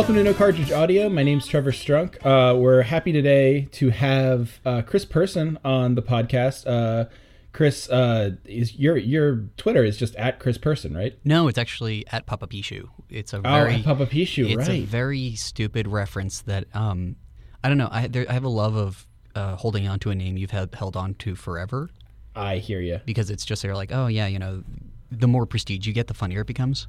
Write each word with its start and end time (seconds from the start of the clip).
Welcome 0.00 0.14
to 0.14 0.24
No 0.24 0.32
Cartridge 0.32 0.72
Audio. 0.72 1.10
My 1.10 1.22
name's 1.22 1.46
Trevor 1.46 1.72
Strunk. 1.72 2.24
Uh, 2.24 2.56
we're 2.56 2.80
happy 2.80 3.12
today 3.12 3.68
to 3.72 3.90
have 3.90 4.58
uh, 4.64 4.80
Chris 4.80 5.04
Person 5.04 5.58
on 5.62 5.94
the 5.94 6.00
podcast. 6.00 6.66
Uh, 6.66 7.10
Chris, 7.52 7.86
uh, 7.90 8.30
is 8.46 8.76
your 8.76 8.96
your 8.96 9.44
Twitter 9.58 9.84
is 9.84 9.98
just 9.98 10.16
at 10.16 10.40
Chris 10.40 10.56
Person, 10.56 10.96
right? 10.96 11.18
No, 11.22 11.48
it's 11.48 11.58
actually 11.58 12.06
at 12.10 12.24
Papa 12.24 12.46
Pishu. 12.46 12.88
It's 13.10 13.34
a 13.34 13.40
Oh, 13.40 13.40
very 13.42 13.74
at 13.74 13.84
Papa 13.84 14.06
Pishu, 14.06 14.48
it's 14.48 14.68
a 14.68 14.70
right? 14.72 14.84
very 14.84 15.34
stupid 15.34 15.86
reference 15.86 16.40
that 16.42 16.64
um 16.72 17.16
I 17.62 17.68
don't 17.68 17.76
know. 17.76 17.90
I 17.92 18.06
there, 18.06 18.24
I 18.26 18.32
have 18.32 18.44
a 18.44 18.48
love 18.48 18.76
of 18.76 19.06
uh, 19.34 19.56
holding 19.56 19.86
on 19.86 19.98
to 20.00 20.10
a 20.10 20.14
name 20.14 20.38
you've 20.38 20.50
had, 20.50 20.74
held 20.74 20.96
on 20.96 21.12
to 21.16 21.34
forever 21.36 21.90
I 22.34 22.56
hear 22.56 22.80
you. 22.80 23.00
because 23.04 23.28
it's 23.28 23.44
just 23.44 23.60
they're 23.60 23.76
like, 23.76 23.92
oh 23.92 24.06
yeah, 24.06 24.28
you 24.28 24.38
know, 24.38 24.64
the 25.12 25.28
more 25.28 25.44
prestige 25.44 25.86
you 25.86 25.92
get, 25.92 26.06
the 26.06 26.14
funnier 26.14 26.40
it 26.40 26.46
becomes. 26.46 26.86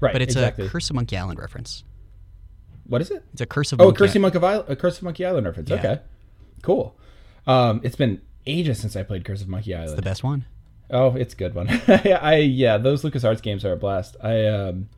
Right, 0.00 0.14
But 0.14 0.22
it's 0.22 0.34
exactly. 0.34 0.64
a 0.66 0.70
Curse 0.70 0.88
of 0.88 0.96
Monkey 0.96 1.18
Island 1.18 1.38
reference. 1.38 1.84
What 2.86 3.00
is 3.00 3.10
it? 3.10 3.24
It's 3.32 3.40
a 3.40 3.46
Curse 3.46 3.72
of 3.72 3.80
Oh, 3.80 3.86
Monkey 3.86 4.04
Cursey 4.04 4.20
Monkey 4.20 4.38
Island, 4.38 4.64
a 4.68 4.76
Curse 4.76 4.98
of 4.98 5.02
Monkey 5.04 5.24
Island 5.24 5.46
reference. 5.46 5.70
Yeah. 5.70 5.76
Okay, 5.76 6.00
cool. 6.62 6.96
Um, 7.46 7.80
it's 7.82 7.96
been 7.96 8.20
ages 8.46 8.78
since 8.78 8.94
I 8.96 9.02
played 9.02 9.24
Curse 9.24 9.42
of 9.42 9.48
Monkey 9.48 9.74
Island. 9.74 9.96
the 9.96 10.02
best 10.02 10.22
one. 10.22 10.44
Oh, 10.90 11.14
it's 11.16 11.32
a 11.34 11.36
good 11.36 11.54
one. 11.54 11.68
I 11.88 12.36
yeah, 12.36 12.76
those 12.76 13.02
LucasArts 13.02 13.40
games 13.42 13.64
are 13.64 13.72
a 13.72 13.76
blast. 13.76 14.16
I 14.22 14.46
um, 14.46 14.88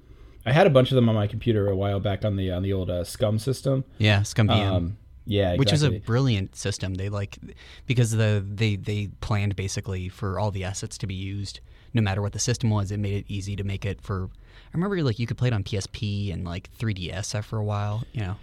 I 0.45 0.53
had 0.53 0.67
a 0.67 0.71
bunch 0.71 0.91
of 0.91 0.97
them 0.97 1.09
on 1.09 1.15
my 1.15 1.27
computer 1.27 1.69
a 1.69 1.77
while 1.77 2.01
back 2.01 2.25
on 2.25 2.37
the 2.37 2.51
on 2.51 2.63
the 2.63 2.73
old 2.73 2.91
uh, 2.91 3.03
SCUMM 3.05 3.41
system. 3.41 3.85
Yeah, 3.99 4.21
ScummVM. 4.21 4.51
Um, 4.73 4.99
yeah, 5.25 5.57
which 5.57 5.73
is 5.73 5.83
a 5.83 5.91
brilliant 5.91 6.55
system. 6.55 6.95
They 6.95 7.09
like 7.09 7.39
because 7.87 8.13
the 8.13 8.45
they 8.49 8.77
they 8.77 9.09
planned 9.21 9.57
basically 9.57 10.09
for 10.09 10.39
all 10.39 10.51
the 10.51 10.65
assets 10.65 10.99
to 10.99 11.07
be 11.07 11.15
used 11.15 11.61
no 11.95 12.03
matter 12.03 12.21
what 12.23 12.33
the 12.33 12.39
system 12.39 12.71
was. 12.71 12.91
It 12.93 12.99
made 12.99 13.15
it 13.15 13.25
easy 13.29 13.57
to 13.57 13.65
make 13.65 13.85
it 13.85 14.01
for. 14.01 14.29
I 14.73 14.77
remember 14.77 15.03
like 15.03 15.19
you 15.19 15.27
could 15.27 15.39
play 15.39 15.49
it 15.49 15.55
on 15.55 15.65
PSP 15.65 16.33
and 16.33 16.45
like 16.45 16.71
3DS 16.79 17.43
for 17.45 17.59
a 17.59 17.65
while. 17.65 18.05
You 18.13 18.21
know, 18.23 18.37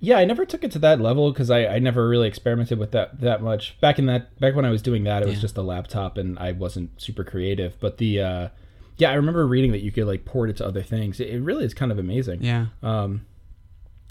Yeah, 0.00 0.16
I 0.18 0.24
never 0.24 0.44
took 0.44 0.64
it 0.64 0.70
to 0.72 0.78
that 0.80 1.00
level 1.00 1.32
because 1.32 1.50
I, 1.50 1.66
I 1.66 1.78
never 1.78 2.08
really 2.08 2.28
experimented 2.28 2.78
with 2.78 2.92
that 2.92 3.20
that 3.20 3.42
much. 3.42 3.78
Back 3.80 3.98
in 3.98 4.06
that 4.06 4.38
back 4.40 4.54
when 4.54 4.64
I 4.64 4.70
was 4.70 4.82
doing 4.82 5.04
that, 5.04 5.22
it 5.22 5.28
was 5.28 5.40
just 5.40 5.56
a 5.56 5.62
laptop 5.62 6.16
and 6.18 6.38
I 6.38 6.52
wasn't 6.52 7.00
super 7.00 7.24
creative. 7.24 7.78
But 7.80 7.98
the 7.98 8.20
uh, 8.20 8.48
yeah, 8.96 9.10
I 9.10 9.14
remember 9.14 9.46
reading 9.46 9.72
that 9.72 9.80
you 9.80 9.92
could 9.92 10.06
like 10.06 10.24
port 10.24 10.50
it 10.50 10.56
to 10.58 10.66
other 10.66 10.82
things. 10.82 11.20
It, 11.20 11.28
it 11.30 11.40
really 11.40 11.64
is 11.64 11.74
kind 11.74 11.90
of 11.92 11.98
amazing. 11.98 12.42
yeah. 12.42 12.66
Um, 12.82 13.26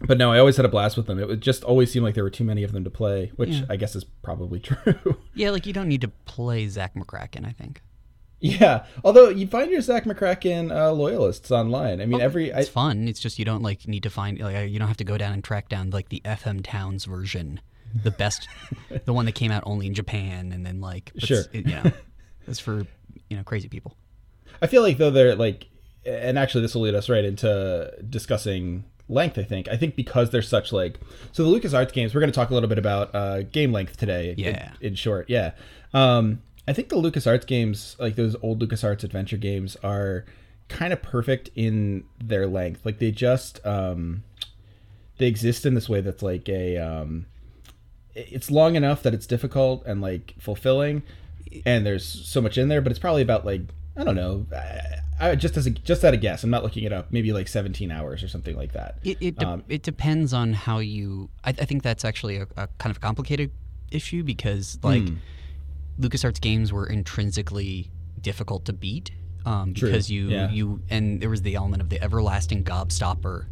but 0.08 0.17
no, 0.17 0.31
I 0.31 0.39
always 0.39 0.56
had 0.56 0.66
a 0.66 0.69
blast 0.69 0.95
with 0.95 1.08
them. 1.08 1.19
It 1.19 1.28
would 1.28 1.41
just 1.41 1.61
always 1.66 1.91
seemed 1.91 2.06
like 2.06 2.16
there 2.16 2.23
were 2.23 2.30
too 2.30 2.45
many 2.45 2.63
of 2.63 2.72
them 2.72 2.86
to 2.86 2.89
play, 2.89 3.34
which 3.36 3.50
Yeah. 3.50 3.66
I 3.69 3.75
guess 3.75 3.95
is 3.97 4.06
probably 4.06 4.59
true. 4.61 5.17
Yeah, 5.36 5.50
like 5.50 5.66
you 5.66 5.73
don't 5.73 5.89
need 5.89 6.02
to 6.02 6.08
play 6.25 6.66
Zak 6.69 6.94
McKracken. 6.95 7.45
I 7.45 7.51
think 7.51 7.81
yeah, 8.41 8.85
although 9.03 9.29
you 9.29 9.47
find 9.47 9.69
your 9.72 9.81
Zak 9.81 10.05
McKracken 10.05 10.72
uh, 10.75 10.91
loyalists 10.94 11.51
online. 11.51 12.01
I 12.01 12.05
mean, 12.05 12.22
every 12.22 12.53
I, 12.53 12.59
it's 12.61 12.69
fun. 12.69 13.07
It's 13.07 13.19
just 13.19 13.38
you 13.39 13.45
don't 13.45 13.61
like 13.61 13.88
need 13.88 14.03
to 14.03 14.09
find 14.09 14.39
like 14.39 14.69
you 14.69 14.79
don't 14.79 14.88
have 14.88 14.97
to 14.97 15.03
go 15.03 15.17
down 15.17 15.33
and 15.33 15.44
track 15.44 15.69
down 15.69 15.89
like 15.89 16.09
the 16.09 16.22
FM 16.25 16.61
Towns 16.63 17.05
version, 17.05 17.59
the 18.03 18.11
best, 18.11 18.47
the 19.05 19.13
one 19.13 19.25
that 19.25 19.33
came 19.33 19.51
out 19.51 19.63
only 19.66 19.88
in 19.88 19.94
Japan, 19.94 20.51
and 20.51 20.66
then 20.66 20.79
like 20.81 21.11
Sure. 21.17 21.44
it, 21.53 21.66
know, 21.66 21.83
it's 22.47 22.59
for 22.59 22.85
you 23.29 23.38
know 23.38 23.44
crazy 23.44 23.67
people. 23.67 23.95
I 24.61 24.67
feel 24.67 24.81
like 24.81 24.97
though 24.97 25.11
they're 25.11 25.35
like, 25.35 25.67
and 26.06 26.38
actually 26.39 26.61
this 26.61 26.75
will 26.75 26.81
lead 26.83 26.95
us 26.95 27.09
right 27.09 27.25
into 27.25 27.94
discussing 28.09 28.83
length. 29.09 29.38
I 29.38 29.44
think. 29.44 29.67
I 29.67 29.75
think 29.77 29.95
because 29.95 30.29
they're 30.29 30.41
such 30.41 30.71
like, 30.71 31.00
so 31.31 31.44
the 31.50 31.59
LucasArts 31.59 31.91
games. 31.94 32.13
We're 32.13 32.21
going 32.21 32.31
to 32.31 32.35
talk 32.35 32.50
a 32.51 32.53
little 32.53 32.69
bit 32.69 32.77
about 32.77 33.13
uh, 33.13 33.41
game 33.44 33.71
length 33.71 33.97
today. 33.97 34.31
in- 34.31 34.39
Yeah. 34.39 34.71
In, 34.81 34.95
short, 34.95 35.29
yeah. 35.29 35.51
Um, 35.94 36.41
I 36.69 36.74
think 36.74 36.90
the 36.90 36.96
LucasArts 36.97 37.47
games, 37.47 37.96
like 38.00 38.16
those 38.16 38.35
old 38.44 38.62
LucasArts 38.62 39.03
adventure 39.03 39.38
games, 39.38 39.75
are 39.84 40.25
kind 40.68 40.94
of 40.94 41.02
perfect 41.02 41.50
in 41.56 42.03
their 42.24 42.46
length. 42.46 42.85
Like 42.85 43.00
they 43.00 43.12
just 43.12 43.66
um, 43.66 44.24
they 45.18 45.25
exist 45.28 45.66
in 45.66 45.74
this 45.74 45.90
way 45.90 46.02
that's 46.02 46.22
like 46.22 46.47
a 46.47 46.78
um, 46.78 47.25
it's 48.13 48.52
long 48.52 48.75
enough 48.75 49.02
that 49.03 49.13
it's 49.13 49.25
difficult 49.25 49.84
and 49.85 50.02
like 50.02 50.35
fulfilling 50.40 51.03
and 51.66 51.85
there's 51.85 52.06
so 52.06 52.40
much 52.41 52.57
in 52.57 52.68
there 52.68 52.81
but 52.81 52.91
it's 52.91 53.00
probably 53.00 53.22
about 53.24 53.44
like 53.46 53.62
i 53.97 54.03
don't 54.03 54.16
know 54.16 54.46
I, 55.19 55.31
I 55.31 55.36
just 55.36 55.57
as 55.57 55.66
a 55.66 55.72
just 55.72 56.03
at 56.03 56.13
a 56.13 56.18
guess 56.18 56.44
i'm 56.44 56.50
not 56.51 56.63
looking 56.63 56.84
it 56.84 56.91
up 56.94 57.07
maybe 57.12 57.31
like 57.34 57.47
17 57.47 57.90
hours 57.91 58.22
or 58.22 58.28
something 58.28 58.56
like 58.56 58.74
that 58.74 58.97
It 59.03 59.18
it, 59.22 59.38
de- 59.38 59.47
Um, 59.47 59.63
it 59.68 59.81
depends 59.84 60.31
on 60.34 60.53
how 60.53 60.78
you. 60.80 61.30
I, 61.44 61.50
I 61.50 61.66
think 61.66 61.81
that's 61.81 62.06
actually 62.06 62.38
a, 62.38 62.47
a 62.57 62.68
kind 62.78 62.91
of 62.91 63.00
complicated 63.01 63.51
issue 63.91 64.22
because 64.24 64.78
like 64.84 65.07
Hmm. 65.07 65.16
LucasArts 66.00 66.40
games 66.40 66.72
were 66.72 66.88
intrinsically 66.88 67.92
difficult 68.22 68.66
to 68.66 68.74
beat 68.74 69.12
um, 69.46 69.74
True, 69.74 69.90
because 69.90 70.10
you 70.12 70.28
yeah. 70.30 70.50
you 70.50 70.82
and 70.90 71.22
there 71.22 71.30
was 71.30 71.42
the 71.42 71.56
element 71.56 71.82
of 71.82 71.90
the 71.90 72.02
everlasting 72.02 72.64
gobstopper 72.64 73.46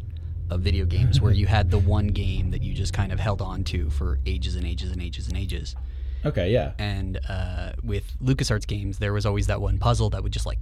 of 0.50 0.60
video 0.62 0.86
games 0.86 1.20
where 1.20 1.32
you 1.32 1.46
had 1.46 1.70
the 1.70 1.78
one 1.78 2.06
game 2.08 2.50
that 2.50 2.62
you 2.62 2.72
just 2.72 2.92
kind 2.94 3.12
of 3.12 3.20
held 3.20 3.42
on 3.42 3.64
to 3.64 3.90
for 3.90 4.18
ages 4.24 4.56
and 4.56 4.66
ages 4.66 4.90
and 4.90 5.02
ages 5.02 5.28
and 5.28 5.36
ages. 5.36 5.76
okay 6.24 6.50
yeah 6.50 6.72
And 6.78 7.20
uh, 7.28 7.72
with 7.82 8.16
LucasArts 8.22 8.66
games, 8.66 8.98
there 8.98 9.12
was 9.12 9.26
always 9.26 9.46
that 9.48 9.60
one 9.60 9.78
puzzle 9.78 10.10
that 10.10 10.22
would 10.22 10.32
just 10.32 10.46
like 10.46 10.58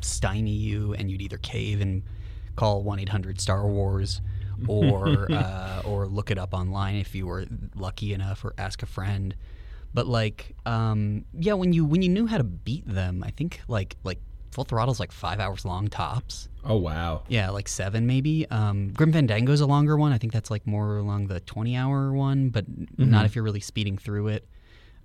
stymie 0.00 0.50
you, 0.50 0.94
and 0.94 1.10
you'd 1.10 1.22
either 1.22 1.38
cave 1.38 1.80
and 1.80 2.02
call 2.56 2.82
one 2.82 2.98
eight 2.98 3.08
hundred 3.08 3.40
Star 3.40 3.66
Wars, 3.66 4.20
or 4.66 5.30
uh, 5.32 5.82
or 5.84 6.06
look 6.06 6.30
it 6.30 6.38
up 6.38 6.52
online 6.52 6.96
if 6.96 7.14
you 7.14 7.26
were 7.26 7.46
lucky 7.76 8.12
enough, 8.12 8.44
or 8.44 8.54
ask 8.58 8.82
a 8.82 8.86
friend. 8.86 9.34
But 9.94 10.06
like, 10.06 10.54
um, 10.66 11.24
yeah, 11.32 11.54
when 11.54 11.72
you 11.72 11.84
when 11.84 12.02
you 12.02 12.08
knew 12.08 12.26
how 12.26 12.38
to 12.38 12.44
beat 12.44 12.86
them, 12.86 13.22
I 13.24 13.30
think 13.30 13.60
like 13.68 13.96
like 14.04 14.20
Full 14.52 14.64
Throttle's 14.64 15.00
like 15.00 15.12
five 15.12 15.40
hours 15.40 15.64
long 15.64 15.88
tops. 15.88 16.48
oh 16.64 16.76
wow 16.76 17.22
Yeah, 17.28 17.50
like 17.50 17.68
seven 17.68 18.06
maybe. 18.06 18.46
Um, 18.50 18.88
Grim 18.92 19.12
Fandango's 19.12 19.60
a 19.60 19.66
longer 19.66 19.96
one. 19.96 20.12
I 20.12 20.18
think 20.18 20.32
that's 20.32 20.50
like 20.50 20.66
more 20.66 20.96
along 20.98 21.28
the 21.28 21.40
twenty-hour 21.40 22.12
one, 22.12 22.50
but 22.50 22.64
n- 22.66 22.88
not 22.98 23.24
if 23.26 23.34
you're 23.34 23.44
really 23.44 23.60
speeding 23.60 23.96
through 23.98 24.28
it. 24.28 24.48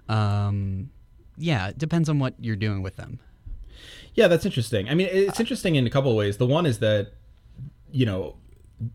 Um, 0.09 0.89
yeah, 1.37 1.69
it 1.69 1.77
depends 1.77 2.09
on 2.09 2.19
what 2.19 2.35
you're 2.39 2.55
doing 2.55 2.81
with 2.83 2.95
them. 2.97 3.19
yeah 4.13 4.27
that's 4.27 4.45
interesting 4.45 4.87
i 4.87 4.93
mean 4.93 5.07
it's 5.11 5.39
interesting 5.39 5.75
in 5.75 5.87
a 5.87 5.89
couple 5.89 6.11
of 6.11 6.15
ways 6.15 6.37
the 6.37 6.45
one 6.45 6.65
is 6.67 6.77
that 6.79 7.13
you 7.91 8.05
know 8.05 8.35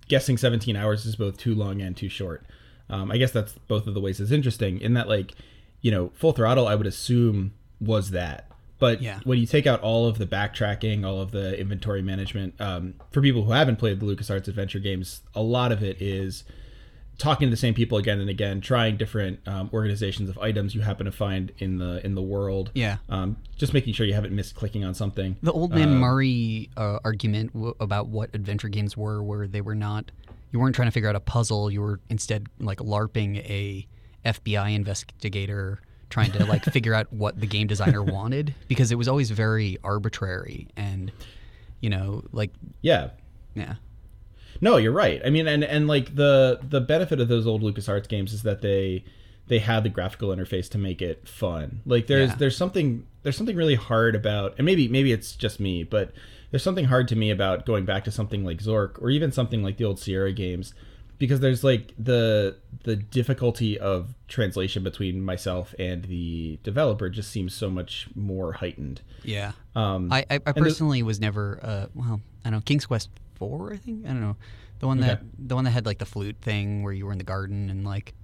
guessing 0.06 0.36
17 0.38 0.76
hours 0.76 1.04
is 1.04 1.16
both 1.16 1.36
too 1.36 1.54
long 1.54 1.80
and 1.82 1.96
too 1.96 2.08
short 2.08 2.46
um, 2.88 3.10
i 3.10 3.16
guess 3.18 3.32
that's 3.32 3.52
both 3.66 3.86
of 3.88 3.94
the 3.94 4.00
ways 4.00 4.20
it's 4.20 4.30
interesting 4.30 4.80
in 4.80 4.94
that 4.94 5.08
like 5.08 5.34
you 5.80 5.90
know 5.90 6.10
full 6.14 6.32
throttle 6.32 6.66
i 6.66 6.74
would 6.74 6.86
assume 6.86 7.52
was 7.80 8.10
that 8.10 8.46
but 8.80 9.02
Yeah. 9.02 9.18
when 9.24 9.38
you 9.38 9.46
take 9.46 9.66
out 9.66 9.80
all 9.80 10.06
of 10.06 10.18
the 10.18 10.26
backtracking 10.26 11.04
all 11.06 11.20
of 11.20 11.30
the 11.30 11.58
inventory 11.60 12.02
management 12.02 12.60
um, 12.60 12.94
for 13.10 13.20
people 13.22 13.44
who 13.44 13.52
haven't 13.52 13.76
played 13.76 14.00
the 14.00 14.06
lucasarts 14.06 14.48
adventure 14.48 14.78
games 14.80 15.20
a 15.34 15.42
lot 15.42 15.72
of 15.72 15.82
it 15.82 16.00
is 16.02 16.44
talking 17.18 17.48
to 17.48 17.50
the 17.50 17.56
same 17.56 17.74
people 17.74 17.98
again 17.98 18.20
and 18.20 18.30
again 18.30 18.60
trying 18.60 18.96
different 18.96 19.40
um, 19.48 19.68
organizations 19.72 20.28
of 20.30 20.38
items 20.38 20.72
you 20.74 20.80
happen 20.82 21.04
to 21.04 21.10
find 21.10 21.50
in 21.58 21.78
the 21.78 22.04
in 22.06 22.14
the 22.14 22.22
world 22.22 22.70
Yeah. 22.74 22.98
um, 23.08 23.36
just 23.56 23.74
making 23.74 23.94
sure 23.94 24.06
you 24.06 24.14
haven't 24.14 24.32
missed 24.34 24.54
clicking 24.54 24.84
on 24.84 24.94
something 24.94 25.36
The 25.42 25.52
old 25.52 25.72
man 25.72 25.96
Murray 25.96 26.70
uh, 26.76 26.98
argument 27.04 27.52
w- 27.54 27.74
about 27.80 28.06
what 28.08 28.30
adventure 28.34 28.68
games 28.68 28.96
were, 28.96 29.20
where 29.20 29.48
they 29.48 29.60
were 29.60 29.74
not, 29.74 30.12
you 30.52 30.60
weren't 30.60 30.76
trying 30.76 30.86
to 30.86 30.92
figure 30.92 31.08
out 31.08 31.16
a 31.16 31.20
puzzle. 31.20 31.70
You 31.72 31.80
were 31.80 31.98
instead 32.08 32.46
like 32.60 32.78
LARPing 32.78 33.38
a 33.38 33.86
FBI 34.24 34.74
investigator 34.74 35.80
trying 36.10 36.32
to 36.32 36.44
like 36.46 36.64
figure 36.64 36.94
out 36.94 37.12
what 37.12 37.38
the 37.40 37.46
game 37.46 37.66
designer 37.66 38.02
wanted 38.18 38.54
because 38.66 38.90
it 38.90 38.96
was 38.96 39.08
always 39.08 39.30
very 39.30 39.76
arbitrary 39.84 40.68
and, 40.76 41.12
you 41.80 41.90
know, 41.90 42.22
like 42.32 42.50
yeah 42.82 43.10
yeah, 43.54 43.74
No, 44.60 44.76
you're 44.76 44.92
right. 44.92 45.20
I 45.24 45.30
mean, 45.30 45.46
and 45.48 45.64
and 45.64 45.86
like 45.88 46.14
the 46.14 46.60
the 46.68 46.80
benefit 46.80 47.20
of 47.20 47.28
those 47.28 47.46
old 47.46 47.62
LucasArts 47.62 48.08
games 48.08 48.32
is 48.32 48.42
that 48.44 48.62
they 48.62 49.04
they 49.48 49.58
had 49.58 49.82
the 49.82 49.88
graphical 49.88 50.28
interface 50.28 50.68
to 50.70 50.78
make 50.78 51.00
it 51.02 51.26
fun. 51.28 51.80
Like 51.86 52.06
there's 52.06 52.30
Yeah. 52.30 52.36
there's 52.36 52.56
something 52.56 53.06
there's 53.22 53.36
something 53.36 53.56
really 53.56 53.74
hard 53.74 54.14
about, 54.14 54.54
and 54.58 54.64
maybe 54.64 54.86
maybe 54.88 55.10
it's 55.12 55.34
just 55.34 55.58
me, 55.58 55.82
but 55.82 56.12
there's 56.50 56.62
something 56.62 56.86
hard 56.86 57.08
to 57.08 57.16
me 57.16 57.30
about 57.30 57.66
going 57.66 57.84
back 57.84 58.04
to 58.04 58.10
something 58.10 58.44
like 58.44 58.58
Zork 58.58 59.00
or 59.02 59.10
even 59.10 59.32
something 59.32 59.62
like 59.62 59.76
the 59.76 59.84
old 59.84 59.98
Sierra 59.98 60.32
games, 60.32 60.72
because 61.18 61.40
there's 61.40 61.64
like 61.64 61.92
the 61.98 62.56
the 62.84 62.96
difficulty 62.96 63.78
of 63.78 64.14
translation 64.28 64.82
between 64.82 65.22
myself 65.24 65.74
and 65.78 66.04
the 66.04 66.58
developer 66.62 67.08
just 67.10 67.30
seems 67.30 67.54
so 67.54 67.68
much 67.70 68.08
more 68.14 68.52
heightened. 68.54 69.00
yeah. 69.24 69.52
Um, 69.74 70.12
I, 70.12 70.24
I, 70.30 70.34
I 70.46 70.52
the- 70.52 70.60
personally 70.60 71.02
was 71.02 71.20
never 71.20 71.58
uh, 71.62 71.86
well 71.94 72.20
I 72.44 72.50
don't 72.50 72.58
know 72.58 72.62
King's 72.64 72.86
Quest 72.86 73.10
four 73.34 73.72
I 73.72 73.76
think 73.76 74.04
I 74.04 74.08
don't 74.08 74.20
know 74.20 74.36
the 74.80 74.86
one 74.86 75.00
that 75.00 75.18
Okay. 75.18 75.26
the 75.38 75.54
one 75.54 75.64
that 75.64 75.70
had 75.72 75.86
like 75.86 75.98
the 75.98 76.06
flute 76.06 76.36
thing 76.40 76.82
where 76.82 76.92
you 76.92 77.06
were 77.06 77.12
in 77.12 77.18
the 77.18 77.24
garden 77.24 77.68
and 77.70 77.84
like 77.84 78.14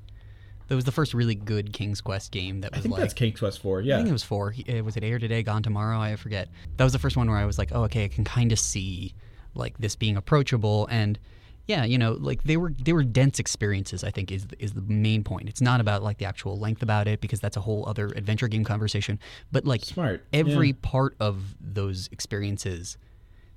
that 0.69 0.77
was 0.77 0.85
the 0.85 0.93
first 0.93 1.13
really 1.15 1.35
good 1.35 1.73
King's 1.73 2.01
Quest 2.01 2.31
game 2.33 2.61
that 2.63 2.73
I 2.73 2.77
was 2.79 2.83
think 2.85 2.93
like 2.95 3.01
that's 3.03 3.13
King's 3.15 3.39
Quest 3.39 3.61
Four. 3.61 3.83
yeah 3.83 3.95
I 3.95 3.99
think 3.99 4.09
it 4.09 4.13
was 4.13 4.23
four. 4.23 4.55
Uh, 4.69 4.83
Was 4.83 4.97
it 4.97 5.05
Heir 5.05 5.19
Today, 5.19 5.43
Gone 5.43 5.63
Tomorrow? 5.63 5.99
I 6.01 6.17
forget. 6.17 6.49
That 6.79 6.85
was 6.85 6.93
the 6.95 6.99
first 6.99 7.17
one 7.19 7.29
where 7.29 7.37
I 7.39 7.45
was 7.45 7.59
like, 7.59 7.69
oh, 7.73 7.83
okay, 7.85 8.05
I 8.05 8.09
can 8.09 8.25
kind 8.25 8.51
of 8.51 8.59
see 8.59 9.15
like 9.55 9.77
this 9.79 9.95
being 9.95 10.17
approachable 10.17 10.87
and 10.91 11.19
yeah, 11.67 11.85
you 11.85 11.97
know, 11.97 12.13
like 12.13 12.43
they 12.45 12.57
were 12.57 12.73
they 12.73 12.93
were 12.93 13.05
dense 13.05 13.39
experiences. 13.39 14.05
I 14.05 14.11
think 14.11 14.31
is 14.31 14.47
is 14.59 14.73
the 14.73 14.83
main 14.83 15.25
point. 15.25 15.49
It's 15.49 15.63
not 15.63 15.81
about 15.81 16.03
like 16.03 16.19
the 16.19 16.27
actual 16.27 16.59
length 16.59 16.83
about 16.83 17.09
it 17.09 17.21
because 17.21 17.41
that's 17.41 17.57
a 17.57 17.61
whole 17.61 17.89
other 17.89 18.09
adventure 18.09 18.49
game 18.49 18.65
conversation. 18.65 19.19
But 19.51 19.65
like 19.65 19.83
Smart, 19.83 20.25
every 20.33 20.69
yeah. 20.69 20.75
part 20.83 21.17
of 21.21 21.55
those 21.61 22.09
experiences, 22.13 22.99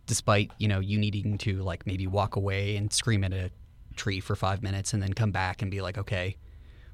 despite 0.06 0.52
you 0.58 0.70
know 0.70 0.80
you 0.80 0.98
needing 0.98 1.38
to 1.40 1.62
like 1.64 1.86
maybe 1.86 2.08
walk 2.08 2.38
away 2.38 2.78
and 2.78 2.94
scream 2.94 3.26
at 3.26 3.34
a 3.34 3.52
tree 3.98 4.22
for 4.22 4.36
five 4.36 4.64
minutes 4.64 4.94
and 4.94 5.04
then 5.04 5.14
come 5.14 5.32
back 5.32 5.62
and 5.62 5.70
be 5.70 5.82
like, 5.82 5.98
okay, 5.98 6.38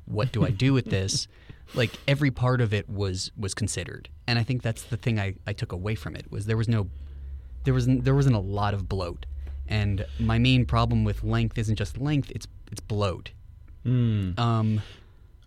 what 0.06 0.32
do 0.32 0.44
I 0.44 0.50
do 0.50 0.74
with 0.74 0.86
this? 0.86 1.28
like 1.76 1.92
every 2.08 2.32
part 2.32 2.60
of 2.60 2.74
it 2.74 2.90
was 2.90 3.32
was 3.38 3.54
considered, 3.54 4.10
and 4.26 4.40
I 4.40 4.44
think 4.44 4.64
that's 4.64 4.82
the 4.82 4.98
thing 4.98 5.20
I, 5.20 5.36
I 5.46 5.54
took 5.54 5.72
away 5.72 5.94
from 5.94 6.16
it 6.16 6.32
was 6.32 6.48
there 6.48 6.58
was 6.58 6.68
no 6.68 6.88
there 7.66 7.74
wasn't 7.76 8.04
there 8.04 8.16
wasn't 8.16 8.36
a 8.36 8.40
lot 8.40 8.74
of 8.74 8.90
bloat, 8.90 9.28
and 9.68 10.06
my 10.20 10.38
main 10.40 10.66
problem 10.66 11.04
with 11.04 11.24
length 11.24 11.58
isn't 11.58 11.76
just 11.76 11.98
length; 11.98 12.32
it's 12.32 12.48
it's 12.72 12.82
bloat. 12.82 13.32
Um, 13.86 14.82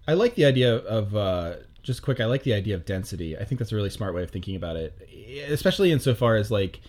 I 0.08 0.12
like 0.14 0.34
the 0.34 0.44
idea 0.44 0.76
of 0.76 1.16
uh, 1.16 1.54
just 1.82 2.02
quick. 2.02 2.20
I 2.20 2.26
like 2.26 2.42
the 2.42 2.52
idea 2.54 2.74
of 2.74 2.84
density. 2.84 3.36
I 3.36 3.44
think 3.44 3.58
that's 3.58 3.72
a 3.72 3.76
really 3.76 3.90
smart 3.90 4.14
way 4.14 4.22
of 4.22 4.30
thinking 4.30 4.56
about 4.56 4.76
it, 4.76 4.94
especially 5.48 5.90
insofar 5.92 6.36
as 6.36 6.50
like 6.50 6.80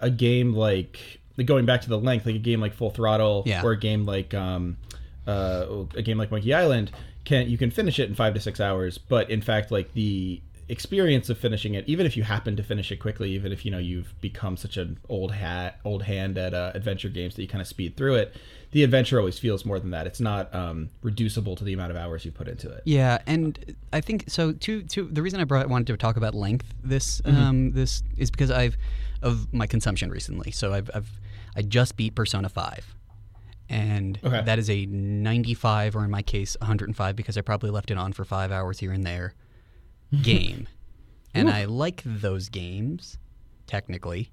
a 0.00 0.10
game 0.10 0.52
like 0.54 1.20
like 1.38 1.46
going 1.46 1.64
back 1.64 1.80
to 1.82 1.88
the 1.88 1.98
length, 1.98 2.26
like 2.26 2.34
a 2.34 2.38
game 2.38 2.60
like 2.60 2.74
Full 2.74 2.90
Throttle 2.90 3.42
Yeah. 3.46 3.62
or 3.62 3.72
a 3.72 3.78
game 3.78 4.04
like 4.04 4.34
um, 4.34 4.76
uh, 5.26 5.66
a 5.96 6.02
game 6.02 6.18
like 6.18 6.30
Monkey 6.30 6.52
Island 6.52 6.90
can 7.24 7.48
you 7.48 7.56
can 7.56 7.70
finish 7.70 7.98
it 7.98 8.08
in 8.08 8.14
five 8.14 8.34
to 8.34 8.40
six 8.40 8.60
hours, 8.60 8.98
but 8.98 9.30
in 9.30 9.40
fact, 9.40 9.70
like 9.70 9.92
the 9.94 10.40
experience 10.72 11.28
of 11.28 11.38
finishing 11.38 11.74
it, 11.74 11.84
even 11.86 12.06
if 12.06 12.16
you 12.16 12.22
happen 12.22 12.56
to 12.56 12.62
finish 12.62 12.90
it 12.90 12.96
quickly, 12.96 13.30
even 13.32 13.52
if 13.52 13.64
you 13.64 13.70
know 13.70 13.78
you've 13.78 14.18
become 14.20 14.56
such 14.56 14.76
an 14.76 14.98
old 15.08 15.30
hat, 15.32 15.78
old 15.84 16.02
hand 16.02 16.36
at 16.38 16.54
uh, 16.54 16.72
adventure 16.74 17.08
games 17.10 17.34
that 17.36 17.42
you 17.42 17.48
kind 17.48 17.60
of 17.60 17.68
speed 17.68 17.96
through 17.96 18.14
it, 18.16 18.34
the 18.72 18.82
adventure 18.82 19.18
always 19.18 19.38
feels 19.38 19.64
more 19.66 19.78
than 19.78 19.90
that. 19.90 20.06
It's 20.06 20.18
not 20.20 20.52
um, 20.54 20.88
reducible 21.02 21.54
to 21.56 21.64
the 21.64 21.74
amount 21.74 21.90
of 21.90 21.96
hours 21.98 22.24
you 22.24 22.32
put 22.32 22.48
into 22.48 22.70
it. 22.70 22.82
Yeah, 22.86 23.18
and 23.26 23.76
I 23.92 24.00
think 24.00 24.24
so. 24.28 24.52
To 24.52 24.82
to 24.82 25.04
the 25.04 25.22
reason 25.22 25.40
I 25.40 25.44
brought 25.44 25.68
wanted 25.68 25.86
to 25.88 25.96
talk 25.96 26.16
about 26.16 26.34
length 26.34 26.72
this 26.82 27.20
um, 27.26 27.72
this 27.72 28.02
is 28.16 28.30
because 28.30 28.50
I've 28.50 28.76
of 29.22 29.52
my 29.52 29.66
consumption 29.66 30.10
recently. 30.10 30.50
So 30.50 30.72
I've 30.72 30.90
I've 30.94 31.10
I 31.54 31.62
just 31.62 31.96
beat 31.96 32.14
Persona 32.14 32.48
Five, 32.48 32.94
and 33.68 34.18
Okay. 34.24 34.40
that 34.42 34.58
is 34.58 34.70
a 34.70 34.86
95 34.86 35.96
or 35.96 36.04
in 36.04 36.10
my 36.10 36.22
case 36.22 36.56
105 36.60 37.14
because 37.14 37.36
I 37.36 37.42
probably 37.42 37.70
left 37.70 37.90
it 37.90 37.98
on 37.98 38.12
for 38.14 38.24
five 38.24 38.50
hours 38.50 38.78
here 38.78 38.90
and 38.92 39.04
there 39.04 39.34
game, 40.22 40.68
and 41.34 41.48
I 41.48 41.64
like 41.64 42.02
those 42.04 42.48
games 42.48 43.18
technically, 43.66 44.30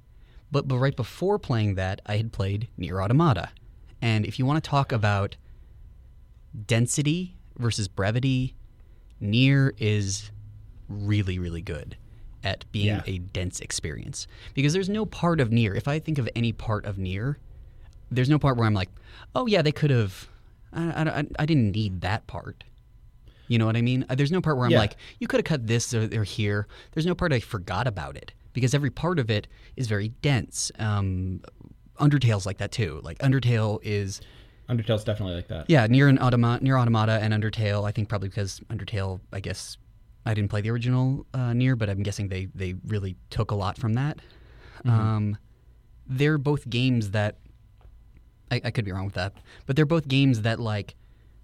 but 0.52 0.68
but 0.68 0.78
right 0.78 0.96
before 0.96 1.40
playing 1.40 1.76
that 1.76 2.02
I 2.06 2.18
had 2.18 2.32
played 2.34 2.68
Nier 2.78 3.02
Automata, 3.02 3.50
and 4.02 4.26
if 4.26 4.38
you 4.40 4.46
want 4.46 4.62
to 4.64 4.70
talk 4.70 4.92
about 4.92 5.38
density 6.66 7.36
versus 7.58 7.88
brevity, 7.88 8.56
Nier 9.20 9.74
is 9.78 10.32
really, 10.88 11.38
really 11.40 11.62
good 11.62 11.98
at 12.44 12.66
being 12.72 12.88
Yeah. 12.88 13.02
a 13.06 13.18
dense 13.20 13.60
experience. 13.60 14.28
Because 14.54 14.74
there's 14.74 14.90
no 14.90 15.06
part 15.06 15.40
of 15.42 15.52
Nier, 15.52 15.74
if 15.76 15.88
I 15.88 16.00
think 16.00 16.18
of 16.18 16.30
any 16.36 16.52
part 16.52 16.86
of 16.86 16.98
Near, 16.98 17.38
there's 18.10 18.30
no 18.30 18.40
part 18.40 18.58
where 18.58 18.66
I'm 18.66 18.74
like, 18.74 18.90
oh, 19.36 19.46
yeah, 19.46 19.62
they 19.62 19.72
could 19.72 19.90
have, 19.92 20.28
I, 20.74 21.10
I, 21.10 21.24
I 21.38 21.46
didn't 21.46 21.72
need 21.72 22.02
that 22.02 22.26
part. 22.28 22.64
You 23.50 23.58
know 23.58 23.66
what 23.66 23.76
I 23.76 23.82
mean? 23.82 24.06
Uh, 24.08 24.16
There's 24.16 24.32
no 24.32 24.40
part 24.40 24.56
where 24.56 24.66
I'm 24.66 24.72
Yeah. 24.72 24.80
like, 24.80 24.96
you 25.20 25.28
could 25.28 25.40
have 25.40 25.46
cut 25.46 25.68
this 25.68 25.94
or, 25.94 26.08
or 26.18 26.24
here. 26.24 26.68
There's 26.94 27.06
no 27.06 27.16
part 27.16 27.34
I 27.34 27.40
forgot 27.42 27.86
about 27.88 28.16
it 28.16 28.32
because 28.54 28.74
every 28.74 28.90
part 28.92 29.20
of 29.20 29.30
it 29.30 29.48
is 29.76 29.88
very 29.88 30.10
dense. 30.22 30.72
Um, 30.80 31.42
Undertale's 32.00 32.46
like 32.46 32.60
that 32.60 32.72
too. 32.72 33.02
Like 33.04 33.18
Undertale 33.20 33.80
is 33.84 34.22
Undertale's 34.70 35.04
definitely 35.04 35.36
like 35.36 35.48
that. 35.50 35.66
yeah, 35.68 35.86
Nier 35.88 36.08
an 36.08 36.20
automata, 36.20 36.64
Nier 36.64 36.78
automata 36.78 37.14
and 37.22 37.34
Undertale. 37.34 37.86
I 37.86 37.92
think 37.92 38.08
probably 38.08 38.30
because 38.30 38.62
Undertale, 38.70 39.20
I 39.34 39.40
guess 39.42 39.78
I 40.26 40.34
didn't 40.36 40.50
play 40.52 40.62
the 40.62 40.70
original 40.70 41.26
uh, 41.34 41.52
Nier, 41.54 41.76
but 41.76 41.90
I'm 41.90 42.04
guessing 42.04 42.30
they 42.30 42.46
they 42.56 42.76
really 42.86 43.18
took 43.32 43.50
a 43.52 43.56
lot 43.56 43.78
from 43.78 43.94
that. 43.96 44.20
Um, 44.86 45.38
they're 46.08 46.38
both 46.38 46.70
games 46.70 47.12
that 47.12 47.38
I, 48.52 48.62
I 48.64 48.72
could 48.72 48.86
be 48.86 48.92
wrong 48.92 49.06
with 49.06 49.16
that, 49.16 49.34
but 49.66 49.76
they're 49.76 49.86
both 49.86 50.08
games 50.08 50.42
that 50.44 50.60
like 50.60 50.96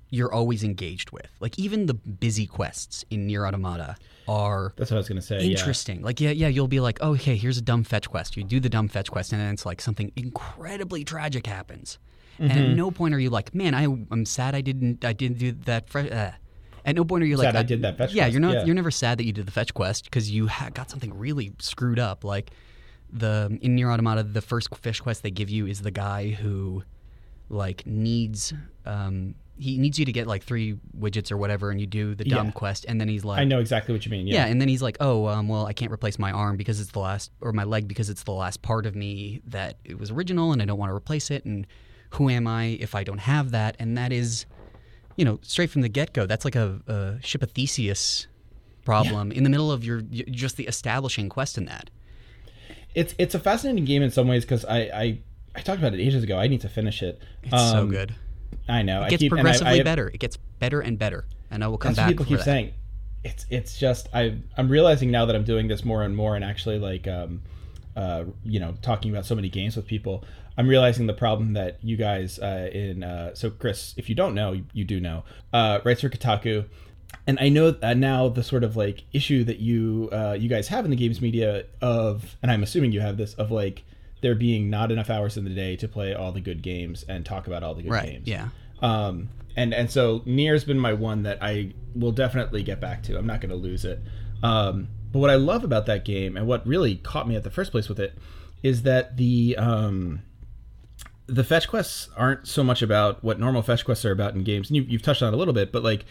you're 0.09 0.31
always 0.33 0.63
engaged 0.63 1.11
with. 1.11 1.27
Like 1.39 1.57
even 1.59 1.87
the 1.87 1.93
busy 1.93 2.45
quests 2.45 3.03
in 3.09 3.27
Nier 3.27 3.45
Automata 3.45 3.95
are 4.27 4.73
That's 4.77 4.91
what 4.91 4.97
I 4.97 4.99
was 4.99 5.07
gonna 5.09 5.21
say. 5.21 5.41
yeah. 5.43 5.57
interesting. 5.57 6.01
Like 6.01 6.19
yeah, 6.21 6.31
yeah, 6.31 6.47
you'll 6.47 6.67
be 6.67 6.79
like, 6.79 6.97
oh, 7.01 7.11
okay, 7.15 7.35
here's 7.35 7.57
a 7.57 7.61
dumb 7.61 7.83
fetch 7.83 8.09
quest. 8.09 8.37
You 8.37 8.43
do 8.43 8.59
the 8.59 8.69
dumb 8.69 8.87
fetch 8.87 9.09
quest, 9.11 9.31
and 9.33 9.41
then 9.41 9.53
it's 9.53 9.65
like 9.65 9.81
something 9.81 10.11
incredibly 10.15 11.03
tragic 11.03 11.47
happens. 11.47 11.97
And 12.37 12.51
Mm-hmm. 12.51 12.71
at 12.71 12.75
no 12.75 12.91
point 12.91 13.13
are 13.15 13.19
you 13.19 13.29
like, 13.29 13.55
man, 13.55 13.73
I, 13.73 13.83
I'm 13.85 14.25
sad 14.25 14.55
I 14.55 14.61
didn't, 14.61 15.05
I 15.05 15.13
didn't 15.13 15.37
do 15.37 15.53
that. 15.65 15.89
Fre- 15.89 15.99
uh. 16.11 16.31
At 16.83 16.95
no 16.95 17.05
point 17.05 17.23
are 17.23 17.25
you 17.25 17.37
Sad 17.37 17.55
like, 17.55 17.55
I 17.55 17.63
did 17.63 17.81
that 17.83 17.97
fetch 17.97 18.13
Yeah, 18.13 18.23
quest, 18.25 18.33
you're 18.33 18.41
not, 18.41 18.53
yeah. 18.55 18.65
you're 18.65 18.75
never 18.75 18.91
sad 18.91 19.17
that 19.19 19.25
you 19.25 19.31
did 19.31 19.45
the 19.47 19.51
fetch 19.53 19.73
quest 19.73 20.03
because 20.03 20.29
you 20.29 20.47
ha- 20.47 20.69
got 20.71 20.89
something 20.91 21.17
really 21.17 21.53
screwed 21.59 21.97
up. 21.97 22.23
Like 22.25 22.51
the 23.11 23.57
in 23.61 23.75
Nier 23.75 23.89
Automata, 23.89 24.21
the 24.23 24.41
first 24.41 24.67
fish 24.75 24.99
quest 24.99 25.23
they 25.23 25.31
give 25.31 25.49
you 25.49 25.65
is 25.65 25.81
the 25.81 25.91
guy 25.91 26.29
who 26.31 26.83
like 27.49 27.87
needs 27.87 28.53
um 28.85 29.33
he 29.57 29.77
needs 29.77 29.97
you 29.97 30.05
to 30.05 30.11
get 30.11 30.27
like 30.27 30.43
three 30.43 30.77
widgets 30.99 31.31
or 31.31 31.37
whatever 31.37 31.71
and 31.71 31.79
you 31.79 31.87
do 31.87 32.13
the 32.15 32.25
dumb 32.25 32.47
Yeah. 32.47 32.51
quest 32.51 32.85
and 32.89 32.99
then 32.99 33.07
he's 33.07 33.23
like 33.23 33.39
I 33.39 33.43
know 33.45 33.59
exactly 33.59 33.93
what 33.93 34.05
you 34.05 34.11
mean. 34.11 34.27
yeah. 34.27 34.45
Yeah. 34.45 34.51
and 34.51 34.59
then 34.59 34.67
he's 34.67 34.81
like, 34.81 34.97
"Oh, 34.99 35.27
um, 35.27 35.47
well, 35.47 35.65
I 35.65 35.73
can't 35.73 35.91
replace 35.91 36.19
my 36.19 36.31
arm 36.31 36.57
because 36.57 36.79
it's 36.81 36.91
the 36.91 36.99
last, 36.99 37.31
or 37.41 37.53
my 37.53 37.63
leg 37.63 37.87
because 37.87 38.09
it's 38.09 38.23
the 38.23 38.33
last 38.33 38.61
part 38.61 38.85
of 38.85 38.95
me 38.95 39.41
that 39.47 39.77
it 39.85 39.97
was 39.97 40.11
original, 40.11 40.51
and 40.51 40.61
I 40.61 40.65
don't 40.65 40.77
want 40.77 40.89
to 40.89 40.95
replace 40.95 41.31
it. 41.31 41.45
And 41.45 41.65
who 42.11 42.29
am 42.29 42.47
I 42.47 42.77
if 42.81 42.95
I 42.95 43.03
don't 43.03 43.19
have 43.19 43.51
that? 43.51 43.75
And 43.79 43.97
that 43.97 44.11
is, 44.11 44.45
you 45.15 45.23
know, 45.25 45.39
straight 45.41 45.69
from 45.69 45.81
the 45.83 45.89
get 45.89 46.11
go. 46.13 46.25
That's 46.25 46.43
like 46.45 46.55
a, 46.55 46.81
a 46.87 47.25
ship 47.25 47.41
of 47.41 47.51
Theseus 47.51 48.27
problem 48.83 49.31
in 49.31 49.43
the 49.43 49.49
middle 49.49 49.71
of 49.71 49.83
your 49.85 50.01
just 50.01 50.57
the 50.57 50.67
establishing 50.67 51.29
quest 51.29 51.57
in 51.57 51.65
that. 51.65 51.89
It's 52.93 53.13
it's 53.17 53.35
a 53.35 53.39
fascinating 53.39 53.85
game 53.85 54.01
in 54.01 54.11
some 54.11 54.27
ways 54.27 54.43
because 54.43 54.63
I, 54.65 54.77
I 54.79 55.19
I 55.55 55.61
talked 55.61 55.79
about 55.79 55.93
it 55.93 55.99
ages 56.01 56.23
ago. 56.23 56.37
I 56.37 56.47
need 56.47 56.61
to 56.61 56.69
finish 56.69 57.01
it. 57.01 57.21
It's 57.43 57.51
so 57.51 57.79
Um, 57.79 57.89
good. 57.89 58.15
I 58.67 58.81
know. 58.81 59.03
It 59.03 59.09
gets 59.09 59.21
keep, 59.21 59.31
and 59.31 59.39
I- 59.39 59.43
progressively 59.43 59.81
I, 59.81 59.83
better. 59.83 60.07
It 60.09 60.19
gets 60.19 60.37
better 60.59 60.79
and 60.81 60.97
better. 60.97 61.25
And 61.51 61.63
I 61.63 61.67
will 61.67 61.77
come 61.77 61.93
back. 61.93 62.07
people 62.07 62.25
keep 62.25 62.39
that. 62.39 62.45
saying. 62.45 62.73
It's 63.23 63.45
it's 63.49 63.77
just 63.77 64.07
I 64.13 64.37
I'm 64.57 64.69
realizing 64.69 65.09
now 65.11 65.25
that 65.25 65.35
I'm 65.35 65.43
doing 65.43 65.67
this 65.67 65.83
more 65.83 66.03
and 66.03 66.15
more 66.15 66.35
and 66.35 66.45
actually 66.45 66.77
like 66.77 67.07
um 67.07 67.41
uh 67.95 68.25
you 68.43 68.59
know 68.59 68.75
talking 68.81 69.09
about 69.09 69.25
so 69.25 69.35
many 69.35 69.49
games 69.49 69.75
with 69.75 69.87
people. 69.87 70.23
I'm 70.57 70.67
realizing 70.67 71.07
the 71.07 71.13
problem 71.13 71.53
that 71.53 71.79
you 71.83 71.97
guys 71.97 72.39
uh, 72.39 72.69
in 72.71 73.03
uh, 73.03 73.35
so 73.35 73.49
Chris, 73.49 73.93
if 73.97 74.07
you 74.07 74.15
don't 74.15 74.33
know, 74.33 74.53
you, 74.53 74.65
you 74.73 74.85
do 74.85 74.99
know, 75.01 75.23
uh, 75.51 75.79
writes 75.83 76.01
for 76.01 76.09
Kotaku, 76.09 76.65
and 77.27 77.37
I 77.41 77.49
know 77.49 77.75
uh, 77.81 77.93
now 77.93 78.29
the 78.29 78.43
sort 78.43 78.63
of 78.63 78.77
like 78.77 79.03
issue 79.11 79.43
that 79.43 79.59
you 79.59 80.09
uh, 80.13 80.37
you 80.39 80.47
guys 80.47 80.67
have 80.69 80.85
in 80.85 80.91
the 80.91 80.97
games 80.97 81.21
media 81.21 81.65
of, 81.81 82.37
and 82.41 82.51
I'm 82.51 82.63
assuming 82.63 82.91
you 82.93 83.01
have 83.01 83.17
this 83.17 83.33
of 83.33 83.51
like 83.51 83.83
there 84.21 84.35
being 84.35 84.69
not 84.69 84.91
enough 84.91 85.09
hours 85.09 85.37
in 85.37 85.43
the 85.43 85.49
day 85.51 85.75
to 85.75 85.87
play 85.87 86.13
all 86.13 86.31
the 86.31 86.41
good 86.41 86.61
games 86.61 87.03
and 87.07 87.25
talk 87.25 87.47
about 87.47 87.63
all 87.63 87.75
the 87.75 87.83
good 87.83 87.91
Right. 87.91 88.11
games 88.13 88.27
Yeah. 88.27 88.49
um, 88.81 89.29
and 89.55 89.73
and 89.73 89.89
so 89.91 90.21
Nier's 90.25 90.63
been 90.63 90.79
my 90.79 90.93
one 90.93 91.23
that 91.23 91.37
I 91.41 91.73
will 91.95 92.11
definitely 92.11 92.63
get 92.63 92.79
back 92.81 93.03
to. 93.03 93.17
I'm 93.17 93.25
not 93.27 93.39
going 93.41 93.51
to 93.51 93.55
lose 93.55 93.85
it. 93.85 93.99
Um, 94.43 94.89
but 95.13 95.19
what 95.19 95.29
I 95.29 95.35
love 95.35 95.63
about 95.63 95.85
that 95.85 96.03
game 96.03 96.35
and 96.35 96.45
what 96.45 96.65
really 96.67 96.95
caught 96.97 97.27
me 97.27 97.35
at 97.37 97.43
the 97.43 97.49
first 97.51 97.71
place 97.71 97.87
with 97.87 97.99
it 97.99 98.17
is 98.63 98.81
that 98.83 99.15
the 99.17 99.55
um, 99.57 100.23
the 101.27 101.43
fetch 101.43 101.67
quests 101.67 102.09
aren't 102.17 102.47
so 102.47 102.63
much 102.63 102.81
about 102.81 103.23
what 103.23 103.39
normal 103.39 103.61
fetch 103.61 103.85
quests 103.85 104.03
are 104.05 104.11
about 104.11 104.35
in 104.35 104.43
games. 104.43 104.69
And 104.69 104.77
you, 104.77 104.83
you've 104.83 105.01
touched 105.01 105.23
on 105.23 105.33
it 105.33 105.35
a 105.35 105.39
little 105.39 105.53
bit, 105.53 105.71
but 105.71 105.83
like 105.83 106.05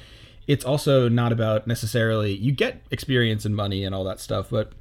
it's 0.46 0.64
also 0.64 1.08
not 1.08 1.32
about 1.32 1.66
necessarily 1.66 2.32
you 2.34 2.50
get 2.52 2.82
experience 2.90 3.44
and 3.44 3.54
money 3.54 3.84
and 3.84 3.94
all 3.94 4.04
that 4.04 4.20
stuff, 4.20 4.48
but 4.50 4.72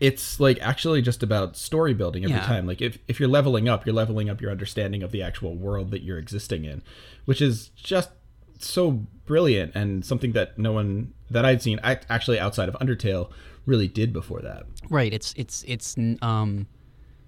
it's 0.00 0.40
like 0.40 0.58
actually 0.60 1.00
just 1.02 1.22
about 1.22 1.56
story 1.56 1.94
building 1.94 2.24
every 2.24 2.36
Yeah. 2.36 2.46
time. 2.46 2.66
Like 2.66 2.80
if, 2.82 2.98
if 3.08 3.20
you're 3.20 3.28
leveling 3.28 3.68
up, 3.68 3.86
you're 3.86 3.94
leveling 3.94 4.28
up 4.28 4.40
your 4.40 4.50
understanding 4.50 5.02
of 5.02 5.12
the 5.12 5.22
actual 5.22 5.54
world 5.54 5.90
that 5.92 6.02
you're 6.02 6.18
existing 6.18 6.64
in, 6.64 6.82
which 7.24 7.40
is 7.40 7.68
just 7.76 8.10
so 8.58 9.06
brilliant 9.26 9.74
and 9.74 10.04
something 10.04 10.32
that 10.32 10.58
no 10.58 10.72
one 10.72 11.12
that 11.30 11.44
I'd 11.44 11.62
seen 11.62 11.78
actually 11.82 12.38
outside 12.38 12.68
of 12.68 12.74
Undertale 12.76 13.30
really 13.66 13.88
did 13.88 14.12
before 14.12 14.40
that. 14.42 14.64
Right. 14.88 15.12
It's 15.12 15.34
it's 15.36 15.64
it's 15.66 15.96
um, 16.22 16.66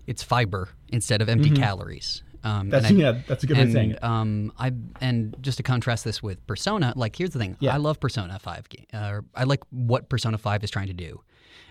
it's 0.07 0.23
fiber 0.23 0.69
instead 0.89 1.21
of 1.23 1.29
empty 1.29 1.51
calories. 1.51 2.23
Um, 2.23 2.29
Mm-hmm. 2.45 2.71
That's 2.71 2.87
I- 2.87 2.91
yeah, 2.91 3.19
that's 3.27 3.43
a 3.43 3.47
good 3.49 3.57
way 3.57 3.63
of 3.65 3.69
and 3.69 3.75
saying 3.75 3.91
it. 3.93 4.03
um, 4.05 4.53
I 4.59 4.73
and 5.01 5.37
just 5.41 5.57
to 5.57 5.65
contrast 5.65 6.05
this 6.05 6.23
with 6.23 6.45
Persona, 6.47 6.93
like 6.95 7.17
here's 7.17 7.31
the 7.31 7.39
thing: 7.41 7.57
Yeah. 7.59 7.75
I 7.75 7.79
love 7.79 7.99
Persona 7.99 8.39
Five. 8.39 8.67
Uh, 8.95 9.21
I 9.35 9.43
like 9.43 9.61
what 9.71 10.09
Persona 10.09 10.39
Five 10.39 10.63
is 10.63 10.71
trying 10.71 10.87
to 10.87 10.93
do. 10.93 11.21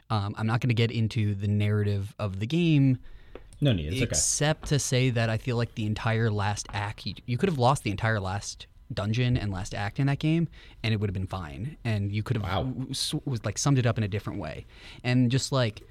Um, 0.10 0.36
I'm 0.38 0.48
not 0.48 0.62
going 0.62 0.70
to 0.70 0.74
get 0.76 0.92
into 0.92 1.36
the 1.36 1.48
narrative 1.48 2.16
of 2.18 2.40
the 2.40 2.48
game, 2.48 2.98
No 3.60 3.74
need. 3.74 3.88
It's 3.88 3.96
okay. 3.98 4.04
except 4.04 4.68
to 4.70 4.80
say 4.80 5.10
that 5.10 5.30
I 5.30 5.38
feel 5.38 5.58
like 5.58 5.76
the 5.76 5.86
entire 5.86 6.30
last 6.32 6.68
act, 6.74 7.06
you, 7.06 7.14
you 7.26 7.38
could 7.38 7.50
have 7.50 7.58
lost 7.60 7.84
the 7.84 7.92
entire 7.92 8.20
last 8.20 8.68
dungeon 8.94 9.36
and 9.36 9.52
last 9.52 9.74
act 9.76 10.00
in 10.00 10.08
that 10.08 10.20
game, 10.20 10.48
and 10.82 10.94
it 10.94 11.00
would 11.02 11.10
have 11.10 11.14
been 11.14 11.28
fine. 11.28 11.76
And 11.84 12.10
you 12.12 12.24
could 12.24 12.38
have 12.38 12.44
Wow. 12.44 12.64
w- 12.64 12.94
was 13.26 13.44
like 13.44 13.58
summed 13.58 13.80
it 13.80 13.86
up 13.86 13.98
in 13.98 14.04
a 14.04 14.08
different 14.08 14.40
way, 14.40 14.66
and 15.04 15.30
just 15.30 15.52
like 15.52 15.82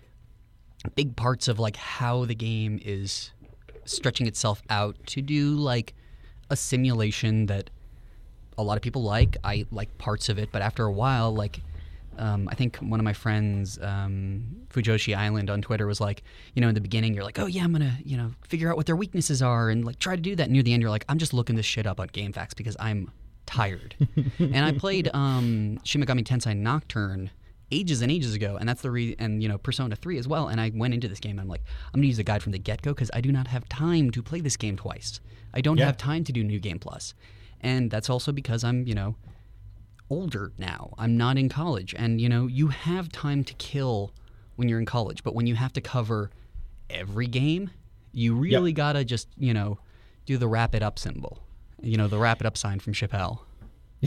big 0.95 1.15
parts 1.17 1.49
of 1.49 1.59
like 1.59 1.77
how 1.77 2.25
the 2.25 2.35
game 2.35 2.79
is 2.83 3.33
stretching 3.85 4.27
itself 4.27 4.63
out 4.71 4.97
to 5.07 5.21
do 5.21 5.51
like 5.57 5.95
a 6.49 6.57
simulation 6.57 7.47
that 7.47 7.69
a 8.57 8.63
lot 8.63 8.77
of 8.79 8.83
people 8.83 9.03
like. 9.03 9.37
I 9.45 9.67
like 9.71 9.99
parts 9.99 10.31
of 10.31 10.39
it, 10.39 10.49
but 10.53 10.63
after 10.63 10.85
a 10.87 10.93
while, 10.93 11.35
like 11.35 11.61
um, 12.19 12.49
I 12.51 12.55
think 12.55 12.77
one 12.79 13.01
of 13.01 13.05
my 13.05 13.13
friends, 13.13 13.79
um, 13.83 14.45
Fujoshi 14.69 15.17
Island 15.17 15.51
on 15.51 15.63
Twitter, 15.63 15.87
was 15.87 16.01
like, 16.01 16.23
you 16.55 16.63
know, 16.63 16.69
in 16.69 16.75
the 16.75 16.81
beginning, 16.81 17.15
you're 17.15 17.25
like, 17.25 17.39
oh 17.39 17.47
yeah, 17.47 17.65
I'm 17.65 17.73
gonna, 17.73 17.97
you 18.05 18.17
know, 18.17 18.33
figure 18.49 18.71
out 18.71 18.77
what 18.77 18.87
their 18.87 18.97
weaknesses 18.97 19.43
are 19.43 19.71
and 19.71 19.85
like 19.85 19.99
try 19.99 20.17
to 20.17 20.23
do 20.23 20.35
that. 20.37 20.51
Near 20.51 20.63
the 20.63 20.73
end, 20.73 20.83
you're 20.83 20.91
like, 20.91 21.05
I'm 21.09 21.19
just 21.19 21.33
looking 21.35 21.57
this 21.57 21.67
shit 21.67 21.87
up 21.87 22.01
on 22.01 22.09
GameFAQs 22.09 22.57
because 22.57 22.77
I'm 22.81 23.11
tired. 23.47 23.95
and 24.39 24.57
I 24.65 24.73
played 24.73 25.09
um, 25.15 25.79
Shin 25.85 26.03
Megami 26.03 26.25
Tensei 26.25 26.57
Nocturne 26.57 27.31
ages 27.73 28.01
and 28.01 28.13
ages 28.13 28.33
ago, 28.35 28.57
and 28.61 28.69
that's 28.69 28.83
the 28.83 28.91
re- 28.91 29.17
and 29.19 29.43
you 29.43 29.49
know 29.49 29.59
Persona 29.59 29.97
3 29.97 30.19
as 30.19 30.29
well. 30.29 30.49
And 30.49 30.61
I 30.61 30.71
went 30.75 30.95
into 30.95 31.09
this 31.09 31.19
game 31.21 31.33
and 31.33 31.41
I'm 31.41 31.49
like, 31.49 31.63
I'm 31.93 32.01
gonna 32.01 32.07
use 32.07 32.19
a 32.19 32.25
guide 32.25 32.43
from 32.43 32.53
the 32.53 32.59
get 32.59 32.83
go 32.83 32.93
because 32.95 33.11
I 33.13 33.21
do 33.21 33.33
not 33.33 33.49
have 33.49 33.69
time 33.69 34.11
to 34.13 34.23
play 34.23 34.41
this 34.41 34.57
game 34.57 34.77
twice. 34.77 35.21
I 35.55 35.61
don't 35.61 35.77
Yeah. 35.79 35.87
have 35.87 35.97
time 35.97 36.23
to 36.25 36.33
do 36.33 36.45
New 36.45 36.59
Game. 36.61 36.79
Plus, 36.79 37.15
and 37.61 37.91
that's 37.91 38.09
also 38.11 38.31
because 38.31 38.63
I'm 38.63 38.87
you 38.87 38.95
know 38.95 39.17
older 40.11 40.53
now. 40.59 40.95
I'm 40.99 41.17
not 41.17 41.39
in 41.39 41.49
college, 41.49 41.95
and 41.97 42.21
you 42.21 42.29
know 42.29 42.47
you 42.47 42.69
have 42.69 43.11
time 43.11 43.45
to 43.45 43.55
kill 43.55 44.13
when 44.57 44.69
you're 44.69 44.79
in 44.79 44.87
college, 44.87 45.23
but 45.23 45.35
when 45.35 45.47
you 45.47 45.55
have 45.55 45.73
to 45.75 45.81
cover 45.81 46.31
every 46.91 47.27
game, 47.27 47.71
you 48.13 48.35
really 48.35 48.73
gotta 48.73 49.05
just 49.05 49.29
you 49.37 49.55
know 49.55 49.79
do 50.25 50.37
the 50.37 50.49
wrap 50.49 50.75
it 50.75 50.83
up 50.83 50.99
symbol. 50.99 51.43
You 51.81 51.97
know 51.97 52.09
the 52.09 52.19
wrap 52.19 52.41
it 52.41 52.47
up 52.47 52.57
sign 52.57 52.81
from 52.81 52.93
Chappelle. 52.93 53.41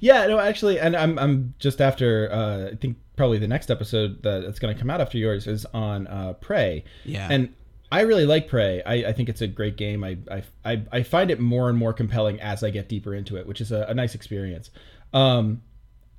yeah, 0.00 0.26
no, 0.26 0.38
actually, 0.38 0.78
and 0.80 0.96
I'm 0.96 1.18
I'm 1.18 1.54
just 1.58 1.80
after 1.80 2.30
uh, 2.32 2.72
I 2.72 2.74
think 2.76 2.96
probably 3.16 3.38
the 3.38 3.48
next 3.48 3.70
episode 3.70 4.22
that 4.22 4.44
it's 4.44 4.58
going 4.58 4.74
to 4.74 4.78
come 4.78 4.90
out 4.90 5.00
after 5.00 5.18
yours 5.18 5.46
is 5.46 5.64
on 5.72 6.06
uh, 6.06 6.34
Prey. 6.34 6.84
Yeah. 7.04 7.28
and 7.30 7.54
I 7.90 8.00
really 8.00 8.26
like 8.26 8.48
Prey. 8.48 8.82
I, 8.82 8.94
I 9.08 9.12
think 9.12 9.28
it's 9.28 9.40
a 9.40 9.46
great 9.46 9.76
game. 9.76 10.02
I, 10.02 10.18
I 10.30 10.42
I 10.64 10.82
I 10.92 11.02
find 11.02 11.30
it 11.30 11.38
more 11.38 11.68
and 11.68 11.78
more 11.78 11.92
compelling 11.92 12.40
as 12.40 12.64
I 12.64 12.70
get 12.70 12.88
deeper 12.88 13.14
into 13.14 13.36
it, 13.36 13.46
which 13.46 13.60
is 13.60 13.70
a, 13.70 13.86
a 13.88 13.94
nice 13.94 14.14
experience. 14.14 14.70
Um, 15.12 15.62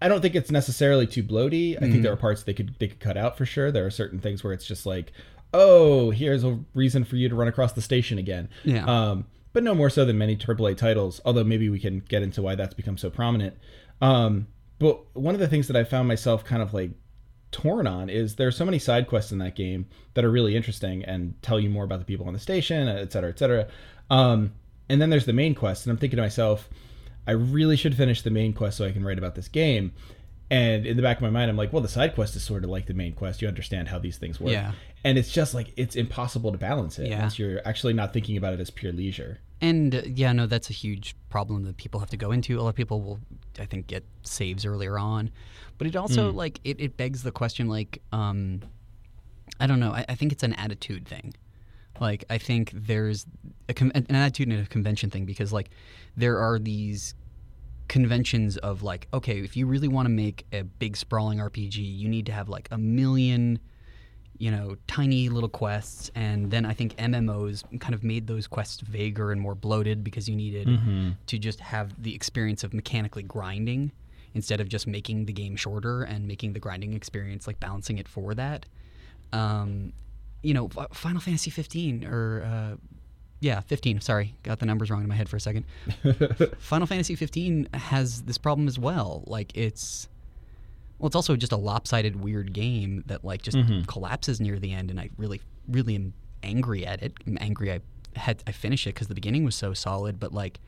I 0.01 0.07
don't 0.07 0.21
think 0.21 0.35
it's 0.35 0.51
necessarily 0.51 1.07
too 1.07 1.23
bloaty. 1.23 1.75
I 1.75 1.89
think 1.89 2.03
there 2.03 2.13
are 2.13 2.17
parts 2.17 2.43
they 2.43 2.53
could 2.53 2.75
they 2.79 2.87
could 2.87 2.99
cut 2.99 3.17
out 3.17 3.37
for 3.37 3.45
sure. 3.45 3.71
There 3.71 3.85
are 3.85 3.91
certain 3.91 4.19
things 4.19 4.43
where 4.43 4.53
it's 4.53 4.65
just 4.65 4.85
like, 4.85 5.11
oh, 5.53 6.11
here's 6.11 6.43
a 6.43 6.59
reason 6.73 7.03
for 7.03 7.15
you 7.15 7.29
to 7.29 7.35
run 7.35 7.47
across 7.47 7.73
the 7.73 7.81
station 7.81 8.17
again. 8.17 8.49
Yeah. 8.63 8.85
Um, 8.85 9.25
but 9.53 9.63
no 9.63 9.73
more 9.73 9.89
so 9.89 10.05
than 10.05 10.17
many 10.17 10.37
AAA 10.37 10.77
titles. 10.77 11.19
Although 11.25 11.43
maybe 11.43 11.69
we 11.69 11.79
can 11.79 11.99
get 11.99 12.21
into 12.21 12.41
why 12.43 12.55
that's 12.55 12.75
become 12.75 12.97
so 12.97 13.09
prominent. 13.09 13.57
Um, 13.99 14.47
but 14.79 15.03
one 15.15 15.33
of 15.33 15.41
the 15.41 15.47
things 15.47 15.67
that 15.67 15.75
I 15.75 15.83
found 15.83 16.07
myself 16.07 16.45
kind 16.45 16.61
of 16.61 16.73
like 16.73 16.91
torn 17.57 17.87
on 17.87 18.09
is 18.09 18.35
there 18.35 18.47
are 18.47 18.51
so 18.51 18.65
many 18.65 18.77
side 18.77 19.07
quests 19.07 19.31
in 19.31 19.39
that 19.39 19.55
game 19.55 19.87
that 20.13 20.23
are 20.23 20.29
really 20.29 20.55
interesting 20.55 21.03
and 21.05 21.33
tell 21.41 21.59
you 21.59 21.69
more 21.69 21.83
about 21.83 21.99
the 21.99 22.05
people 22.05 22.27
on 22.27 22.33
the 22.33 22.39
station, 22.39 22.87
et 22.87 23.11
cetera, 23.11 23.29
et 23.31 23.39
cetera. 23.39 23.67
Um, 24.11 24.53
and 24.89 25.01
then 25.01 25.09
there's 25.09 25.25
the 25.25 25.33
main 25.33 25.55
quest, 25.55 25.85
and 25.85 25.91
I'm 25.91 25.97
thinking 25.97 26.17
to 26.17 26.23
myself, 26.23 26.69
I 27.25 27.31
really 27.31 27.75
should 27.75 27.95
finish 27.95 28.21
the 28.21 28.29
main 28.29 28.53
quest 28.53 28.77
so 28.77 28.85
I 28.85 28.91
can 28.91 29.03
write 29.03 29.17
about 29.17 29.35
this 29.35 29.47
game. 29.47 29.91
And 30.49 30.85
in 30.85 30.95
the 30.95 31.03
back 31.03 31.17
of 31.17 31.23
my 31.23 31.29
mind, 31.29 31.49
I'm 31.49 31.57
like, 31.57 31.73
well, 31.73 31.81
the 31.81 31.89
side 31.89 32.13
quest 32.15 32.35
is 32.35 32.43
sort 32.43 32.63
of 32.63 32.69
like 32.69 32.85
the 32.85 32.93
main 32.93 33.13
quest. 33.13 33.41
You 33.41 33.47
understand 33.47 33.89
how 33.89 33.99
these 33.99 34.17
things 34.17 34.39
work. 34.39 34.53
Yeah. 34.53 34.71
And 35.03 35.17
it's 35.17 35.31
just 35.31 35.53
like, 35.53 35.73
it's 35.75 35.95
impossible 35.95 36.51
to 36.51 36.57
balance 36.57 36.99
it 36.99 37.09
Yeah. 37.09 37.21
once 37.21 37.37
you're 37.37 37.59
actually 37.67 37.93
not 37.93 38.13
thinking 38.13 38.37
about 38.37 38.53
it 38.53 38.59
as 38.59 38.69
pure 38.69 38.93
leisure. 38.93 39.39
And 39.61 39.95
uh, 39.95 40.01
yeah, 40.05 40.31
no, 40.33 40.45
that's 40.45 40.69
a 40.69 40.73
huge 40.73 41.15
problem 41.29 41.63
that 41.63 41.77
people 41.77 41.99
have 41.99 42.09
to 42.11 42.17
go 42.17 42.31
into. 42.31 42.59
A 42.59 42.61
lot 42.61 42.69
of 42.69 42.75
people 42.75 43.01
will, 43.01 43.19
I 43.59 43.65
think, 43.65 43.87
get 43.87 44.03
saves 44.21 44.65
earlier 44.65 44.99
on, 44.99 45.31
but 45.77 45.87
it 45.87 45.95
also 45.95 46.31
like 46.31 46.59
it, 46.63 46.79
it 46.79 46.97
begs 46.97 47.23
the 47.23 47.31
question, 47.31 47.67
like, 47.67 48.01
um, 48.11 48.61
I 49.59 49.67
don't 49.67 49.79
know. 49.79 49.91
I, 49.91 50.05
I 50.09 50.15
think 50.15 50.31
it's 50.31 50.43
an 50.43 50.53
attitude 50.53 51.07
thing. 51.07 51.33
Like, 51.99 52.25
I 52.29 52.37
think 52.37 52.71
there's 52.73 53.25
a 53.67 53.73
an 53.79 54.15
attitude 54.15 54.49
and 54.49 54.63
a 54.63 54.67
convention 54.67 55.09
thing 55.09 55.25
because 55.25 55.51
like 55.51 55.69
there 56.15 56.37
are 56.37 56.59
these 56.59 57.15
conventions 57.87 58.57
of 58.57 58.83
like, 58.83 59.07
okay, 59.13 59.39
if 59.39 59.57
you 59.57 59.65
really 59.65 59.87
want 59.87 60.05
to 60.05 60.11
make 60.11 60.45
a 60.53 60.63
big 60.63 60.95
sprawling 60.95 61.39
RPG, 61.39 61.77
you 61.77 62.07
need 62.07 62.25
to 62.27 62.31
have 62.31 62.49
like 62.49 62.67
a 62.71 62.77
million 62.77 63.59
you 64.39 64.51
know, 64.51 64.77
tiny 64.87 65.29
little 65.29 65.49
quests. 65.49 66.11
And 66.15 66.51
then 66.51 66.65
I 66.65 66.73
think 66.73 66.95
MMOs 66.97 67.63
kind 67.79 67.93
of 67.93 68.03
made 68.03 68.27
those 68.27 68.47
quests 68.47 68.81
vaguer 68.81 69.31
and 69.31 69.41
more 69.41 69.55
bloated 69.55 70.03
because 70.03 70.27
you 70.29 70.35
needed 70.35 70.67
to 71.27 71.39
just 71.39 71.59
have 71.59 72.01
the 72.01 72.13
experience 72.13 72.63
of 72.63 72.73
mechanically 72.73 73.23
grinding 73.23 73.91
instead 74.33 74.61
of 74.61 74.69
just 74.69 74.85
making 74.85 75.25
the 75.25 75.33
game 75.33 75.55
shorter 75.55 76.03
and 76.03 76.27
making 76.27 76.53
the 76.53 76.59
grinding 76.59 76.93
experience 76.93 77.47
like 77.47 77.59
balancing 77.59 77.97
it 77.97 78.07
for 78.07 78.33
that. 78.35 78.65
Um, 79.33 79.93
you 80.43 80.53
know, 80.53 80.69
Final 80.93 81.19
Fantasy 81.19 81.49
15 81.49 82.05
or 82.05 82.43
uh, 82.43 82.75
yeah, 83.39 83.61
15. 83.61 84.01
Sorry, 84.01 84.35
got 84.43 84.59
the 84.59 84.65
numbers 84.65 84.89
wrong 84.89 85.01
in 85.01 85.09
my 85.09 85.15
head 85.15 85.29
for 85.29 85.37
a 85.37 85.39
second. 85.39 85.65
Final 86.59 86.87
Fantasy 86.87 87.15
15 87.15 87.69
has 87.73 88.23
this 88.23 88.37
problem 88.37 88.67
as 88.67 88.79
well. 88.79 89.23
Like 89.27 89.55
it's 89.55 90.07
well, 90.99 91.07
it's 91.07 91.15
also 91.15 91.35
just 91.35 91.51
a 91.51 91.57
lopsided, 91.57 92.21
weird 92.21 92.53
game 92.53 93.03
that 93.05 93.23
like 93.23 93.41
just 93.41 93.57
mm-hmm. 93.57 93.83
collapses 93.83 94.41
Nier 94.41 94.59
the 94.59 94.73
end, 94.73 94.89
and 94.89 94.99
I 94.99 95.09
really, 95.17 95.41
really 95.67 95.95
am 95.95 96.13
angry 96.43 96.85
at 96.85 97.01
it. 97.03 97.13
I'm 97.25 97.37
angry 97.39 97.71
I 97.71 97.81
had 98.15 98.43
I 98.47 98.51
finished 98.51 98.87
it 98.87 98.95
because 98.95 99.07
the 99.07 99.15
beginning 99.15 99.43
was 99.43 99.55
so 99.55 99.73
solid, 99.73 100.19
but 100.19 100.33
like, 100.33 100.59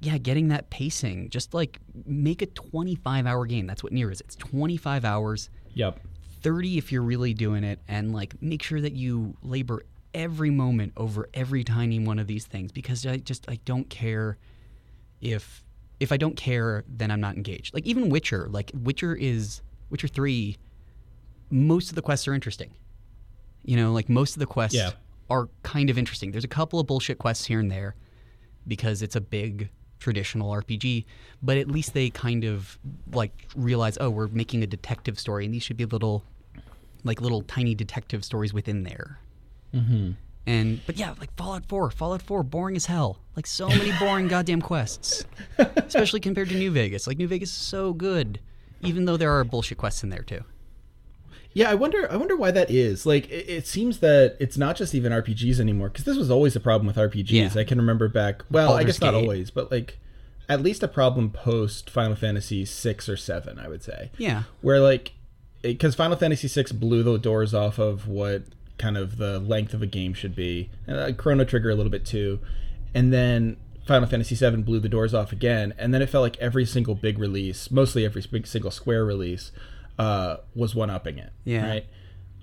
yeah, 0.00 0.18
getting 0.18 0.48
that 0.48 0.70
pacing, 0.70 1.30
just 1.30 1.52
like 1.52 1.78
make 2.06 2.40
a 2.42 2.46
25 2.46 3.26
hour 3.26 3.46
game. 3.46 3.66
That's 3.66 3.82
what 3.82 3.92
near 3.92 4.10
is. 4.10 4.20
It's 4.22 4.36
25 4.36 5.04
hours, 5.04 5.50
Yep. 5.74 6.00
30 6.42 6.78
if 6.78 6.92
you're 6.92 7.02
really 7.02 7.34
doing 7.34 7.64
it, 7.64 7.80
and 7.88 8.14
like 8.14 8.40
make 8.40 8.62
sure 8.62 8.80
that 8.80 8.94
you 8.94 9.36
labor 9.42 9.82
every 10.14 10.50
moment 10.50 10.92
over 10.96 11.28
every 11.34 11.64
tiny 11.64 11.98
one 11.98 12.18
of 12.18 12.26
these 12.26 12.46
things 12.46 12.70
because 12.72 13.04
I 13.04 13.16
just 13.16 13.48
I 13.48 13.58
don't 13.64 13.90
care 13.90 14.38
if 15.20 15.64
if 16.04 16.12
I 16.12 16.16
don't 16.16 16.36
care, 16.36 16.84
then 16.88 17.10
I'm 17.10 17.20
not 17.20 17.34
engaged. 17.36 17.74
Like 17.74 17.84
even 17.86 18.08
Witcher, 18.08 18.46
like 18.50 18.70
Witcher 18.74 19.14
is 19.16 19.60
Witcher 19.90 20.06
three. 20.08 20.56
Most 21.50 21.88
of 21.88 21.94
the 21.96 22.02
quests 22.02 22.28
are 22.28 22.34
interesting. 22.34 22.70
You 23.64 23.76
know, 23.76 23.92
like 23.92 24.08
most 24.08 24.34
of 24.36 24.40
the 24.40 24.46
quests 24.46 24.76
Yeah. 24.76 24.90
are 25.30 25.48
kind 25.62 25.90
of 25.90 25.98
interesting. 25.98 26.30
There's 26.30 26.44
a 26.44 26.48
couple 26.48 26.78
of 26.78 26.86
bullshit 26.86 27.18
quests 27.18 27.46
here 27.46 27.58
and 27.60 27.70
there 27.70 27.94
because 28.66 29.02
it's 29.02 29.16
a 29.16 29.20
big 29.20 29.70
traditional 29.98 30.50
RPG, 30.52 31.04
but 31.42 31.56
at 31.56 31.68
least 31.68 31.94
they 31.94 32.10
kind 32.10 32.44
of 32.44 32.78
like 33.12 33.48
realize, 33.56 33.96
oh, 34.00 34.10
we're 34.10 34.28
making 34.28 34.62
a 34.62 34.66
detective 34.66 35.18
story, 35.18 35.44
and 35.46 35.54
these 35.54 35.62
should 35.62 35.76
be 35.78 35.84
little, 35.86 36.22
like 37.04 37.20
little 37.20 37.42
tiny 37.42 37.74
detective 37.74 38.24
stories 38.24 38.52
within 38.52 38.82
there. 38.82 39.18
Mm-hmm. 39.74 40.12
And 40.46 40.80
but 40.86 40.96
yeah, 40.96 41.14
like 41.18 41.34
Fallout 41.36 41.66
4, 41.66 41.90
Fallout 41.90 42.22
4, 42.22 42.42
boring 42.42 42.76
as 42.76 42.86
hell. 42.86 43.18
Like 43.36 43.46
so 43.46 43.68
many 43.68 43.92
boring 43.98 44.28
goddamn 44.28 44.60
quests, 44.60 45.24
especially 45.58 46.20
compared 46.20 46.48
to 46.50 46.54
New 46.54 46.70
Vegas. 46.70 47.06
Like 47.06 47.18
New 47.18 47.28
Vegas 47.28 47.50
is 47.50 47.56
so 47.56 47.92
good, 47.92 48.40
even 48.82 49.06
though 49.06 49.16
there 49.16 49.32
are 49.32 49.44
bullshit 49.44 49.78
quests 49.78 50.02
in 50.02 50.10
there 50.10 50.22
too. 50.22 50.44
Yeah, 51.54 51.70
I 51.70 51.74
wonder. 51.74 52.10
I 52.10 52.16
wonder 52.16 52.36
why 52.36 52.50
that 52.50 52.68
is. 52.68 53.06
Like, 53.06 53.30
it, 53.30 53.48
it 53.48 53.66
seems 53.66 54.00
that 54.00 54.36
it's 54.40 54.58
not 54.58 54.74
just 54.74 54.92
even 54.94 55.12
RPGs 55.12 55.60
anymore. 55.60 55.88
Because 55.88 56.04
this 56.04 56.16
was 56.16 56.28
always 56.28 56.56
a 56.56 56.60
problem 56.60 56.86
with 56.86 56.96
RPGs. 56.96 57.54
Yeah. 57.54 57.60
I 57.60 57.62
can 57.62 57.78
remember 57.78 58.08
back. 58.08 58.42
Well, 58.50 58.72
I 58.72 58.78
Baldur's 58.78 58.98
guess 58.98 59.00
not 59.00 59.14
always, 59.14 59.52
but 59.52 59.70
like, 59.70 59.98
at 60.48 60.62
least 60.62 60.82
a 60.82 60.88
problem 60.88 61.30
post 61.30 61.88
Final 61.88 62.16
Fantasy 62.16 62.64
six 62.64 63.08
or 63.08 63.16
seven. 63.16 63.60
I 63.60 63.68
would 63.68 63.84
say. 63.84 64.10
Yeah, 64.18 64.42
Where 64.62 64.80
like, 64.80 65.12
because 65.62 65.94
Final 65.94 66.16
Fantasy 66.16 66.48
six 66.48 66.72
blew 66.72 67.04
the 67.04 67.18
doors 67.18 67.54
off 67.54 67.78
of 67.78 68.08
what 68.08 68.42
kind 68.78 68.96
of 68.96 69.18
the 69.18 69.38
length 69.38 69.74
of 69.74 69.82
a 69.82 69.86
game 69.86 70.14
should 70.14 70.34
be. 70.34 70.70
Uh, 70.88 71.12
Chrono 71.16 71.44
Trigger 71.44 71.70
a 71.70 71.74
little 71.74 71.90
bit 71.92 72.04
too, 72.04 72.40
and 72.94 73.12
then 73.12 73.56
Final 73.86 74.08
Fantasy 74.08 74.34
VII 74.34 74.62
blew 74.62 74.80
the 74.80 74.88
doors 74.88 75.12
off 75.14 75.30
again. 75.32 75.74
And 75.78 75.92
then 75.92 76.00
it 76.02 76.08
felt 76.08 76.22
like 76.22 76.36
every 76.38 76.64
single 76.64 76.94
big 76.94 77.18
release, 77.18 77.70
mostly 77.70 78.04
every 78.04 78.22
big 78.30 78.46
single 78.46 78.70
Square 78.70 79.04
release, 79.04 79.52
uh, 79.98 80.38
was 80.54 80.74
one 80.74 80.90
upping 80.90 81.18
it. 81.18 81.32
Yeah. 81.44 81.66
Right. 81.68 81.86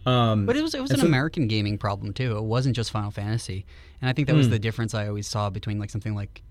Um, 0.05 0.45
but 0.47 0.55
it 0.57 0.63
was 0.63 0.73
it 0.73 0.81
was 0.81 0.91
an 0.91 0.99
so- 0.99 1.05
American 1.05 1.47
gaming 1.47 1.77
problem 1.77 2.13
too. 2.13 2.35
It 2.37 2.43
wasn't 2.43 2.75
just 2.75 2.91
Final 2.91 3.11
Fantasy, 3.11 3.65
and 4.01 4.09
I 4.09 4.13
think 4.13 4.27
that 4.27 4.35
was 4.35 4.49
the 4.49 4.57
difference 4.59 4.93
I 4.95 5.07
always 5.07 5.27
saw 5.27 5.49
between 5.51 5.77
like 5.79 5.89
something 5.91 6.15
like, 6.15 6.41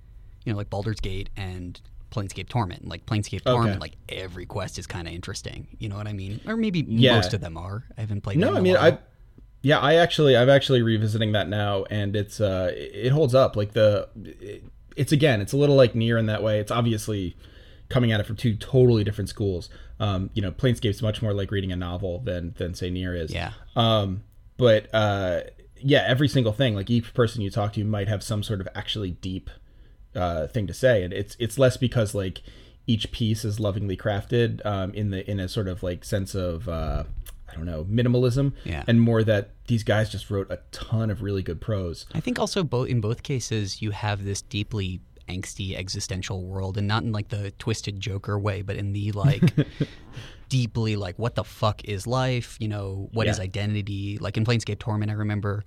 you 0.45 0.53
know, 0.53 0.57
like 0.57 0.71
Baldur's 0.71 1.01
Gate 1.01 1.31
and 1.37 1.81
Planescape 2.13 2.49
Torment. 2.49 2.87
Like 2.87 3.07
Planescape 3.07 3.43
Torment, 3.45 3.81
like 3.81 3.95
every 4.09 4.47
quest 4.47 4.79
is 4.79 4.87
kind 4.87 5.09
of 5.09 5.15
interesting. 5.15 5.67
You 5.81 5.89
know 5.89 5.97
what 5.97 6.07
I 6.07 6.13
mean? 6.13 6.41
Or 6.47 6.57
maybe 6.57 6.85
Yeah. 6.89 7.17
most 7.17 7.35
of 7.35 7.41
them 7.41 7.57
are. 7.57 7.85
I 7.99 8.03
haven't 8.03 8.21
played. 8.21 8.39
No, 8.39 8.57
I 8.57 8.61
mean. 8.61 8.77
I, 8.77 8.99
yeah, 9.63 9.79
I 9.79 9.95
actually, 9.95 10.37
I'm 10.37 10.51
actually 10.51 10.83
revisiting 10.83 11.33
that 11.33 11.49
now, 11.49 11.85
and 11.91 12.17
it's, 12.17 12.41
uh, 12.41 12.73
it 12.75 13.11
holds 13.11 13.35
up. 13.35 13.57
Like 13.57 13.73
the, 13.73 14.09
it, 14.25 14.65
it's 14.97 15.13
again, 15.13 15.41
it's 15.41 15.53
a 15.53 15.57
little 15.57 15.77
like 15.77 15.95
Nier 15.95 16.19
in 16.19 16.27
that 16.27 16.43
way. 16.43 16.61
It's 16.61 16.71
obviously 16.71 17.37
coming 17.89 18.13
at 18.13 18.21
it 18.21 18.27
from 18.27 18.37
two 18.37 18.57
totally 18.57 19.05
different 19.05 19.29
schools. 19.29 19.69
Um, 19.99 20.31
you 20.33 20.41
know, 20.41 20.51
Planescape's 20.51 21.03
much 21.03 21.21
more 21.21 21.35
like 21.35 21.51
reading 21.51 21.73
a 21.73 21.77
novel 21.77 22.21
than 22.21 22.55
than 22.57 22.75
say 22.75 22.89
Nier 22.89 23.15
is. 23.15 23.33
Yeah. 23.33 23.53
Um, 23.77 24.23
but 24.57 24.93
uh, 24.95 25.43
yeah, 25.77 26.05
every 26.07 26.29
single 26.29 26.53
thing, 26.53 26.75
like 26.75 26.89
each 26.89 27.13
person 27.13 27.43
you 27.43 27.51
talk 27.51 27.75
to 27.75 27.85
might 27.85 28.09
have 28.09 28.23
some 28.23 28.43
sort 28.43 28.61
of 28.61 28.69
actually 28.75 29.13
deep 29.13 29.51
uh, 30.15 30.47
thing 30.47 30.67
to 30.67 30.75
say, 30.75 31.03
and 31.03 31.13
it's 31.13 31.37
it's 31.39 31.59
less 31.59 31.77
because 31.77 32.15
like 32.15 32.43
each 32.87 33.13
piece 33.13 33.45
is 33.45 33.61
lovingly 33.61 33.97
crafted 33.97 34.65
um, 34.65 34.93
in 34.95 35.11
the 35.11 35.29
in 35.31 35.39
a 35.39 35.49
sort 35.49 35.69
of 35.69 35.83
like 35.83 36.05
sense 36.05 36.35
of 36.35 36.69
uh, 36.69 37.05
I 37.51 37.55
don't 37.55 37.67
know 37.67 37.85
minimalism, 37.85 38.53
Yeah. 38.65 38.85
and 38.87 39.01
more 39.01 39.25
that 39.25 39.51
these 39.67 39.83
guys 39.83 40.09
just 40.11 40.31
wrote 40.31 40.51
a 40.51 40.59
ton 40.73 41.11
of 41.11 41.23
really 41.23 41.43
good 41.43 41.61
prose. 41.61 42.07
I 42.15 42.21
think 42.21 42.39
also 42.39 42.63
both 42.63 42.89
in 42.89 43.01
both 43.01 43.23
cases 43.23 43.83
you 43.83 43.91
have 43.91 44.25
this 44.25 44.43
deeply 44.43 45.01
angsty 45.29 45.77
existential 45.77 46.45
world, 46.45 46.77
and 46.79 46.87
not 46.89 47.03
in 47.03 47.13
like 47.13 47.29
the 47.29 47.51
twisted 47.53 48.01
Joker 48.01 48.39
way, 48.39 48.63
but 48.63 48.77
in 48.77 48.93
the 48.93 49.13
like 49.13 49.53
deeply 50.49 50.97
like 50.97 51.19
what 51.19 51.35
the 51.35 51.45
fuck 51.45 51.85
is 51.85 52.07
life? 52.07 52.57
You 52.61 52.69
know, 52.69 53.09
what 53.13 53.27
is 53.27 53.39
Yeah. 53.39 53.45
identity? 53.45 54.19
Like 54.19 54.37
in 54.37 54.45
Planescape 54.45 54.79
Torment, 54.79 55.11
I 55.11 55.15
remember. 55.15 55.65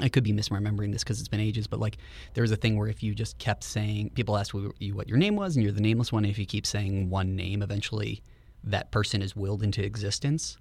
I 0.00 0.08
could 0.08 0.24
be 0.24 0.32
misremembering 0.32 0.90
this 0.90 1.04
because 1.04 1.20
it's 1.20 1.28
been 1.28 1.38
ages, 1.38 1.68
but 1.68 1.78
like 1.78 1.98
there 2.34 2.42
was 2.42 2.50
a 2.50 2.56
thing 2.56 2.76
where 2.76 2.88
if 2.88 3.00
you 3.04 3.14
just 3.14 3.38
kept 3.38 3.62
saying, 3.62 4.10
people 4.16 4.36
asked 4.36 4.52
you 4.80 4.94
what 4.94 5.08
your 5.08 5.18
name 5.18 5.36
was, 5.36 5.54
and 5.54 5.62
you're 5.62 5.70
the 5.72 5.80
nameless 5.80 6.10
one. 6.10 6.24
And 6.24 6.32
if 6.32 6.38
you 6.38 6.46
keep 6.46 6.66
saying 6.66 7.10
one 7.10 7.36
name, 7.36 7.62
eventually 7.62 8.20
that 8.64 8.90
person 8.90 9.22
is 9.22 9.36
willed 9.36 9.62
into 9.62 9.84
existence. 9.84 10.58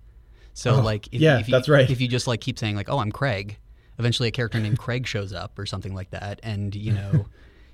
So 0.54 0.76
Oh, 0.76 0.82
like, 0.82 1.08
if, 1.08 1.20
yeah, 1.20 1.40
if 1.40 1.48
you, 1.48 1.52
that's 1.52 1.68
right. 1.68 1.90
If 1.90 2.00
you 2.00 2.08
just 2.08 2.28
like 2.28 2.42
keep 2.42 2.60
saying 2.60 2.76
like, 2.76 2.90
"Oh, 2.90 3.00
I'm 3.00 3.12
Craig," 3.12 3.58
eventually 3.98 4.30
a 4.30 4.32
character 4.32 4.60
named 4.60 4.78
Craig 4.78 5.08
shows 5.08 5.34
up 5.34 5.58
or 5.58 5.66
something 5.66 5.94
like 5.94 6.12
that, 6.12 6.40
and 6.44 6.76
you 6.76 6.94
know, 7.00 7.26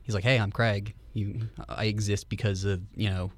he's 0.03 0.15
like, 0.15 0.23
"Hey, 0.23 0.39
I'm 0.39 0.51
Craig. 0.51 0.95
You, 1.13 1.49
I 1.67 1.85
exist 1.85 2.29
because 2.29 2.63
of 2.63 2.81
you 2.95 3.09
know, 3.09 3.31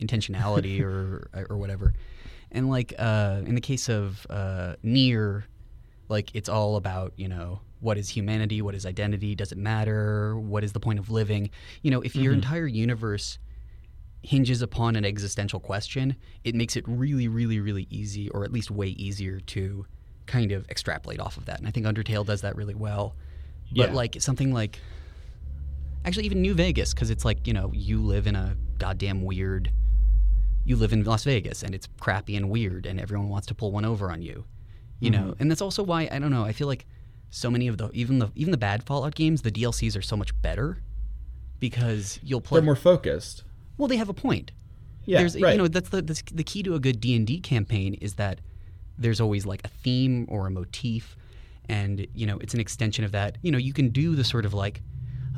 intentionality 0.00 0.82
or 0.82 1.30
or 1.48 1.56
whatever." 1.56 1.94
And 2.52 2.68
like 2.68 2.94
uh, 2.98 3.42
in 3.46 3.54
the 3.54 3.60
case 3.60 3.88
of 3.88 4.26
uh, 4.28 4.74
Nier, 4.82 5.44
like 6.08 6.34
it's 6.34 6.48
all 6.48 6.76
about 6.76 7.12
you 7.16 7.28
know 7.28 7.60
what 7.78 7.96
is 7.96 8.08
humanity, 8.08 8.60
what 8.60 8.74
is 8.74 8.84
identity, 8.84 9.34
does 9.34 9.52
it 9.52 9.58
matter, 9.58 10.38
what 10.38 10.62
is 10.64 10.72
the 10.72 10.80
point 10.80 10.98
of 10.98 11.10
living? 11.10 11.50
You 11.82 11.90
know, 11.90 12.02
if 12.02 12.14
your 12.14 12.32
entire 12.34 12.66
universe 12.66 13.38
hinges 14.22 14.62
upon 14.62 14.96
an 14.96 15.04
existential 15.04 15.60
question, 15.60 16.16
it 16.44 16.54
makes 16.54 16.76
it 16.76 16.84
really, 16.86 17.28
really, 17.28 17.60
really 17.60 17.86
easy, 17.90 18.28
or 18.30 18.44
at 18.44 18.52
least 18.52 18.70
way 18.70 18.88
easier 18.88 19.40
to 19.40 19.86
kind 20.26 20.52
of 20.52 20.68
extrapolate 20.68 21.20
off 21.20 21.36
of 21.36 21.46
that. 21.46 21.58
And 21.58 21.66
I 21.66 21.70
think 21.70 21.86
Undertale 21.86 22.24
does 22.24 22.42
that 22.42 22.54
really 22.56 22.74
well. 22.74 23.16
But 23.74 23.90
Yeah. 23.90 23.94
like 23.94 24.20
something 24.20 24.52
like, 24.52 24.78
actually, 26.04 26.26
even 26.26 26.42
New 26.42 26.54
Vegas, 26.54 26.92
because 26.92 27.10
it's 27.10 27.24
like 27.24 27.46
you 27.46 27.52
know 27.52 27.70
you 27.72 28.00
live 28.00 28.26
in 28.26 28.36
a 28.36 28.56
goddamn 28.78 29.22
weird. 29.22 29.70
You 30.64 30.76
live 30.76 30.92
in 30.92 31.04
Las 31.04 31.24
Vegas, 31.24 31.62
and 31.62 31.74
it's 31.74 31.88
crappy 31.98 32.36
and 32.36 32.50
weird, 32.50 32.84
and 32.86 33.00
everyone 33.00 33.28
wants 33.28 33.46
to 33.48 33.54
pull 33.54 33.72
one 33.72 33.84
over 33.84 34.10
on 34.10 34.22
you. 34.22 34.44
You 34.98 35.10
know, 35.10 35.18
mm-hmm. 35.18 35.40
and 35.42 35.50
that's 35.50 35.62
also 35.62 35.82
why 35.82 36.08
I 36.12 36.18
don't 36.18 36.30
know. 36.30 36.44
I 36.44 36.52
feel 36.52 36.66
like 36.66 36.86
so 37.30 37.50
many 37.50 37.68
of 37.68 37.78
the 37.78 37.90
even 37.92 38.18
the 38.18 38.30
even 38.34 38.50
the 38.50 38.58
bad 38.58 38.82
Fallout 38.82 39.14
games, 39.14 39.42
the 39.42 39.50
DLCs 39.50 39.96
are 39.96 40.02
so 40.02 40.16
much 40.16 40.38
better 40.42 40.82
because 41.58 42.18
you'll 42.22 42.40
play. 42.40 42.58
They're 42.60 42.66
more 42.66 42.76
focused. 42.76 43.44
Well, 43.80 43.88
they 43.88 43.96
have 43.96 44.10
a 44.10 44.14
point. 44.14 44.52
Yeah, 45.06 45.20
there's 45.20 45.40
right. 45.40 45.52
you 45.52 45.58
know 45.58 45.66
that's 45.66 45.88
the 45.88 46.02
that's 46.02 46.22
the 46.30 46.44
key 46.44 46.62
to 46.64 46.74
a 46.74 46.78
good 46.78 47.00
D 47.00 47.16
and 47.16 47.26
D 47.26 47.40
campaign 47.40 47.94
is 47.94 48.14
that 48.16 48.42
there's 48.98 49.22
always 49.22 49.46
like 49.46 49.64
a 49.64 49.68
theme 49.68 50.26
or 50.28 50.46
a 50.46 50.50
motif, 50.50 51.16
and 51.66 52.06
you 52.14 52.26
know 52.26 52.36
it's 52.40 52.52
an 52.52 52.60
extension 52.60 53.06
of 53.06 53.12
that. 53.12 53.38
You 53.40 53.50
know 53.50 53.56
you 53.56 53.72
can 53.72 53.88
do 53.88 54.14
the 54.14 54.22
sort 54.22 54.44
of 54.44 54.52
like, 54.52 54.82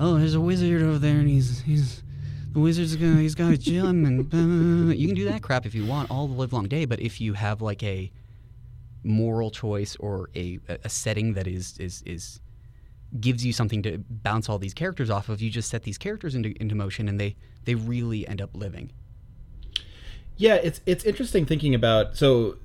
oh, 0.00 0.18
there's 0.18 0.34
a 0.34 0.40
wizard 0.40 0.82
over 0.82 0.98
there, 0.98 1.14
and 1.14 1.28
he's 1.28 1.60
he's 1.60 2.02
the 2.50 2.58
wizard's 2.58 2.96
gonna 2.96 3.20
he's 3.20 3.36
got 3.36 3.52
a 3.52 3.56
gem, 3.56 4.04
and 4.04 4.92
you 4.98 5.06
can 5.06 5.14
do 5.14 5.26
that 5.26 5.40
crap 5.40 5.64
if 5.64 5.72
you 5.72 5.86
want 5.86 6.10
all 6.10 6.26
the 6.26 6.34
live 6.34 6.52
long 6.52 6.66
day. 6.66 6.84
But 6.84 6.98
if 6.98 7.20
you 7.20 7.34
have 7.34 7.62
like 7.62 7.84
a 7.84 8.10
moral 9.04 9.52
choice 9.52 9.94
or 10.00 10.30
a 10.34 10.58
a 10.68 10.88
setting 10.88 11.34
that 11.34 11.46
is 11.46 11.78
is 11.78 12.02
is 12.04 12.40
gives 13.20 13.46
you 13.46 13.52
something 13.52 13.82
to 13.82 13.98
bounce 14.10 14.48
all 14.48 14.58
these 14.58 14.74
characters 14.74 15.10
off 15.10 15.28
of, 15.28 15.40
you 15.40 15.48
just 15.48 15.70
set 15.70 15.84
these 15.84 15.96
characters 15.96 16.34
into 16.34 16.60
into 16.60 16.74
motion, 16.74 17.08
and 17.08 17.20
they 17.20 17.36
they 17.64 17.74
really 17.74 18.26
end 18.26 18.40
up 18.40 18.50
living. 18.54 18.90
Yeah, 20.36 20.54
it's 20.54 20.80
it's 20.86 21.04
interesting 21.04 21.46
thinking 21.46 21.74
about. 21.74 22.16
So, 22.16 22.56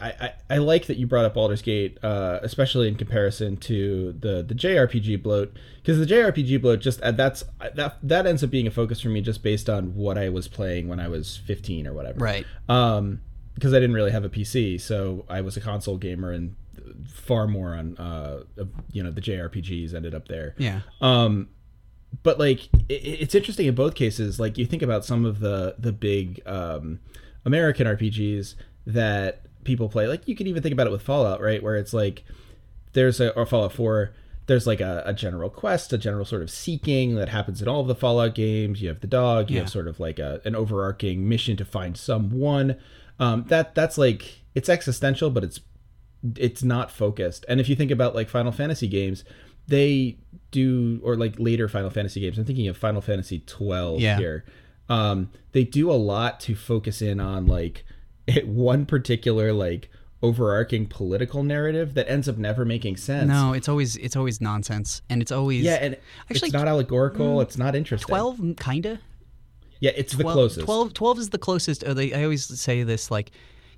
I, 0.00 0.08
I, 0.08 0.32
I 0.50 0.56
like 0.58 0.86
that 0.86 0.96
you 0.96 1.06
brought 1.06 1.24
up 1.24 1.34
Baldur's 1.34 1.62
Gate, 1.62 1.98
uh, 2.02 2.38
especially 2.42 2.88
in 2.88 2.94
comparison 2.96 3.56
to 3.58 4.12
the 4.12 4.42
the 4.42 4.54
JRPG 4.54 5.22
bloat, 5.22 5.56
because 5.82 5.98
the 5.98 6.06
JRPG 6.06 6.60
bloat 6.60 6.80
just 6.80 7.00
uh, 7.00 7.12
that's 7.12 7.44
that 7.74 7.98
that 8.02 8.26
ends 8.26 8.44
up 8.44 8.50
being 8.50 8.66
a 8.66 8.70
focus 8.70 9.00
for 9.00 9.08
me 9.08 9.20
just 9.20 9.42
based 9.42 9.68
on 9.68 9.94
what 9.94 10.18
I 10.18 10.28
was 10.28 10.48
playing 10.48 10.88
when 10.88 11.00
I 11.00 11.08
was 11.08 11.38
15 11.46 11.86
or 11.86 11.94
whatever. 11.94 12.18
Right. 12.18 12.46
Um, 12.68 13.22
because 13.54 13.72
I 13.72 13.76
didn't 13.80 13.94
really 13.94 14.10
have 14.10 14.24
a 14.24 14.28
PC, 14.28 14.78
so 14.78 15.24
I 15.30 15.40
was 15.40 15.56
a 15.56 15.62
console 15.62 15.96
gamer 15.96 16.30
and 16.30 16.54
far 17.08 17.46
more 17.46 17.74
on 17.74 17.96
uh, 17.96 18.42
you 18.92 19.02
know 19.02 19.10
the 19.10 19.20
JRPGs 19.20 19.94
ended 19.94 20.14
up 20.14 20.28
there. 20.28 20.54
Yeah. 20.58 20.80
Um, 21.00 21.48
but 22.22 22.38
like 22.38 22.64
it, 22.88 22.94
it's 22.94 23.34
interesting 23.34 23.66
in 23.66 23.74
both 23.74 23.94
cases. 23.94 24.38
Like 24.40 24.58
you 24.58 24.66
think 24.66 24.82
about 24.82 25.04
some 25.04 25.24
of 25.24 25.40
the 25.40 25.74
the 25.78 25.92
big 25.92 26.40
um, 26.46 27.00
American 27.44 27.86
RPGs 27.86 28.54
that 28.86 29.42
people 29.64 29.88
play. 29.88 30.06
Like 30.06 30.26
you 30.28 30.36
can 30.36 30.46
even 30.46 30.62
think 30.62 30.72
about 30.72 30.86
it 30.86 30.90
with 30.90 31.02
Fallout, 31.02 31.40
right? 31.40 31.62
Where 31.62 31.76
it's 31.76 31.92
like 31.92 32.24
there's 32.92 33.20
a 33.20 33.32
or 33.34 33.46
Fallout 33.46 33.72
Four. 33.72 34.12
There's 34.46 34.64
like 34.66 34.80
a, 34.80 35.02
a 35.04 35.12
general 35.12 35.50
quest, 35.50 35.92
a 35.92 35.98
general 35.98 36.24
sort 36.24 36.40
of 36.42 36.50
seeking 36.50 37.16
that 37.16 37.28
happens 37.30 37.60
in 37.60 37.66
all 37.66 37.80
of 37.80 37.88
the 37.88 37.96
Fallout 37.96 38.36
games. 38.36 38.80
You 38.80 38.88
have 38.88 39.00
the 39.00 39.08
dog. 39.08 39.50
You 39.50 39.56
Yeah. 39.56 39.62
have 39.62 39.70
sort 39.70 39.88
of 39.88 39.98
like 39.98 40.20
a, 40.20 40.40
an 40.44 40.54
overarching 40.54 41.28
mission 41.28 41.56
to 41.56 41.64
find 41.64 41.96
someone. 41.96 42.76
Um, 43.18 43.44
that 43.48 43.74
that's 43.74 43.98
like 43.98 44.42
it's 44.54 44.68
existential, 44.68 45.30
but 45.30 45.42
it's 45.42 45.60
it's 46.36 46.62
not 46.62 46.92
focused. 46.92 47.44
And 47.48 47.60
if 47.60 47.68
you 47.68 47.74
think 47.74 47.90
about 47.90 48.14
like 48.14 48.28
Final 48.28 48.52
Fantasy 48.52 48.86
games, 48.86 49.24
they 49.68 50.16
do 50.50 51.00
or 51.02 51.16
like 51.16 51.34
later 51.38 51.68
Final 51.68 51.90
Fantasy 51.90 52.20
games. 52.20 52.38
I'm 52.38 52.44
thinking 52.44 52.68
of 52.68 52.76
Final 52.76 53.00
Fantasy 53.00 53.40
12 53.46 54.00
Yeah. 54.00 54.18
here. 54.18 54.44
Um, 54.88 55.30
they 55.52 55.64
do 55.64 55.90
a 55.90 55.94
lot 55.94 56.38
to 56.40 56.54
focus 56.54 57.02
in 57.02 57.18
on 57.20 57.46
like 57.46 57.84
one 58.44 58.86
particular 58.86 59.52
like 59.52 59.90
overarching 60.22 60.86
political 60.86 61.42
narrative 61.42 61.94
that 61.94 62.08
ends 62.10 62.28
up 62.28 62.38
never 62.38 62.64
making 62.64 62.96
sense. 62.96 63.28
No, 63.28 63.52
it's 63.52 63.68
always 63.68 63.96
it's 63.96 64.16
always 64.16 64.40
nonsense, 64.40 65.02
and 65.10 65.20
it's 65.20 65.32
always 65.32 65.62
Yeah, 65.64 65.74
and 65.74 65.96
Actually, 66.30 66.48
it's 66.48 66.54
not 66.54 66.68
allegorical. 66.68 67.40
it's 67.40 67.58
not 67.58 67.74
interesting. 67.74 68.08
twelve 68.08 68.40
kinda. 68.58 69.00
Yeah, 69.80 69.90
it's 69.94 70.14
the 70.14 70.22
closest. 70.24 70.64
12, 70.64 70.94
12 70.94 71.18
is 71.18 71.28
the 71.30 71.38
closest. 71.38 71.84
Uh, 71.84 71.92
they, 71.92 72.14
I 72.14 72.22
always 72.24 72.46
say 72.58 72.82
this 72.82 73.10
like, 73.10 73.30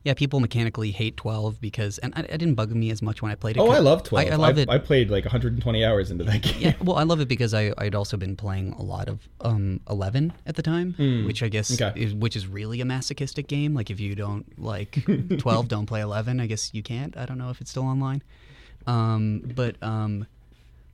yeah, 0.09 0.15
people 0.15 0.41
mechanically 0.41 0.91
hate 0.91 1.19
twelve 1.19 1.61
because, 1.61 1.99
and 1.99 2.15
I, 2.17 2.21
it 2.21 2.39
didn't 2.39 2.55
bug 2.55 2.73
me 2.73 2.91
as 2.91 3.03
much 3.03 3.21
when 3.21 3.31
I 3.31 3.35
played 3.35 3.59
it. 3.59 3.61
Oh, 3.61 3.69
I 3.69 3.79
love 3.79 4.05
12. 4.05 4.27
I, 4.27 4.33
I 4.33 4.37
love 4.37 4.57
I, 4.57 4.61
it. 4.63 4.71
I 4.71 4.79
played 4.79 5.11
like 5.11 5.27
120 5.27 5.85
hours 5.85 6.11
into 6.11 6.25
that 6.25 6.41
game. 6.43 6.55
yeah, 6.59 6.73
well, 6.83 6.97
I 6.97 7.03
love 7.03 7.21
it 7.21 7.29
because 7.29 7.53
I 7.53 7.75
I'd 7.77 7.95
also 7.95 8.17
been 8.17 8.35
playing 8.35 8.73
a 8.73 8.83
lot 8.83 9.11
of 9.11 9.29
um 9.43 9.81
Eleven 9.91 10.33
at 10.47 10.57
the 10.57 10.63
time, 10.63 10.95
which 11.27 11.43
I 11.43 11.49
guess. 11.49 11.79
Okay. 11.79 11.93
is 12.01 12.15
which 12.15 12.37
is 12.37 12.47
really 12.47 12.81
a 12.81 12.87
masochistic 12.87 13.49
game. 13.49 13.75
Like 13.75 13.91
if 13.91 14.01
you 14.01 14.15
don't 14.15 14.47
like 14.59 15.05
twelve, 15.39 15.69
don't 15.69 15.85
play 15.85 16.01
Eleven. 16.01 16.41
I 16.41 16.47
guess 16.47 16.73
you 16.73 16.83
can't. 16.83 17.15
I 17.15 17.27
don't 17.27 17.37
know 17.37 17.51
if 17.51 17.61
it's 17.61 17.71
still 17.71 17.85
online. 17.85 18.23
Um, 18.87 19.43
but 19.55 19.77
um, 19.83 20.27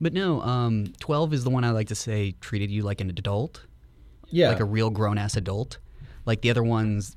but 0.01 0.11
no, 0.11 0.41
um, 0.41 0.91
twelve 0.99 1.33
is 1.33 1.45
the 1.45 1.49
one 1.49 1.63
I 1.63 1.71
like 1.71 1.87
to 1.87 1.95
say 1.95 2.35
treated 2.41 2.69
you 2.69 2.81
like 2.81 2.99
an 2.99 3.09
adult, 3.09 3.63
yeah. 4.29 4.49
like 4.49 4.59
a 4.59 4.65
real 4.65 4.89
grown 4.89 5.17
ass 5.17 5.37
adult. 5.37 5.77
Like 6.25 6.41
the 6.41 6.49
other 6.49 6.63
ones, 6.63 7.15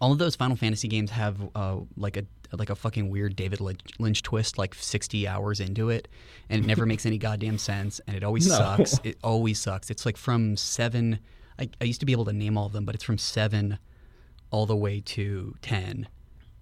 all 0.00 0.12
of 0.12 0.18
those 0.18 0.36
Final 0.36 0.56
Fantasy 0.56 0.88
games 0.88 1.10
have 1.10 1.36
uh, 1.54 1.76
like 1.96 2.16
a 2.16 2.24
like 2.56 2.68
a 2.70 2.74
fucking 2.74 3.08
weird 3.08 3.34
David 3.34 3.60
Lynch, 3.60 3.80
Lynch 3.98 4.22
twist, 4.22 4.58
like 4.58 4.74
sixty 4.74 5.26
hours 5.26 5.58
into 5.60 5.88
it, 5.90 6.08
and 6.50 6.64
it 6.64 6.66
never 6.66 6.84
makes 6.92 7.06
any 7.06 7.18
goddamn 7.18 7.58
sense, 7.58 8.00
and 8.06 8.16
it 8.16 8.22
always 8.24 8.46
No. 8.48 8.54
sucks. 8.56 9.00
It 9.04 9.18
always 9.24 9.58
sucks. 9.60 9.90
It's 9.90 10.04
like 10.06 10.16
from 10.16 10.56
seven. 10.56 11.18
I, 11.58 11.68
I 11.80 11.84
used 11.84 12.00
to 12.00 12.06
be 12.06 12.12
able 12.12 12.24
to 12.26 12.32
name 12.32 12.56
all 12.58 12.66
of 12.66 12.72
them, 12.72 12.84
but 12.84 12.94
it's 12.94 13.04
from 13.04 13.18
seven 13.18 13.78
all 14.50 14.66
the 14.66 14.76
way 14.76 15.00
to 15.00 15.54
ten. 15.62 16.08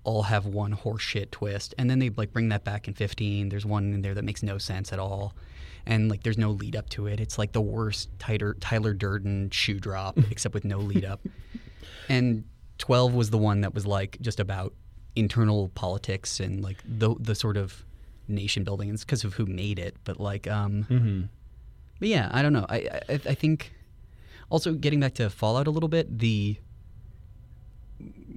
All 0.02 0.22
have 0.24 0.46
one 0.46 0.74
horseshit 0.74 1.30
twist, 1.30 1.74
and 1.76 1.90
then 1.90 1.98
they 1.98 2.08
like 2.10 2.32
bring 2.32 2.48
that 2.48 2.64
back 2.64 2.88
in 2.88 2.94
fifteen. 2.94 3.48
There's 3.50 3.66
one 3.66 3.92
in 3.92 4.02
there 4.02 4.14
that 4.14 4.24
makes 4.24 4.42
no 4.42 4.56
sense 4.58 4.92
at 4.92 4.98
all, 4.98 5.34
and 5.86 6.08
like 6.08 6.22
there's 6.22 6.38
no 6.38 6.50
lead 6.52 6.74
up 6.74 6.88
to 6.90 7.06
it. 7.06 7.20
It's 7.20 7.36
like 7.36 7.52
the 7.52 7.60
worst 7.60 8.08
Tyler, 8.18 8.54
Tyler 8.60 8.94
Durden 8.94 9.50
shoe 9.50 9.78
drop, 9.78 10.16
except 10.30 10.54
with 10.54 10.64
no 10.64 10.78
lead 10.78 11.04
up. 11.04 11.20
And 12.08 12.44
12 12.80 13.14
was 13.14 13.30
the 13.30 13.38
one 13.38 13.60
that 13.60 13.74
was 13.74 13.86
like 13.86 14.18
just 14.20 14.40
about 14.40 14.74
internal 15.14 15.68
politics 15.74 16.40
and 16.40 16.62
like 16.62 16.78
the 16.84 17.14
the 17.20 17.34
sort 17.34 17.56
of 17.56 17.84
nation 18.26 18.64
building. 18.64 18.90
It's 18.90 19.04
because 19.04 19.22
of 19.24 19.34
who 19.34 19.46
made 19.46 19.78
it, 19.78 19.96
but 20.04 20.18
like 20.18 20.48
um 20.48 20.84
Mhm. 20.90 21.28
but 21.98 22.08
yeah, 22.08 22.28
I 22.32 22.42
don't 22.42 22.52
know. 22.52 22.66
I, 22.68 22.88
I 23.08 23.14
I 23.14 23.34
think 23.34 23.72
also 24.50 24.72
getting 24.74 25.00
back 25.00 25.14
to 25.14 25.30
Fallout 25.30 25.66
a 25.66 25.70
little 25.70 25.88
bit, 25.88 26.18
the 26.18 26.56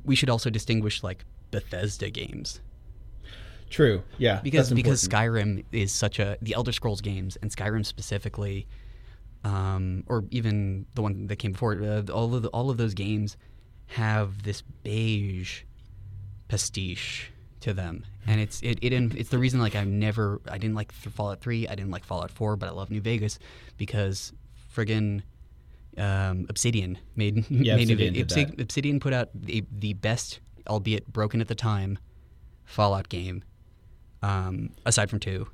we 0.06 0.16
should 0.16 0.30
also 0.30 0.50
distinguish 0.50 1.04
like 1.04 1.26
Bethesda 1.52 2.10
games 2.10 2.60
True. 3.70 4.04
Yeah. 4.18 4.40
because 4.44 4.72
because. 4.74 5.08
Skyrim 5.08 5.64
is 5.72 5.92
such 5.92 6.20
a 6.20 6.38
the 6.42 6.54
Elder 6.54 6.72
Scrolls 6.72 7.02
games 7.02 7.38
and 7.42 7.50
Skyrim 7.50 7.84
specifically, 7.86 8.68
um, 9.44 10.04
or 10.08 10.26
even 10.30 10.86
the 10.94 11.02
one 11.02 11.26
that 11.28 11.38
came 11.38 11.54
before 11.54 11.74
it, 11.74 12.10
uh, 12.10 12.14
all 12.14 12.36
of 12.36 12.44
the, 12.44 12.50
all 12.50 12.70
of 12.70 12.78
those 12.78 12.94
games 12.94 13.36
have 13.88 14.44
this 14.44 14.62
beige 14.84 15.62
pastiche 16.48 17.32
to 17.62 17.74
them, 17.74 18.06
and 18.28 18.42
it's 18.42 18.62
it, 18.62 18.80
it 18.82 18.94
it's 18.94 19.30
the 19.30 19.38
reason 19.38 19.60
like 19.60 19.76
I've 19.76 19.88
never 19.88 20.42
I 20.50 20.58
didn't 20.58 20.76
like 20.76 20.92
Fallout 20.92 21.42
Three, 21.42 21.68
I 21.68 21.76
didn't 21.76 21.92
like 21.92 22.04
Fallout 22.04 22.32
Four, 22.32 22.56
but 22.56 22.70
I 22.70 22.72
love 22.72 22.92
New 22.92 23.02
Vegas 23.02 23.40
because 23.78 24.34
friggin' 24.76 25.22
um, 25.98 26.46
Obsidian 26.50 26.98
made 27.16 27.46
Yeah, 27.50 27.76
made 27.76 27.90
Obsidian 27.92 28.16
it, 28.16 28.28
did 28.28 28.30
Obsi- 28.30 28.62
Obsidian 28.62 29.00
put 29.00 29.14
out 29.14 29.30
the, 29.34 29.64
the 29.72 29.94
best, 29.94 30.40
albeit 30.68 31.12
broken 31.12 31.42
at 31.42 31.48
the 31.48 31.56
time, 31.56 32.00
Fallout 32.66 33.10
game, 33.10 33.44
um, 34.22 34.72
aside 34.86 35.10
from 35.10 35.20
two. 35.20 35.48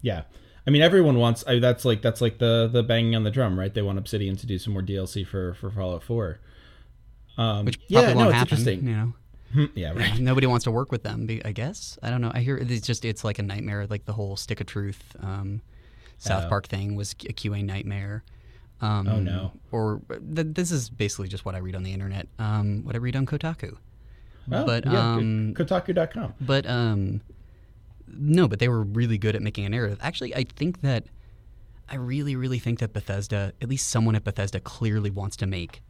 Yeah. 0.00 0.22
I 0.66 0.70
mean, 0.70 0.82
everyone 0.82 1.18
wants. 1.18 1.44
I, 1.46 1.58
that's 1.58 1.84
like 1.84 2.02
that's 2.02 2.20
like 2.20 2.38
the 2.38 2.68
the 2.72 2.82
banging 2.82 3.16
on 3.16 3.24
the 3.24 3.30
drum, 3.30 3.58
right? 3.58 3.72
They 3.72 3.82
want 3.82 3.98
Obsidian 3.98 4.36
to 4.36 4.46
do 4.46 4.58
some 4.58 4.72
more 4.72 4.82
DLC 4.82 5.26
for 5.26 5.54
for 5.54 5.70
Fallout 5.70 6.04
Four. 6.04 6.38
Um, 7.38 7.64
Which 7.64 7.78
probably 7.78 7.94
yeah, 8.10 8.14
won't 8.14 8.28
no, 8.30 8.34
happen. 8.34 8.58
interesting. 8.58 8.86
You 8.86 8.94
know, 9.56 9.68
yeah, 9.74 9.92
right. 9.92 10.18
nobody 10.18 10.46
wants 10.46 10.64
to 10.64 10.70
work 10.70 10.92
with 10.92 11.02
them. 11.02 11.26
I 11.44 11.52
guess 11.52 11.98
I 12.02 12.10
don't 12.10 12.20
know. 12.20 12.30
I 12.34 12.40
hear 12.40 12.56
it's 12.56 12.86
just 12.86 13.04
it's 13.04 13.24
like 13.24 13.38
a 13.38 13.42
nightmare. 13.42 13.86
Like 13.88 14.04
the 14.04 14.12
whole 14.12 14.36
Stick 14.36 14.60
of 14.60 14.66
Truth, 14.66 15.16
um, 15.20 15.60
South 16.18 16.44
Oh. 16.46 16.48
Park 16.48 16.68
thing 16.68 16.94
was 16.94 17.12
a 17.12 17.32
QA 17.32 17.64
nightmare. 17.64 18.22
Um, 18.80 19.06
Oh, 19.08 19.20
no. 19.20 19.52
Or 19.70 20.00
th- 20.08 20.48
this 20.50 20.70
is 20.72 20.90
basically 20.90 21.28
just 21.28 21.44
what 21.44 21.54
I 21.54 21.58
read 21.58 21.76
on 21.76 21.84
the 21.84 21.92
internet. 21.92 22.26
Um, 22.38 22.82
what 22.84 22.94
I 22.96 22.98
read 22.98 23.14
on 23.16 23.26
Kotaku. 23.26 23.76
Oh, 24.50 24.66
but 24.66 24.84
yeah, 24.84 25.12
um, 25.14 25.54
Kotaku.com. 25.56 26.34
but 26.40 26.66
um, 26.66 27.20
no, 28.08 28.48
but 28.48 28.58
they 28.58 28.68
were 28.68 28.82
really 28.82 29.16
good 29.18 29.36
at 29.36 29.42
making 29.42 29.64
a 29.64 29.68
narrative. 29.68 29.98
Actually, 30.02 30.34
I 30.34 30.44
think 30.44 30.80
that 30.80 31.04
I 31.88 31.94
really, 31.94 32.34
really 32.36 32.58
think 32.58 32.80
that 32.80 32.92
Bethesda, 32.92 33.52
at 33.62 33.68
least 33.68 33.88
someone 33.88 34.16
at 34.16 34.24
Bethesda, 34.24 34.58
clearly 34.60 35.10
wants 35.10 35.36
to 35.36 35.46
make 35.46 35.80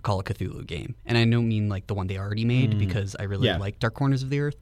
a 0.00 0.02
Call 0.02 0.18
of 0.18 0.24
Cthulhu 0.24 0.66
game. 0.66 0.94
And 1.06 1.16
I 1.18 1.24
don't 1.24 1.48
mean 1.48 1.68
like 1.68 1.86
the 1.86 1.94
one 1.94 2.06
they 2.08 2.18
already 2.18 2.44
made 2.44 2.78
because 2.78 3.14
I 3.20 3.24
really 3.24 3.46
Yeah. 3.46 3.58
like 3.58 3.78
Dark 3.78 3.94
Corners 3.94 4.22
of 4.22 4.30
the 4.30 4.40
Earth, 4.40 4.56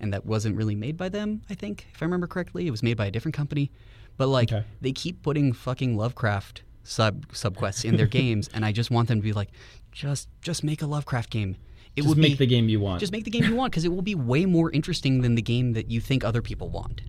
and 0.00 0.12
that 0.14 0.24
wasn't 0.24 0.56
really 0.56 0.74
made 0.74 0.96
by 0.96 1.08
them. 1.08 1.42
I 1.50 1.54
think, 1.54 1.86
if 1.94 2.02
I 2.02 2.04
remember 2.06 2.26
correctly, 2.26 2.66
it 2.66 2.70
was 2.70 2.82
made 2.82 2.96
by 2.96 3.06
a 3.06 3.10
different 3.10 3.34
company. 3.34 3.70
But 4.16 4.28
like, 4.28 4.52
Okay. 4.52 4.64
they 4.80 4.92
keep 4.92 5.22
putting 5.22 5.52
fucking 5.52 5.96
Lovecraft 5.96 6.62
sub 6.84 7.26
subquests 7.28 7.84
in 7.84 7.96
their 7.96 8.06
games, 8.20 8.48
and 8.54 8.64
I 8.64 8.70
just 8.72 8.90
want 8.90 9.08
them 9.08 9.18
to 9.18 9.22
be 9.22 9.32
like, 9.32 9.50
just 9.92 10.28
just 10.40 10.62
make 10.64 10.80
a 10.82 10.86
Lovecraft 10.86 11.30
game. 11.30 11.56
It 11.96 12.00
Just 12.02 12.08
would 12.08 12.18
make 12.18 12.32
be, 12.32 12.36
the 12.38 12.46
game 12.46 12.68
you 12.68 12.80
want. 12.80 12.98
just 13.00 13.12
make 13.12 13.22
the 13.24 13.30
game 13.30 13.44
you 13.44 13.54
want 13.54 13.70
because 13.72 13.84
it 13.84 13.92
will 13.92 14.02
be 14.02 14.16
way 14.16 14.46
more 14.46 14.68
interesting 14.72 15.20
than 15.22 15.36
the 15.36 15.42
game 15.42 15.74
that 15.74 15.90
you 15.90 16.00
think 16.00 16.24
other 16.24 16.42
people 16.42 16.68
want. 16.68 17.02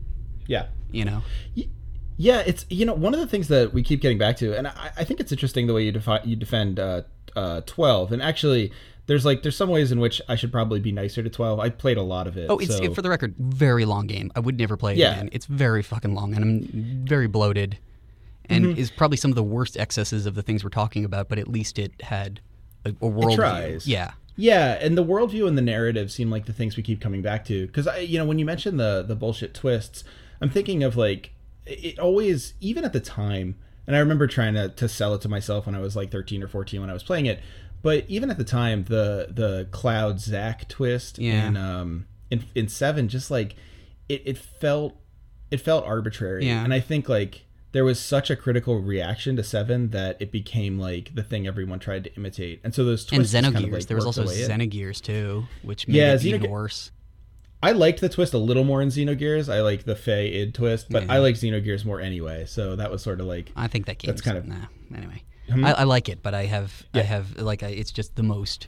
yeah. 0.47 0.67
You 0.91 1.05
know? 1.05 1.23
Yeah, 2.17 2.43
it's 2.45 2.65
you 2.69 2.85
know 2.85 2.93
one 2.93 3.13
of 3.13 3.19
the 3.19 3.27
things 3.27 3.49
that 3.49 3.73
we 3.73 3.83
keep 3.83 3.99
getting 3.99 4.17
back 4.17 4.37
to, 4.37 4.55
and 4.57 4.67
I, 4.67 4.91
I 4.97 5.03
think 5.03 5.19
it's 5.19 5.31
interesting 5.33 5.67
the 5.67 5.73
way 5.73 5.83
you 5.83 5.91
defi- 5.91 6.21
you 6.23 6.35
defend 6.37 6.79
uh, 6.79 7.01
uh, 7.35 7.61
twelve. 7.65 8.11
And 8.11 8.21
actually, 8.21 8.71
there's 9.07 9.25
like 9.25 9.43
there's 9.43 9.55
some 9.57 9.69
ways 9.69 9.91
in 9.91 9.99
which 9.99 10.21
I 10.27 10.35
should 10.35 10.51
probably 10.51 10.79
be 10.79 10.91
nicer 10.91 11.21
to 11.23 11.29
twelve. 11.29 11.59
I 11.59 11.69
played 11.69 11.97
a 11.97 12.01
lot 12.03 12.27
of 12.27 12.37
it. 12.37 12.47
Oh, 12.49 12.57
it's 12.59 12.75
so- 12.77 12.93
for 12.93 13.01
the 13.01 13.09
record, 13.09 13.35
very 13.37 13.85
long 13.85 14.07
game. 14.07 14.31
I 14.35 14.39
would 14.39 14.57
never 14.57 14.77
play 14.77 14.93
it 14.93 14.97
Yeah. 14.97 15.13
again. 15.13 15.29
It's 15.31 15.45
very 15.45 15.83
fucking 15.83 16.13
long, 16.13 16.33
and 16.35 16.43
I'm 16.43 17.05
very 17.07 17.27
bloated, 17.27 17.77
and 18.49 18.65
Mm-hmm. 18.65 18.79
is 18.79 18.91
probably 18.91 19.17
some 19.17 19.31
of 19.31 19.35
the 19.35 19.43
worst 19.43 19.77
excesses 19.77 20.25
of 20.25 20.35
the 20.35 20.41
things 20.43 20.63
we're 20.63 20.69
talking 20.69 21.05
about. 21.05 21.29
But 21.29 21.39
at 21.39 21.47
least 21.47 21.77
it 21.79 21.91
had 22.01 22.39
a, 22.85 22.93
a 23.01 23.07
world. 23.07 23.35
tries. 23.35 23.87
Yeah, 23.87 24.11
Yeah, 24.37 24.77
and 24.81 24.97
the 24.97 25.03
worldview 25.03 25.47
and 25.47 25.57
the 25.57 25.61
narrative 25.61 26.11
seem 26.11 26.29
like 26.29 26.45
the 26.45 26.53
things 26.53 26.75
we 26.77 26.83
keep 26.83 26.99
coming 27.01 27.21
back 27.21 27.45
to. 27.45 27.65
Because 27.67 27.87
I, 27.87 27.99
you 27.99 28.17
know, 28.19 28.25
when 28.25 28.37
you 28.39 28.45
mention 28.45 28.77
the 28.77 29.03
the 29.07 29.15
bullshit 29.15 29.53
twists, 29.53 30.03
I'm 30.41 30.49
thinking 30.49 30.83
of 30.83 30.95
like 30.97 31.31
it 31.65 31.97
always, 31.99 32.53
even 32.61 32.83
at 32.85 32.93
the 32.93 32.99
time, 32.99 33.55
and 33.87 33.95
I 33.95 33.99
remember 33.99 34.27
trying 34.27 34.53
to 34.55 34.69
to 34.69 34.87
sell 34.89 35.13
it 35.13 35.21
to 35.21 35.29
myself 35.29 35.65
when 35.65 35.75
I 35.75 35.79
was 35.79 35.95
like 35.95 36.11
13 36.11 36.41
or 36.43 36.47
14 36.47 36.81
when 36.81 36.89
I 36.89 36.93
was 36.93 37.03
playing 37.03 37.25
it. 37.25 37.39
But 37.81 38.05
even 38.07 38.29
at 38.31 38.37
the 38.37 38.43
time, 38.43 38.85
the 38.85 39.27
the 39.29 39.67
Cloud 39.71 40.19
Zack 40.19 40.67
twist 40.67 41.19
Yeah. 41.19 41.47
in 41.47 41.57
um 41.57 42.05
in 42.31 42.43
in 42.55 42.67
seven, 42.67 43.07
just 43.07 43.29
like 43.29 43.55
it, 44.09 44.21
it 44.25 44.37
felt 44.37 44.95
it 45.51 45.57
felt 45.61 45.85
arbitrary. 45.85 46.45
Yeah. 46.47 46.63
And 46.63 46.73
I 46.73 46.79
think 46.79 47.07
like 47.07 47.45
there 47.73 47.83
was 47.85 47.99
such 47.99 48.29
a 48.29 48.35
critical 48.35 48.79
reaction 48.79 49.35
to 49.35 49.43
seven 49.43 49.89
that 49.91 50.15
it 50.21 50.31
became 50.31 50.79
like 50.79 51.13
the 51.13 51.21
thing 51.23 51.45
everyone 51.45 51.77
tried 51.77 52.05
to 52.05 52.15
imitate. 52.15 52.61
And 52.63 52.73
so 52.73 52.85
those 52.85 53.01
and 53.11 53.17
twists 53.19 53.33
just 53.33 53.43
Xenogears. 53.45 53.53
kind 53.53 53.65
of, 53.65 53.71
like, 53.73 53.85
there 53.87 53.97
was 53.97 54.05
also. 54.05 54.23
Xenogears 54.23 55.01
too, 55.01 55.43
which 55.61 55.85
made 55.87 55.97
Yeah, 55.97 56.13
it 56.13 56.23
even 56.25 56.41
Xenoge- 56.43 56.49
worse. 56.49 56.91
I 57.65 57.71
liked 57.71 57.99
the 57.99 58.09
twist 58.09 58.33
a 58.33 58.37
little 58.37 58.63
more 58.63 58.81
in 58.81 58.89
Xenogears. 58.89 59.51
I 59.51 59.61
like 59.61 59.85
the 59.85 59.95
Fei 59.95 60.27
Id 60.41 60.53
twist, 60.53 60.87
but 60.89 61.03
Yeah. 61.03 61.13
I 61.13 61.15
mm-hmm. 61.15 61.23
like 61.23 61.35
Xenogears 61.35 61.83
more 61.83 61.99
anyway. 61.99 62.45
So 62.45 62.75
that 62.75 62.91
was 62.91 63.01
sort 63.01 63.19
of 63.19 63.25
like 63.25 63.51
I 63.55 63.67
think 63.67 63.87
that 63.87 63.97
game's 63.97 64.21
That's 64.21 64.21
kind 64.21 64.37
of- 64.37 64.47
nah. 64.47 64.67
Anyway, 64.95 65.23
Hmm? 65.49 65.65
I, 65.65 65.73
I 65.73 65.83
like 65.83 66.09
it, 66.09 66.21
but 66.21 66.33
I 66.33 66.45
have 66.45 66.83
I 66.93 67.01
have 67.01 67.39
like 67.39 67.63
I, 67.63 67.69
it's 67.69 67.91
just 67.91 68.15
the 68.15 68.23
most 68.23 68.67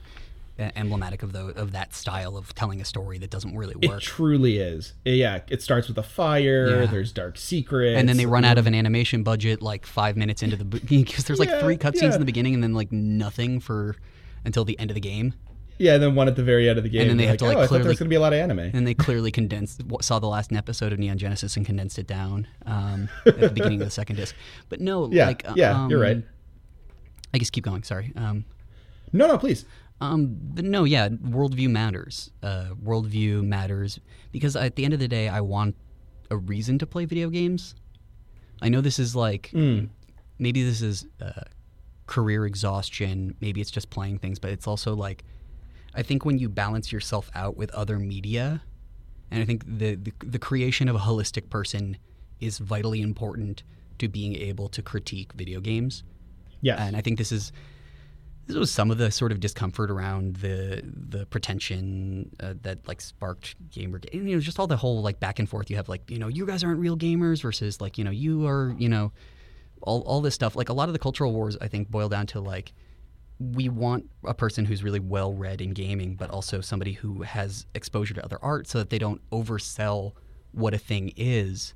emblematic 0.60 1.22
of 1.22 1.34
the 1.34 1.48
of 1.50 1.72
that 1.72 1.94
style 1.94 2.36
of 2.36 2.54
telling 2.56 2.82
a 2.82 2.86
story 2.86 3.18
that 3.20 3.30
doesn't 3.30 3.56
really 3.56 3.76
work. 3.76 4.02
it 4.02 4.04
truly 4.04 4.58
is. 4.58 4.94
Eh, 5.06 5.12
yeah, 5.12 5.42
it 5.50 5.62
starts 5.62 5.88
with 5.88 5.98
a 5.98 6.04
fire. 6.04 6.82
Yeah. 6.82 6.86
There's 6.88 7.12
dark 7.12 7.38
secrets, 7.38 8.00
and 8.00 8.10
then 8.10 8.18
they 8.18 8.26
run 8.26 8.44
mm-hmm. 8.44 8.52
out 8.52 8.58
of 8.58 8.68
an 8.68 8.74
animation 8.76 9.24
budget 9.24 9.62
like 9.62 9.86
five 9.86 10.18
minutes 10.18 10.42
into 10.42 10.56
the 10.56 10.66
because 10.66 11.24
there's 11.26 11.40
like 11.40 11.50
Yeah, 11.50 11.62
three 11.62 11.78
cutscenes 11.78 12.02
yeah. 12.02 12.14
in 12.14 12.20
the 12.20 12.26
beginning 12.26 12.54
and 12.56 12.64
then 12.64 12.74
like 12.74 12.92
nothing 12.92 13.60
for 13.60 13.96
until 14.46 14.66
the 14.66 14.78
end 14.80 14.90
of 14.90 14.96
the 14.96 15.02
game. 15.02 15.34
Yeah, 15.80 15.94
and 15.94 16.02
then 16.04 16.16
one 16.16 16.28
at 16.28 16.36
the 16.36 16.44
very 16.44 16.68
end 16.70 16.78
of 16.78 16.84
the 16.84 16.90
game. 16.90 17.02
And 17.02 17.10
then 17.12 17.18
they 17.18 17.24
You're 17.24 17.32
have 17.34 17.38
to, 17.40 17.46
like, 17.46 17.58
oh, 17.58 17.60
I 17.62 17.64
thought 17.68 17.70
there 17.74 17.80
clearly- 17.82 17.90
was 17.90 18.00
going 18.00 18.08
to 18.08 18.10
be 18.10 18.16
a 18.16 18.20
lot 18.20 18.34
of 18.34 18.40
anime. 18.40 18.60
And 18.74 18.88
they 18.88 18.94
clearly 18.94 19.32
condensed 19.32 19.82
saw 20.02 20.20
the 20.20 20.28
last 20.28 20.52
episode 20.52 20.92
of 20.94 21.00
Neon 21.00 21.18
Genesis 21.18 21.56
and 21.58 21.66
condensed 21.66 22.00
it 22.00 22.08
down 22.08 22.48
um, 22.66 23.10
at 23.26 23.40
the 23.40 23.50
beginning 23.50 23.82
of 23.82 23.88
the 23.88 23.92
second 23.92 24.16
disc. 24.16 24.36
But 24.70 24.82
no, 24.82 25.10
Yeah, 25.12 25.28
like 25.28 25.48
uh, 25.48 25.54
yeah, 25.56 25.88
you're 25.88 26.00
um, 26.06 26.16
right. 26.16 26.24
I 27.34 27.38
guess 27.38 27.50
keep 27.50 27.64
going. 27.64 27.84
Sorry. 27.84 28.12
Um, 28.16 28.46
No, 29.14 29.28
no, 29.28 29.38
please. 29.38 29.66
Um, 30.02 30.36
but 30.40 30.64
no, 30.66 30.84
yeah, 30.84 31.10
worldview 31.10 31.70
matters. 31.70 32.32
Uh, 32.44 32.68
worldview 32.84 33.44
matters 33.44 34.00
because 34.32 34.56
at 34.56 34.76
the 34.76 34.86
end 34.86 34.94
of 34.94 35.00
the 35.00 35.08
day, 35.08 35.28
I 35.28 35.42
want 35.42 35.76
a 36.30 36.38
reason 36.38 36.78
to 36.80 36.86
play 36.88 37.06
video 37.06 37.30
games. 37.30 37.74
I 38.62 38.70
know 38.70 38.82
this 38.82 39.00
is 39.00 39.16
like 39.16 39.52
Mm. 39.54 39.90
maybe 40.40 40.64
this 40.64 40.82
is 40.82 41.06
uh, 41.22 41.42
career 42.06 42.46
exhaustion. 42.46 43.36
Maybe 43.42 43.60
it's 43.62 43.72
just 43.72 43.90
playing 43.90 44.20
things, 44.20 44.40
but 44.40 44.52
it's 44.52 44.68
also 44.68 44.96
like 44.96 45.24
I 45.98 46.04
think 46.04 46.24
when 46.24 46.38
you 46.38 46.48
balance 46.48 46.92
yourself 46.92 47.30
out 47.34 47.58
with 47.58 47.72
other 47.72 47.98
media, 47.98 48.62
and 49.32 49.42
I 49.42 49.46
think 49.46 49.64
the 49.66 49.96
the, 49.96 50.14
the 50.24 50.40
creation 50.40 50.88
of 50.88 50.96
a 50.96 51.00
holistic 51.00 51.50
person 51.50 51.98
is 52.40 52.60
vitally 52.60 53.02
important 53.02 53.64
to 53.98 54.08
being 54.08 54.36
able 54.36 54.70
to 54.70 54.82
critique 54.82 55.34
video 55.34 55.60
games. 55.60 56.04
Yes. 56.62 56.80
And 56.80 56.96
I 56.96 57.02
think 57.02 57.18
this 57.18 57.32
is 57.32 57.52
this 58.46 58.56
was 58.56 58.72
some 58.72 58.92
of 58.92 58.98
the 58.98 59.12
sort 59.12 59.32
of 59.32 59.40
discomfort 59.40 59.92
around 59.92 60.38
the 60.38 60.82
the 60.86 61.26
pretension 61.26 62.30
uh, 62.40 62.54
that 62.62 62.88
like 62.88 63.02
sparked 63.02 63.56
gamer 63.70 64.00
you 64.14 64.22
know 64.22 64.40
just 64.40 64.60
all 64.60 64.68
the 64.68 64.78
whole 64.78 65.02
like 65.02 65.20
back 65.20 65.38
and 65.38 65.50
forth 65.50 65.70
you 65.70 65.76
have 65.76 65.90
like 65.90 66.10
you 66.10 66.18
know 66.18 66.30
you 66.30 66.46
guys 66.46 66.64
aren't 66.64 66.80
real 66.80 66.96
gamers 66.96 67.42
versus 67.42 67.82
like 67.82 67.98
you 67.98 68.06
know 68.06 68.12
you 68.12 68.48
are 68.48 68.74
you 68.78 68.88
know 68.88 69.12
all 69.82 70.02
all 70.04 70.22
this 70.22 70.34
stuff 70.34 70.56
like 70.56 70.70
a 70.70 70.74
lot 70.74 70.88
of 70.88 70.94
the 70.94 71.00
cultural 71.00 71.34
wars 71.34 71.58
I 71.60 71.68
think 71.68 71.90
boil 71.90 72.08
down 72.08 72.26
to 72.28 72.40
like 72.40 72.72
we 73.40 73.70
want 73.70 74.10
a 74.24 74.34
person 74.34 74.66
who's 74.66 74.84
really 74.84 75.00
well 75.00 75.34
read 75.34 75.62
in 75.62 75.72
gaming 75.72 76.16
but 76.16 76.30
also 76.30 76.60
somebody 76.60 76.94
who 76.94 77.22
has 77.22 77.68
exposure 77.76 78.14
to 78.14 78.24
other 78.24 78.40
art 78.42 78.68
so 78.68 78.80
that 78.80 78.90
they 78.90 78.98
don't 78.98 79.22
oversell 79.32 80.14
what 80.54 80.74
a 80.74 80.78
thing 80.78 81.14
is 81.16 81.74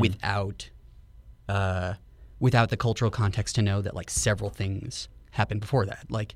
without 0.00 0.70
uh, 1.48 1.94
without 2.40 2.70
the 2.70 2.76
cultural 2.76 3.10
context 3.10 3.54
to 3.54 3.62
know 3.62 3.80
that 3.80 3.94
like 3.94 4.10
several 4.10 4.50
things 4.50 5.08
happened 5.30 5.60
before 5.60 5.86
that. 5.86 6.06
Like 6.10 6.34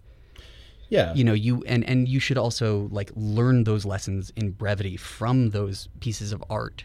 yeah. 0.88 1.14
you 1.14 1.24
know 1.24 1.33
you 1.33 1.62
and 1.66 1.85
and 1.85 2.09
you 2.09 2.20
should 2.20 2.38
also 2.38 2.88
like 2.90 3.11
learn 3.14 3.64
those 3.64 3.85
lessons 3.85 4.33
in 4.37 4.50
brevity 4.50 4.96
from 4.96 5.50
those 5.50 5.88
pieces 6.00 6.33
of 6.33 6.42
art 6.50 6.85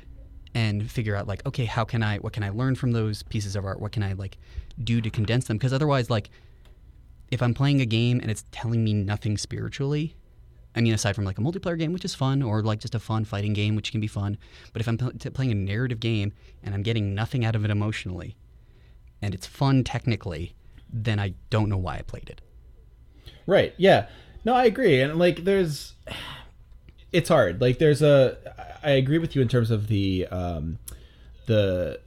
and 0.53 0.89
figure 0.89 1.15
out 1.15 1.27
like 1.27 1.45
okay 1.45 1.65
how 1.65 1.83
can 1.83 2.03
I 2.03 2.17
what 2.17 2.33
can 2.33 2.43
I 2.43 2.49
learn 2.49 2.75
from 2.75 2.91
those 2.91 3.23
pieces 3.23 3.55
of 3.55 3.65
art? 3.65 3.79
What 3.79 3.91
can 3.91 4.03
I 4.03 4.13
like 4.13 4.37
do 4.83 5.01
to 5.01 5.09
condense 5.09 5.45
them? 5.45 5.57
Because 5.57 5.73
otherwise 5.73 6.09
like 6.09 6.29
if 7.35 7.43
I'm 7.43 7.53
playing 7.53 7.81
a 7.81 7.85
game 7.85 8.19
and 8.21 8.31
it's 8.31 8.45
telling 8.51 8.83
me 8.83 8.93
nothing 8.93 9.37
spiritually, 9.37 10.15
I 10.73 10.81
mean, 10.81 10.93
aside 10.93 11.15
from 11.15 11.25
like 11.25 11.37
a 11.37 11.41
multiplayer 11.41 11.77
game, 11.77 11.93
which 11.93 12.05
is 12.05 12.15
fun, 12.15 12.41
or 12.41 12.63
like 12.63 12.79
just 12.79 12.95
a 12.95 12.99
fun 12.99 13.25
fighting 13.25 13.53
game, 13.53 13.75
which 13.75 13.91
can 13.91 14.01
be 14.01 14.07
fun. 14.07 14.37
But 14.73 14.81
if 14.81 14.87
I'm 14.87 14.97
pl- 14.97 15.11
playing 15.31 15.51
a 15.51 15.55
narrative 15.55 15.99
game 15.99 16.33
and 16.63 16.73
I'm 16.73 16.81
getting 16.81 17.13
nothing 17.13 17.45
out 17.45 17.55
of 17.55 17.63
it 17.63 17.71
emotionally, 17.71 18.35
and 19.21 19.33
it's 19.33 19.45
fun 19.45 19.83
technically, 19.83 20.55
then 20.91 21.19
I 21.19 21.33
don't 21.49 21.69
know 21.69 21.77
why 21.77 21.97
I 21.97 22.01
played 22.01 22.29
it. 22.29 22.41
Right. 23.45 23.73
Yeah. 23.77 24.07
No, 24.45 24.53
I 24.53 24.65
agree. 24.65 25.01
And 25.01 25.19
like 25.19 25.43
there's 25.43 25.93
it's 27.11 27.29
hard. 27.29 27.59
Like 27.61 27.79
there's 27.79 28.01
a 28.01 28.37
I 28.81 28.91
agree 28.91 29.17
with 29.17 29.35
you 29.35 29.41
in 29.41 29.47
terms 29.49 29.71
of 29.71 29.87
the 29.87 30.27
um 30.27 30.79
the 31.47 31.99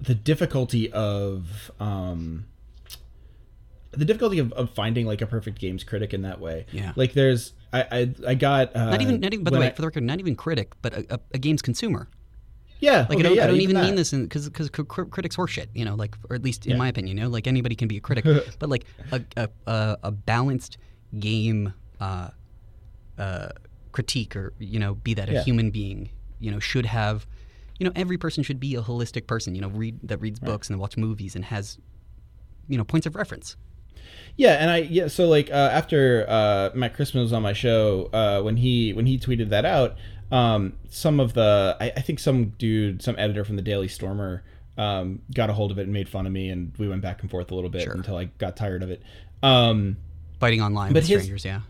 the 0.00 0.14
difficulty 0.14 0.90
of 0.92 1.70
um 1.78 2.46
the 3.92 4.04
difficulty 4.04 4.38
of, 4.38 4.52
of 4.52 4.70
finding 4.70 5.06
like 5.06 5.20
a 5.20 5.26
perfect 5.26 5.58
games 5.58 5.82
critic 5.84 6.14
in 6.14 6.22
that 6.22 6.40
way. 6.40 6.66
Yeah. 6.72 6.92
Like 6.96 7.12
there's 7.12 7.54
I 7.72 7.80
I, 7.82 8.14
I 8.28 8.34
got 8.34 8.74
uh, 8.76 8.90
Not 8.90 9.02
even, 9.02 9.20
not 9.20 9.32
even. 9.32 9.44
By 9.44 9.50
the 9.50 9.58
way, 9.58 9.66
I- 9.68 9.72
for 9.72 9.82
the 9.82 9.88
record, 9.88 10.02
not 10.04 10.20
even 10.20 10.36
critic, 10.36 10.72
but 10.82 10.92
a, 10.94 11.14
a, 11.14 11.20
a 11.34 11.38
game's 11.38 11.62
consumer. 11.62 12.08
yeah. 12.80 13.06
Like 13.08 13.18
okay, 13.18 13.20
I 13.20 13.22
don't, 13.22 13.34
yeah, 13.36 13.44
I 13.44 13.46
don't 13.48 13.60
even 13.60 13.76
that. 13.76 13.84
mean 13.84 13.94
this 13.96 14.12
because 14.12 14.48
because 14.48 14.70
critics 14.70 15.36
horseshit, 15.36 15.66
you 15.74 15.84
know, 15.84 15.94
like 15.96 16.16
or 16.28 16.36
at 16.36 16.42
least 16.42 16.66
in 16.66 16.72
Yeah. 16.72 16.78
my 16.78 16.88
opinion, 16.88 17.16
you 17.16 17.22
know, 17.24 17.28
like 17.30 17.46
anybody 17.46 17.74
can 17.74 17.88
be 17.88 17.96
a 17.96 18.00
critic, 18.00 18.24
but 18.58 18.68
like 18.68 18.84
a 19.12 19.48
a, 19.66 19.96
a, 20.04 20.10
balanced 20.10 20.78
game 21.18 21.72
uh, 22.00 22.30
uh, 23.18 23.48
critique 23.92 24.36
or 24.36 24.52
you 24.58 24.78
know, 24.78 24.94
be 24.94 25.14
that 25.14 25.28
a 25.28 25.32
Yeah. 25.34 25.42
human 25.44 25.70
being, 25.70 26.10
you 26.38 26.50
know, 26.50 26.60
should 26.60 26.86
have, 26.86 27.26
you 27.78 27.84
know, 27.86 27.92
every 27.96 28.18
person 28.18 28.42
should 28.44 28.60
be 28.60 28.74
a 28.76 28.82
holistic 28.82 29.26
person, 29.26 29.54
you 29.54 29.60
know, 29.60 29.68
read 29.68 29.98
that 30.04 30.18
reads 30.20 30.38
books 30.38 30.70
and 30.70 30.78
watch 30.78 30.96
movies 30.96 31.34
and 31.34 31.44
has, 31.46 31.76
you 32.68 32.78
know, 32.78 32.84
points 32.84 33.06
of 33.06 33.14
reference. 33.16 33.56
Yeah, 34.36 34.54
and 34.54 34.70
I 34.70 34.78
yeah, 34.78 35.08
so 35.08 35.28
like 35.28 35.50
uh, 35.50 35.54
after 35.54 36.24
uh, 36.28 36.70
Matt 36.74 36.94
Christmas 36.94 37.22
was 37.22 37.32
on 37.32 37.42
my 37.42 37.52
show, 37.52 38.08
uh, 38.12 38.40
when 38.42 38.56
he 38.56 38.92
when 38.92 39.06
he 39.06 39.18
tweeted 39.18 39.50
that 39.50 39.64
out, 39.64 39.96
um, 40.32 40.74
some 40.88 41.20
of 41.20 41.34
the 41.34 41.76
I, 41.80 41.92
I 41.96 42.00
think 42.00 42.18
some 42.18 42.50
dude, 42.50 43.02
some 43.02 43.16
editor 43.18 43.44
from 43.44 43.56
the 43.56 43.62
Daily 43.62 43.88
Stormer, 43.88 44.42
um, 44.78 45.20
got 45.34 45.50
a 45.50 45.52
hold 45.52 45.70
of 45.72 45.78
it 45.78 45.82
and 45.82 45.92
made 45.92 46.08
fun 46.08 46.26
of 46.26 46.32
me, 46.32 46.48
and 46.48 46.72
we 46.78 46.88
went 46.88 47.02
back 47.02 47.20
and 47.22 47.30
forth 47.30 47.50
a 47.50 47.54
little 47.54 47.70
bit 47.70 47.82
Sure. 47.82 47.92
until 47.92 48.16
I 48.16 48.24
got 48.24 48.56
tired 48.56 48.82
of 48.82 48.90
it. 48.90 49.02
Um, 49.42 49.96
Fighting 50.38 50.62
online 50.62 50.92
But 50.92 51.02
with 51.02 51.08
his- 51.08 51.20
strangers, 51.22 51.44
yeah. 51.44 51.60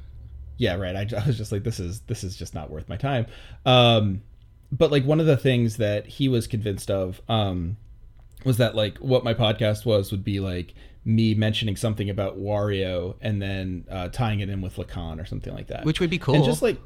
yeah 0.59 0.75
right 0.77 0.95
I, 0.95 1.21
I 1.21 1.27
was 1.27 1.37
just 1.37 1.51
like 1.51 1.65
this 1.65 1.81
is 1.81 2.01
this 2.03 2.23
is 2.23 2.37
just 2.37 2.55
not 2.55 2.71
worth 2.71 2.89
my 2.89 2.97
time 2.97 3.27
um 3.67 4.23
but 4.71 4.91
like 4.93 5.05
one 5.05 5.19
of 5.19 5.27
the 5.27 5.37
things 5.37 5.79
that 5.79 6.07
he 6.07 6.29
was 6.29 6.47
convinced 6.47 6.89
of 6.91 7.21
um 7.29 7.77
was 8.45 8.59
that 8.59 8.75
like 8.77 8.99
what 8.99 9.25
my 9.25 9.35
podcast 9.35 9.85
was 9.85 10.13
would 10.13 10.23
be 10.23 10.39
like 10.39 10.75
me 11.05 11.35
mentioning 11.35 11.77
something 11.77 12.11
about 12.11 12.39
wario 12.39 13.15
and 13.23 13.41
then 13.41 13.85
uh, 13.91 14.09
tying 14.09 14.41
it 14.41 14.49
in 14.51 14.61
with 14.61 14.77
lacan 14.77 15.21
or 15.21 15.25
something 15.25 15.55
like 15.55 15.69
that 15.69 15.85
Which 15.85 15.99
would 16.01 16.11
be 16.11 16.19
cool. 16.19 16.35
and 16.35 16.45
just 16.45 16.61
like 16.63 16.79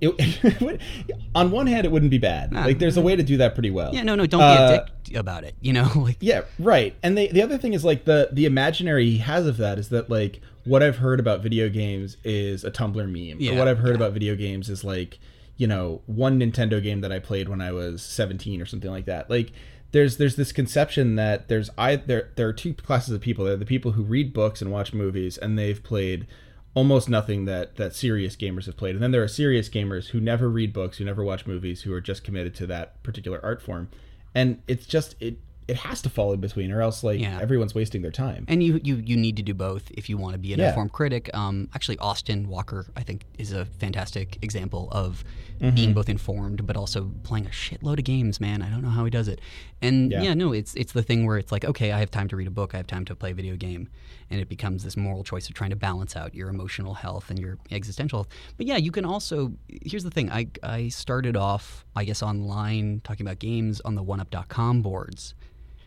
it, 0.00 0.80
on 1.34 1.50
one 1.50 1.66
hand 1.66 1.86
it 1.86 1.92
wouldn't 1.92 2.10
be 2.10 2.18
bad 2.18 2.52
Nah. 2.52 2.64
like 2.64 2.78
there's 2.78 2.96
a 2.96 3.00
way 3.00 3.14
to 3.16 3.22
do 3.22 3.36
that 3.38 3.54
pretty 3.54 3.70
well 3.70 3.94
yeah, 3.94 4.02
no, 4.02 4.14
no, 4.14 4.26
don't 4.26 4.40
be 4.40 4.44
Uh, 4.44 4.70
a 4.82 4.86
dick 5.04 5.16
about 5.16 5.44
it. 5.44 5.54
You 5.60 5.72
know, 5.74 5.90
like 5.96 6.16
yeah, 6.20 6.42
right. 6.58 6.94
And 7.02 7.16
the 7.16 7.28
the 7.28 7.42
other 7.42 7.58
thing 7.58 7.72
is 7.74 7.84
like 7.84 8.04
the 8.04 8.28
the 8.32 8.44
imaginary 8.46 9.04
he 9.10 9.18
has 9.18 9.46
of 9.46 9.56
that 9.58 9.78
is 9.78 9.90
that 9.90 10.08
like 10.10 10.40
what 10.64 10.82
I've 10.82 10.96
heard 10.96 11.20
about 11.20 11.42
video 11.42 11.68
games 11.68 12.16
is 12.24 12.64
a 12.64 12.70
Tumblr 12.70 12.94
meme. 12.96 13.40
Yeah, 13.40 13.52
or 13.52 13.58
what 13.58 13.68
I've 13.68 13.78
heard 13.78 13.90
yeah. 13.90 13.96
about 13.96 14.12
video 14.12 14.34
games 14.36 14.70
is 14.70 14.84
like, 14.84 15.18
you 15.56 15.66
know, 15.66 16.00
one 16.06 16.38
Nintendo 16.40 16.82
game 16.82 17.00
that 17.02 17.12
I 17.12 17.18
played 17.18 17.48
when 17.48 17.60
I 17.60 17.72
was 17.72 18.02
17 18.02 18.60
or 18.62 18.66
something 18.66 18.90
like 18.90 19.04
that. 19.06 19.28
Like 19.28 19.52
there's 19.92 20.16
there's 20.16 20.36
this 20.36 20.52
conception 20.52 21.16
that 21.16 21.48
there's 21.48 21.70
I 21.78 21.96
there 21.96 22.30
there 22.36 22.48
are 22.48 22.52
two 22.52 22.74
classes 22.74 23.14
of 23.14 23.20
people. 23.20 23.44
There 23.44 23.54
are 23.54 23.58
the 23.58 23.64
people 23.64 23.92
who 23.92 24.02
read 24.02 24.32
books 24.32 24.60
and 24.60 24.72
watch 24.72 24.92
movies 24.92 25.38
and 25.38 25.58
they've 25.58 25.82
played 25.82 26.26
almost 26.74 27.08
nothing 27.08 27.44
that 27.44 27.76
that 27.76 27.94
serious 27.94 28.34
gamers 28.34 28.66
have 28.66 28.76
played. 28.76 28.94
And 28.94 29.02
then 29.02 29.12
there 29.12 29.22
are 29.22 29.28
serious 29.28 29.68
gamers 29.68 30.08
who 30.08 30.20
never 30.20 30.48
read 30.48 30.72
books, 30.72 30.98
who 30.98 31.04
never 31.04 31.22
watch 31.22 31.46
movies, 31.46 31.82
who 31.82 31.92
are 31.92 32.00
just 32.00 32.24
committed 32.24 32.54
to 32.56 32.66
that 32.66 33.02
particular 33.02 33.38
art 33.44 33.62
form. 33.62 33.88
And 34.34 34.62
it's 34.66 34.86
just 34.86 35.14
it 35.20 35.36
it 35.68 35.76
has 35.76 36.02
to 36.02 36.10
fall 36.10 36.32
in 36.32 36.40
between 36.40 36.70
or 36.72 36.82
else 36.82 37.04
like 37.04 37.20
Yeah. 37.20 37.38
everyone's 37.40 37.74
wasting 37.74 38.02
their 38.02 38.10
time. 38.10 38.44
and 38.48 38.62
you, 38.62 38.80
you 38.82 38.96
you 38.96 39.16
need 39.16 39.36
to 39.36 39.42
do 39.42 39.54
both 39.54 39.90
if 39.92 40.08
you 40.08 40.16
want 40.18 40.32
to 40.34 40.38
be 40.38 40.52
an 40.52 40.58
Yeah. 40.58 40.68
informed 40.68 40.92
critic. 40.92 41.30
Um, 41.34 41.68
actually, 41.74 41.98
Austin 41.98 42.48
Walker, 42.48 42.86
I 42.96 43.02
think, 43.02 43.24
is 43.38 43.52
a 43.52 43.64
fantastic 43.64 44.38
example 44.42 44.88
of 44.92 45.24
Mm-hmm. 45.60 45.74
being 45.76 45.92
both 45.94 46.08
informed 46.08 46.66
but 46.66 46.76
also 46.76 47.12
playing 47.22 47.46
a 47.46 47.50
shitload 47.50 47.98
of 47.98 48.04
games. 48.04 48.40
Man, 48.40 48.62
I 48.62 48.68
don't 48.68 48.82
know 48.82 48.88
how 48.90 49.04
he 49.04 49.10
does 49.12 49.28
it. 49.28 49.40
And 49.80 50.10
Yeah. 50.10 50.22
yeah. 50.22 50.34
no, 50.34 50.52
it's 50.52 50.74
it's 50.74 50.92
the 50.92 51.04
thing 51.04 51.24
where 51.24 51.38
it's 51.38 51.52
like, 51.52 51.64
okay, 51.64 51.92
I 51.92 52.00
have 52.00 52.10
time 52.10 52.26
to 52.28 52.36
read 52.36 52.48
a 52.48 52.50
book, 52.50 52.74
I 52.74 52.78
have 52.78 52.88
time 52.88 53.04
to 53.04 53.14
play 53.14 53.30
a 53.30 53.34
video 53.34 53.54
game, 53.54 53.86
and 54.28 54.40
it 54.40 54.48
becomes 54.48 54.82
this 54.82 54.96
moral 54.96 55.22
choice 55.22 55.48
of 55.48 55.54
trying 55.54 55.70
to 55.70 55.76
balance 55.76 56.16
out 56.16 56.34
your 56.34 56.48
emotional 56.48 56.94
health 56.94 57.30
and 57.30 57.38
your 57.38 57.58
existential 57.70 58.18
health. 58.20 58.28
But 58.56 58.66
yeah, 58.66 58.76
you 58.78 58.90
can 58.90 59.04
also. 59.04 59.52
Here's 59.68 60.02
the 60.02 60.10
thing. 60.10 60.32
I 60.32 60.48
I 60.64 60.88
started 60.88 61.36
off, 61.36 61.84
I 61.94 62.02
guess, 62.04 62.24
online 62.24 63.00
talking 63.04 63.24
about 63.24 63.38
games 63.38 63.80
on 63.84 63.94
the 63.94 64.02
OneUp.com 64.02 64.82
boards 64.82 65.34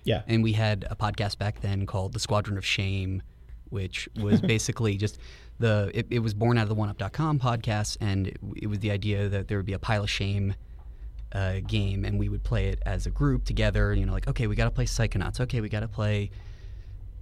Yeah. 0.06 0.22
and 0.28 0.42
we 0.42 0.54
had 0.54 0.86
a 0.90 0.96
podcast 0.96 1.38
back 1.38 1.60
then 1.62 1.86
called 1.86 2.14
the 2.14 2.20
Squadron 2.20 2.58
of 2.58 2.66
Shame, 2.66 3.22
which 3.70 4.08
was 4.16 4.40
basically 4.54 4.96
just 4.96 5.18
the 5.60 5.92
it, 5.94 6.08
it 6.10 6.20
was 6.20 6.34
born 6.34 6.58
out 6.58 6.64
of 6.64 6.70
the 6.70 6.76
OneUp.com 6.76 7.40
podcast, 7.40 7.98
and 8.00 8.28
it, 8.28 8.38
it 8.64 8.68
was 8.68 8.80
the 8.80 8.92
idea 8.92 9.30
that 9.30 9.48
there 9.48 9.58
would 9.58 9.66
be 9.66 9.74
a 9.74 9.80
pile 9.80 10.04
of 10.04 10.10
shame 10.10 10.56
uh, 11.34 11.60
game, 11.66 12.06
and 12.06 12.20
we 12.20 12.30
would 12.30 12.44
play 12.44 12.68
it 12.68 12.82
as 12.86 13.06
a 13.06 13.10
group 13.10 13.46
together. 13.46 13.94
You 13.94 14.06
know, 14.06 14.14
like 14.14 14.28
okay, 14.28 14.48
we 14.48 14.56
got 14.56 14.66
to 14.66 14.72
play 14.72 14.86
Psychonauts. 14.86 15.40
Okay, 15.42 15.62
we 15.62 15.70
got 15.70 15.82
to 15.82 15.88
play, 15.88 16.32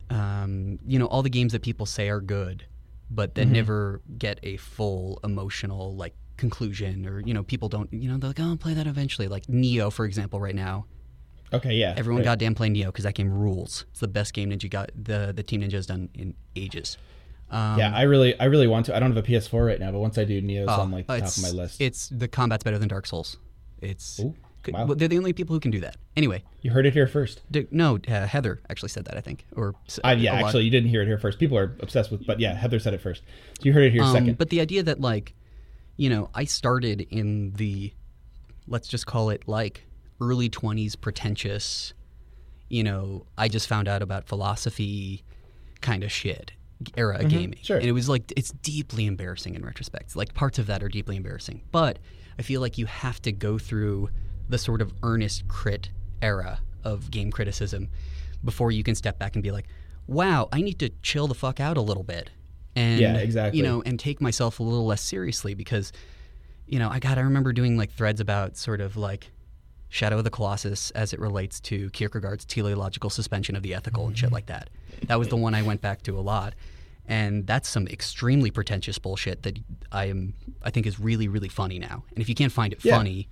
um, 0.10 0.80
you 0.86 1.00
know, 1.00 1.06
all 1.08 1.24
the 1.24 1.30
games 1.30 1.54
that 1.54 1.62
people 1.62 1.86
say 1.86 2.10
are 2.10 2.22
good, 2.22 2.66
but 3.10 3.36
that 3.36 3.48
never 3.48 4.02
get 4.18 4.40
a 4.44 4.58
full 4.58 5.20
emotional 5.24 5.96
like 5.96 6.16
conclusion, 6.38 7.06
or 7.08 7.20
you 7.22 7.34
know, 7.34 7.44
people 7.44 7.70
don't, 7.70 7.92
you 7.94 8.10
know, 8.10 8.18
they're 8.18 8.30
like, 8.30 8.40
oh, 8.40 8.50
I'll 8.50 8.58
play 8.58 8.74
that 8.74 8.88
eventually. 8.88 9.28
Like 9.28 9.46
Nioh, 9.48 9.92
for 9.92 10.06
example, 10.06 10.40
right 10.40 10.56
now. 10.56 10.86
Okay, 11.54 11.74
yeah. 11.74 11.94
Everyone 11.96 12.22
right. 12.22 12.26
goddamn 12.26 12.56
play 12.56 12.70
Nioh 12.70 12.88
because 12.88 13.04
that 13.04 13.16
game 13.16 13.32
rules. 13.32 13.86
It's 13.92 14.00
the 14.00 14.08
best 14.08 14.34
game 14.34 14.50
Ninja 14.50 14.70
got 14.70 14.92
the 14.96 15.32
the 15.36 15.44
Team 15.44 15.62
Ninja 15.62 15.74
has 15.74 15.86
done 15.86 16.10
in 16.14 16.34
ages. 16.56 16.98
Um, 17.52 17.78
yeah, 17.78 17.96
I 17.96 18.04
really 18.04 18.38
I 18.40 18.46
really 18.46 18.68
want 18.68 18.88
to. 18.88 18.96
I 18.96 19.00
don't 19.00 19.16
have 19.16 19.24
a 19.24 19.28
PS4 19.28 19.66
right 19.66 19.80
now, 19.80 19.92
but 19.92 20.00
once 20.00 20.18
I 20.18 20.24
do 20.24 20.42
Nioh's 20.42 20.66
oh, 20.68 20.82
on 20.82 20.92
like 20.92 21.08
the 21.08 21.20
top 21.20 21.38
of 21.38 21.44
my 21.44 21.50
list. 21.50 21.80
It's 21.80 22.10
the 22.10 22.28
combat's 22.28 22.64
better 22.64 22.80
than 22.80 22.88
Dark 22.88 23.06
Souls. 23.06 23.38
It's 23.82 24.20
Ooh, 24.20 24.34
wow. 24.70 24.86
they're 24.96 25.08
the 25.08 25.18
only 25.18 25.34
people 25.34 25.54
who 25.54 25.60
can 25.60 25.70
do 25.70 25.80
that. 25.82 25.98
Anyway, 26.16 26.44
you 26.62 26.72
heard 26.72 26.88
it 26.88 26.94
here 26.94 27.06
first. 27.06 27.42
d- 27.52 27.68
no, 27.70 28.00
uh, 28.08 28.26
Heather 28.26 28.62
actually 28.70 28.90
said 28.90 29.06
that 29.06 29.18
I 29.18 29.22
think, 29.22 29.46
or 29.56 29.76
I, 30.04 30.14
yeah, 30.14 30.32
a 30.32 30.42
lot- 30.42 30.46
actually, 30.46 30.64
you 30.64 30.72
didn't 30.72 30.90
hear 30.90 31.04
it 31.04 31.08
here 31.08 31.20
first. 31.20 31.38
People 31.38 31.58
are 31.58 31.76
obsessed 31.82 32.12
with, 32.12 32.26
but 32.26 32.40
yeah, 32.40 32.56
Heather 32.56 32.80
said 32.80 32.94
it 32.94 33.02
first. 33.02 33.22
So 33.60 33.66
you 33.66 33.74
heard 33.74 33.84
it 33.84 33.92
here 33.92 34.04
Um, 34.04 34.14
second. 34.14 34.38
But 34.38 34.50
the 34.50 34.62
idea 34.62 34.82
that 34.84 35.00
like, 35.00 35.36
you 35.98 36.10
know, 36.10 36.30
I 36.34 36.46
started 36.46 37.02
in 37.12 37.52
the, 37.52 37.94
let's 38.68 38.88
just 38.88 39.06
call 39.06 39.30
it 39.30 39.48
like 39.48 39.86
early 40.24 40.50
twenties, 40.50 40.96
pretentious. 40.96 41.94
You 42.70 42.84
know, 42.84 43.26
I 43.38 43.48
just 43.50 43.68
found 43.68 43.88
out 43.88 44.02
about 44.02 44.26
philosophy, 44.28 45.24
kind 45.82 46.04
of 46.04 46.12
shit 46.12 46.54
era 46.98 47.24
gaming, 47.24 47.52
Mm-hmm. 47.52 47.64
sure. 47.64 47.78
and 47.78 47.86
it 47.86 47.92
was 47.94 48.10
like 48.10 48.34
it's 48.36 48.52
deeply 48.52 49.06
embarrassing 49.06 49.56
in 49.56 49.64
retrospect. 49.64 50.16
Like 50.16 50.34
parts 50.34 50.60
of 50.60 50.66
that 50.68 50.84
are 50.84 50.90
deeply 50.90 51.16
embarrassing, 51.16 51.62
but 51.72 52.00
I 52.38 52.42
feel 52.42 52.60
like 52.62 52.78
you 52.78 52.88
have 52.88 53.22
to 53.22 53.32
go 53.32 53.58
through 53.58 54.10
the 54.50 54.58
sort 54.58 54.82
of 54.82 54.92
earnest 55.04 55.48
crit 55.48 55.90
era 56.22 56.60
of 56.84 57.10
game 57.12 57.32
criticism 57.32 57.90
before 58.44 58.72
you 58.72 58.84
can 58.84 58.96
step 58.96 59.18
back 59.20 59.36
and 59.36 59.44
be 59.44 59.52
like, 59.52 59.68
wow, 60.08 60.50
I 60.52 60.62
need 60.62 60.80
to 60.80 60.90
chill 61.02 61.28
the 61.28 61.36
fuck 61.36 61.60
out 61.62 61.78
a 61.78 61.82
little 61.82 62.04
bit. 62.04 62.30
And 62.76 63.00
Yeah, 63.00 63.16
exactly. 63.18 63.60
you 63.60 63.64
know, 63.64 63.82
and 63.86 63.98
take 64.00 64.20
myself 64.20 64.60
a 64.60 64.64
little 64.64 64.86
less 64.86 65.02
seriously 65.02 65.54
because, 65.54 65.94
you 66.68 66.80
know, 66.80 66.90
I 66.90 67.00
got 67.00 67.18
I 67.18 67.22
remember 67.22 67.54
doing 67.54 67.78
like 67.78 67.92
threads 67.92 68.20
about 68.20 68.58
sort 68.58 68.82
of 68.82 68.98
like 68.98 69.32
Shadow 69.94 70.18
of 70.18 70.24
the 70.24 70.32
Colossus 70.32 70.90
as 70.92 71.14
it 71.14 71.20
relates 71.20 71.60
to 71.60 71.92
Kierkegaard's 71.92 72.46
teleological 72.46 73.12
suspension 73.12 73.56
of 73.56 73.62
the 73.62 73.76
ethical 73.76 74.08
and 74.08 74.18
shit 74.18 74.32
like 74.32 74.48
that. 74.48 74.72
That 75.06 75.20
was 75.20 75.28
the 75.28 75.38
one 75.38 75.54
I 75.54 75.62
went 75.62 75.82
back 75.82 76.02
to 76.04 76.18
a 76.18 76.22
lot. 76.22 76.56
And 77.08 77.46
that's 77.46 77.70
some 77.70 77.88
extremely 77.88 78.50
pretentious 78.50 78.98
bullshit 78.98 79.44
that 79.44 79.60
I 79.92 80.06
am 80.06 80.34
I 80.64 80.72
think 80.72 80.88
is 80.88 81.00
really 81.00 81.28
really 81.28 81.48
funny 81.48 81.78
now. 81.78 82.04
And 82.10 82.20
if 82.20 82.28
you 82.28 82.34
can't 82.34 82.52
find 82.52 82.74
it 82.74 82.84
Yeah. 82.84 82.98
funny, 82.98 83.30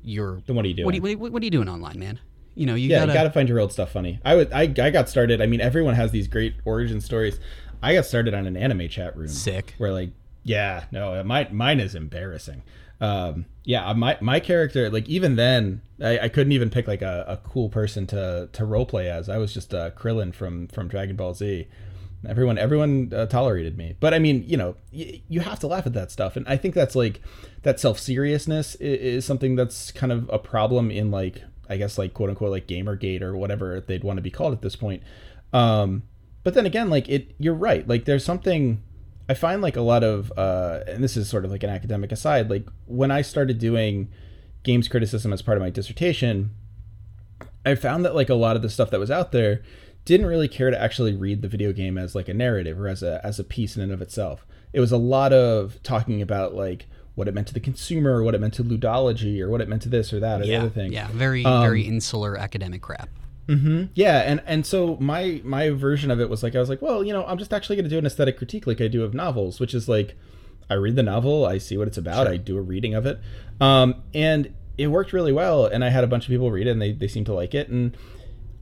you're 0.00 0.40
Then 0.46 0.56
what 0.56 0.64
are 0.64 0.68
you 0.68 0.82
What, 0.86 0.94
are 0.94 0.98
doing? 0.98 1.10
you, 1.12 1.18
what, 1.18 1.42
are 1.42 1.44
you 1.44 1.50
doing 1.50 1.68
online, 1.68 1.98
man? 1.98 2.18
You 2.54 2.64
know, 2.64 2.74
you 2.74 2.88
yeah, 2.88 3.00
gotta, 3.00 3.12
you 3.12 3.18
gotta 3.18 3.30
find 3.30 3.46
your 3.48 3.60
old 3.60 3.72
stuff 3.72 3.90
funny. 3.92 4.18
I 4.24 4.34
would 4.34 4.50
I, 4.50 4.62
I 4.62 4.88
got 4.90 5.10
started. 5.10 5.42
I 5.42 5.46
mean, 5.46 5.60
everyone 5.60 5.94
has 5.94 6.10
these 6.10 6.26
great 6.26 6.54
origin 6.64 7.02
stories. 7.02 7.38
I 7.82 7.92
got 7.94 8.06
started 8.06 8.32
on 8.32 8.46
an 8.46 8.56
anime 8.56 8.88
chat 8.88 9.14
room. 9.14 9.28
Sick. 9.28 9.74
Where 9.76 9.92
like, 9.92 10.12
yeah, 10.42 10.84
no, 10.90 11.22
my 11.22 11.48
mine 11.52 11.80
is 11.80 11.94
embarrassing. 11.94 12.62
Um, 13.00 13.46
yeah, 13.64 13.92
my 13.92 14.18
my 14.20 14.40
character, 14.40 14.90
like 14.90 15.08
even 15.08 15.36
then, 15.36 15.82
I, 16.02 16.18
I 16.20 16.28
couldn't 16.28 16.52
even 16.52 16.70
pick 16.70 16.88
like 16.88 17.02
a, 17.02 17.24
a 17.28 17.36
cool 17.36 17.68
person 17.68 18.06
to 18.08 18.48
to 18.52 18.62
roleplay 18.62 19.06
as. 19.06 19.28
I 19.28 19.38
was 19.38 19.52
just 19.54 19.72
uh, 19.74 19.90
Krillin 19.90 20.34
from 20.34 20.68
from 20.68 20.88
Dragon 20.88 21.16
Ball 21.16 21.34
Z. 21.34 21.68
Everyone 22.26 22.58
everyone 22.58 23.12
uh, 23.14 23.26
tolerated 23.26 23.78
me, 23.78 23.94
but 24.00 24.12
I 24.12 24.18
mean, 24.18 24.42
you 24.46 24.56
know, 24.56 24.74
y- 24.92 25.22
you 25.28 25.40
have 25.40 25.60
to 25.60 25.68
laugh 25.68 25.86
at 25.86 25.92
that 25.92 26.10
stuff, 26.10 26.34
and 26.34 26.48
I 26.48 26.56
think 26.56 26.74
that's 26.74 26.96
like 26.96 27.20
that 27.62 27.78
self 27.78 28.00
seriousness 28.00 28.74
is, 28.76 29.00
is 29.00 29.24
something 29.24 29.54
that's 29.54 29.92
kind 29.92 30.10
of 30.10 30.28
a 30.32 30.38
problem 30.38 30.90
in 30.90 31.12
like 31.12 31.42
I 31.68 31.76
guess 31.76 31.98
like 31.98 32.14
quote 32.14 32.30
unquote 32.30 32.50
like 32.50 32.66
Gamergate 32.66 33.22
or 33.22 33.36
whatever 33.36 33.80
they'd 33.80 34.02
want 34.02 34.16
to 34.16 34.22
be 34.22 34.30
called 34.30 34.52
at 34.52 34.62
this 34.62 34.74
point. 34.74 35.02
Um, 35.52 36.02
but 36.42 36.54
then 36.54 36.66
again, 36.66 36.90
like 36.90 37.08
it, 37.08 37.34
you're 37.38 37.54
right. 37.54 37.86
Like 37.86 38.04
there's 38.04 38.24
something 38.24 38.82
I 39.28 39.34
find 39.34 39.60
like 39.60 39.76
a 39.76 39.82
lot 39.82 40.02
of, 40.02 40.32
uh, 40.36 40.80
and 40.86 41.04
this 41.04 41.16
is 41.16 41.28
sort 41.28 41.44
of 41.44 41.50
like 41.50 41.62
an 41.62 41.70
academic 41.70 42.12
aside. 42.12 42.48
Like 42.48 42.66
when 42.86 43.10
I 43.10 43.22
started 43.22 43.58
doing 43.58 44.08
games 44.62 44.88
criticism 44.88 45.32
as 45.32 45.42
part 45.42 45.58
of 45.58 45.62
my 45.62 45.70
dissertation, 45.70 46.50
I 47.66 47.74
found 47.74 48.04
that 48.04 48.14
like 48.14 48.30
a 48.30 48.34
lot 48.34 48.56
of 48.56 48.62
the 48.62 48.70
stuff 48.70 48.90
that 48.90 49.00
was 49.00 49.10
out 49.10 49.32
there 49.32 49.62
didn't 50.04 50.26
really 50.26 50.48
care 50.48 50.70
to 50.70 50.80
actually 50.80 51.14
read 51.14 51.42
the 51.42 51.48
video 51.48 51.72
game 51.72 51.98
as 51.98 52.14
like 52.14 52.28
a 52.28 52.34
narrative 52.34 52.80
or 52.80 52.88
as 52.88 53.02
a 53.02 53.20
as 53.22 53.38
a 53.38 53.44
piece 53.44 53.76
in 53.76 53.82
and 53.82 53.92
of 53.92 54.00
itself. 54.00 54.46
It 54.72 54.80
was 54.80 54.92
a 54.92 54.96
lot 54.96 55.34
of 55.34 55.82
talking 55.82 56.22
about 56.22 56.54
like 56.54 56.86
what 57.14 57.28
it 57.28 57.34
meant 57.34 57.48
to 57.48 57.54
the 57.54 57.60
consumer, 57.60 58.12
or 58.12 58.22
what 58.22 58.34
it 58.34 58.40
meant 58.40 58.54
to 58.54 58.64
ludology, 58.64 59.40
or 59.40 59.50
what 59.50 59.60
it 59.60 59.68
meant 59.68 59.82
to 59.82 59.88
this 59.88 60.12
or 60.12 60.20
that 60.20 60.40
or 60.40 60.44
the 60.44 60.54
other 60.54 60.70
thing. 60.70 60.92
yeah, 60.92 61.08
very 61.10 61.44
Um, 61.44 61.62
very 61.62 61.82
insular 61.82 62.38
academic 62.38 62.80
crap. 62.80 63.10
Hmm 63.48 63.84
Yeah, 63.94 64.18
and 64.18 64.42
and 64.46 64.66
so 64.66 64.96
my 65.00 65.40
my 65.42 65.70
version 65.70 66.10
of 66.10 66.20
it 66.20 66.28
was 66.28 66.42
like 66.42 66.54
I 66.54 66.60
was 66.60 66.68
like, 66.68 66.82
well, 66.82 67.02
you 67.02 67.12
know, 67.12 67.24
I'm 67.26 67.38
just 67.38 67.52
actually 67.52 67.76
going 67.76 67.84
to 67.84 67.90
do 67.90 67.98
an 67.98 68.06
aesthetic 68.06 68.36
critique 68.36 68.66
like 68.66 68.80
I 68.80 68.88
do 68.88 69.04
of 69.04 69.14
novels, 69.14 69.58
which 69.58 69.74
is 69.74 69.88
like 69.88 70.16
I 70.68 70.74
read 70.74 70.96
the 70.96 71.02
novel, 71.02 71.46
I 71.46 71.56
see 71.58 71.78
what 71.78 71.88
it's 71.88 71.96
about, 71.96 72.26
I 72.26 72.36
do 72.36 72.58
a 72.58 72.60
reading 72.60 72.94
of 72.94 73.06
it, 73.06 73.18
um, 73.60 74.02
and 74.12 74.52
it 74.76 74.88
worked 74.88 75.14
really 75.14 75.32
well. 75.32 75.64
And 75.64 75.82
I 75.82 75.88
had 75.88 76.04
a 76.04 76.06
bunch 76.06 76.24
of 76.24 76.28
people 76.28 76.50
read 76.50 76.66
it, 76.66 76.70
and 76.72 76.82
they 76.82 76.92
they 76.92 77.08
seemed 77.08 77.26
to 77.26 77.34
like 77.34 77.54
it, 77.54 77.68
and 77.68 77.96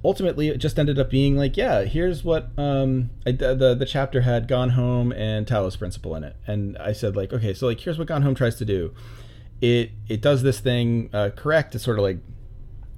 ultimately 0.05 0.49
it 0.49 0.59
just 0.59 0.79
ended 0.79 0.99
up 1.01 1.11
being 1.11 1.37
like, 1.37 1.57
yeah, 1.57 1.83
here's 1.85 2.23
what 2.23 2.51
um 2.57 3.11
I, 3.27 3.33
the 3.33 3.75
the 3.75 3.87
chapter 3.87 4.21
had 4.21 4.47
Gone 4.47 4.71
Home 4.71 5.13
and 5.13 5.47
Talos 5.47 5.77
Principle 5.77 6.15
in 6.15 6.23
it, 6.25 6.37
and 6.47 6.79
I 6.79 6.93
said 6.93 7.17
like, 7.17 7.33
okay, 7.33 7.55
so 7.55 7.67
like 7.67 7.81
here's 7.81 7.99
what 7.99 8.07
Gone 8.09 8.23
Home 8.23 8.37
tries 8.37 8.57
to 8.57 8.65
do. 8.65 8.95
It 9.61 9.91
it 10.09 10.21
does 10.21 10.43
this 10.43 10.61
thing 10.61 11.11
uh, 11.13 11.31
correct. 11.35 11.75
It's 11.75 11.85
sort 11.85 11.99
of 11.99 12.05
like 12.05 12.19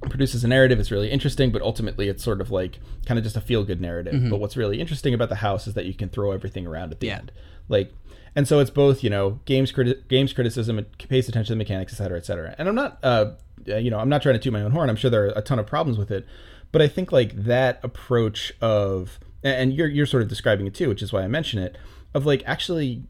produces 0.02 0.44
a 0.44 0.48
narrative 0.48 0.78
it's 0.78 0.90
really 0.90 1.10
interesting, 1.10 1.50
but 1.50 1.62
ultimately 1.62 2.08
it's 2.08 2.22
sort 2.22 2.40
of 2.40 2.50
like 2.50 2.78
kind 3.06 3.18
of 3.18 3.24
just 3.24 3.36
a 3.36 3.40
feel 3.40 3.64
good 3.64 3.80
narrative. 3.80 4.14
Mm-hmm. 4.14 4.30
But 4.30 4.38
what's 4.40 4.56
really 4.56 4.80
interesting 4.80 5.14
about 5.14 5.28
the 5.28 5.36
house 5.36 5.66
is 5.66 5.74
that 5.74 5.86
you 5.86 5.94
can 5.94 6.08
throw 6.08 6.32
everything 6.32 6.66
around 6.66 6.92
at 6.92 7.00
the 7.00 7.08
Yeah. 7.08 7.18
end. 7.18 7.32
Like, 7.68 7.92
and 8.36 8.46
so 8.46 8.60
it's 8.60 8.70
both, 8.70 9.02
you 9.02 9.10
know, 9.10 9.40
games 9.44 9.72
criti- 9.72 10.06
games 10.08 10.32
criticism, 10.32 10.78
it 10.78 11.08
pays 11.08 11.28
attention 11.28 11.46
to 11.48 11.52
the 11.54 11.56
mechanics, 11.58 11.92
et 11.92 11.96
cetera, 11.96 12.16
et 12.18 12.26
cetera. 12.26 12.54
And 12.58 12.68
I'm 12.68 12.74
not, 12.74 12.98
uh, 13.02 13.32
uh, 13.68 13.76
you 13.76 13.90
know, 13.90 13.98
I'm 13.98 14.08
not 14.08 14.22
trying 14.22 14.34
to 14.34 14.38
toot 14.38 14.52
my 14.52 14.62
own 14.62 14.70
horn. 14.70 14.88
I'm 14.88 14.96
sure 14.96 15.10
there 15.10 15.24
are 15.24 15.32
a 15.36 15.42
ton 15.42 15.58
of 15.58 15.66
problems 15.66 15.98
with 15.98 16.10
it, 16.10 16.24
but 16.70 16.80
I 16.80 16.88
think 16.88 17.10
like 17.10 17.34
that 17.44 17.80
approach 17.82 18.52
of, 18.60 19.18
and 19.42 19.72
you're 19.72 19.88
you're 19.88 20.06
sort 20.06 20.22
of 20.22 20.28
describing 20.28 20.66
it 20.66 20.74
too, 20.74 20.88
which 20.88 21.02
is 21.02 21.12
why 21.12 21.22
I 21.22 21.28
mention 21.28 21.58
it, 21.60 21.76
of 22.14 22.24
like 22.26 22.42
actually 22.46 23.04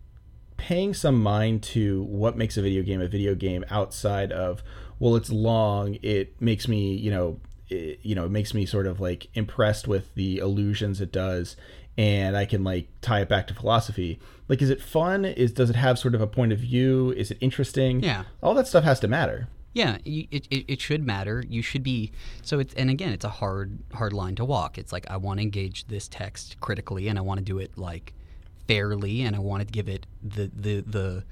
paying 0.56 0.92
some 0.92 1.22
mind 1.22 1.62
to 1.62 2.02
what 2.04 2.36
makes 2.36 2.56
a 2.56 2.62
video 2.62 2.82
game 2.82 3.00
a 3.00 3.06
video 3.08 3.34
game 3.34 3.64
outside 3.70 4.32
of 4.32 4.62
well 4.98 5.16
it's 5.16 5.30
long 5.30 5.96
it 6.02 6.40
makes 6.40 6.68
me 6.68 6.94
you 6.94 7.10
know 7.10 7.40
it, 7.68 7.98
you 8.02 8.14
know 8.14 8.24
it 8.24 8.30
makes 8.30 8.54
me 8.54 8.64
sort 8.66 8.86
of 8.86 9.00
like 9.00 9.28
impressed 9.34 9.86
with 9.88 10.14
the 10.14 10.38
illusions 10.38 11.00
it 11.00 11.12
does 11.12 11.56
and 11.96 12.36
i 12.36 12.44
can 12.44 12.62
like 12.64 12.88
tie 13.00 13.20
it 13.20 13.28
back 13.28 13.46
to 13.46 13.54
philosophy 13.54 14.18
like 14.48 14.62
is 14.62 14.70
it 14.70 14.80
fun 14.82 15.24
is 15.24 15.52
does 15.52 15.68
it 15.70 15.76
have 15.76 15.98
sort 15.98 16.14
of 16.14 16.20
a 16.20 16.26
point 16.26 16.52
of 16.52 16.58
view 16.58 17.12
is 17.16 17.30
it 17.30 17.38
interesting 17.40 18.00
Yeah. 18.00 18.24
all 18.42 18.54
that 18.54 18.66
stuff 18.66 18.84
has 18.84 19.00
to 19.00 19.08
matter 19.08 19.48
Yeah, 19.74 19.98
it, 20.04 20.46
it, 20.50 20.64
it 20.66 20.80
should 20.80 21.04
matter. 21.06 21.44
You 21.46 21.62
should 21.62 21.82
be 21.84 22.10
so. 22.42 22.58
It's 22.58 22.74
and 22.74 22.90
again, 22.90 23.12
it's 23.12 23.24
a 23.24 23.34
hard 23.40 23.78
hard 23.92 24.12
line 24.12 24.34
to 24.36 24.44
walk. 24.44 24.76
It's 24.78 24.92
like 24.92 25.06
I 25.10 25.18
want 25.18 25.38
to 25.38 25.42
engage 25.42 25.86
this 25.86 26.08
text 26.08 26.56
critically, 26.58 27.06
and 27.06 27.16
I 27.18 27.22
want 27.22 27.38
to 27.38 27.44
do 27.44 27.58
it 27.60 27.76
like 27.76 28.12
fairly, 28.66 29.22
and 29.22 29.36
I 29.36 29.38
want 29.38 29.60
to 29.64 29.70
give 29.70 29.88
it 29.88 30.06
the 30.22 30.50
the 30.54 30.80
the 30.80 31.24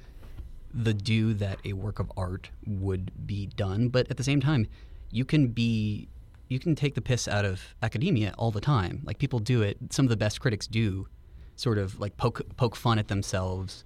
the 0.73 0.95
due 0.95 1.35
that 1.35 1.59
a 1.65 1.73
work 1.73 1.99
of 1.99 2.11
art 2.17 2.51
would 2.67 3.27
be 3.27 3.47
done. 3.47 3.89
But 3.89 4.11
at 4.11 4.17
the 4.17 4.25
same 4.25 4.41
time, 4.41 4.67
you 5.11 5.25
can 5.25 5.49
be 5.49 6.09
you 6.49 6.59
can 6.59 6.75
take 6.75 6.95
the 6.95 7.01
piss 7.01 7.27
out 7.27 7.45
of 7.45 7.75
academia 7.83 8.35
all 8.39 8.51
the 8.51 8.61
time. 8.61 9.03
Like 9.05 9.19
people 9.19 9.39
do 9.39 9.63
it. 9.63 9.79
Some 9.91 10.05
of 10.05 10.11
the 10.11 10.17
best 10.17 10.41
critics 10.41 10.67
do 10.67 11.09
sort 11.57 11.79
of 11.79 11.99
like 11.99 12.17
poke 12.17 12.43
poke 12.57 12.77
fun 12.77 12.99
at 12.99 13.09
themselves, 13.09 13.85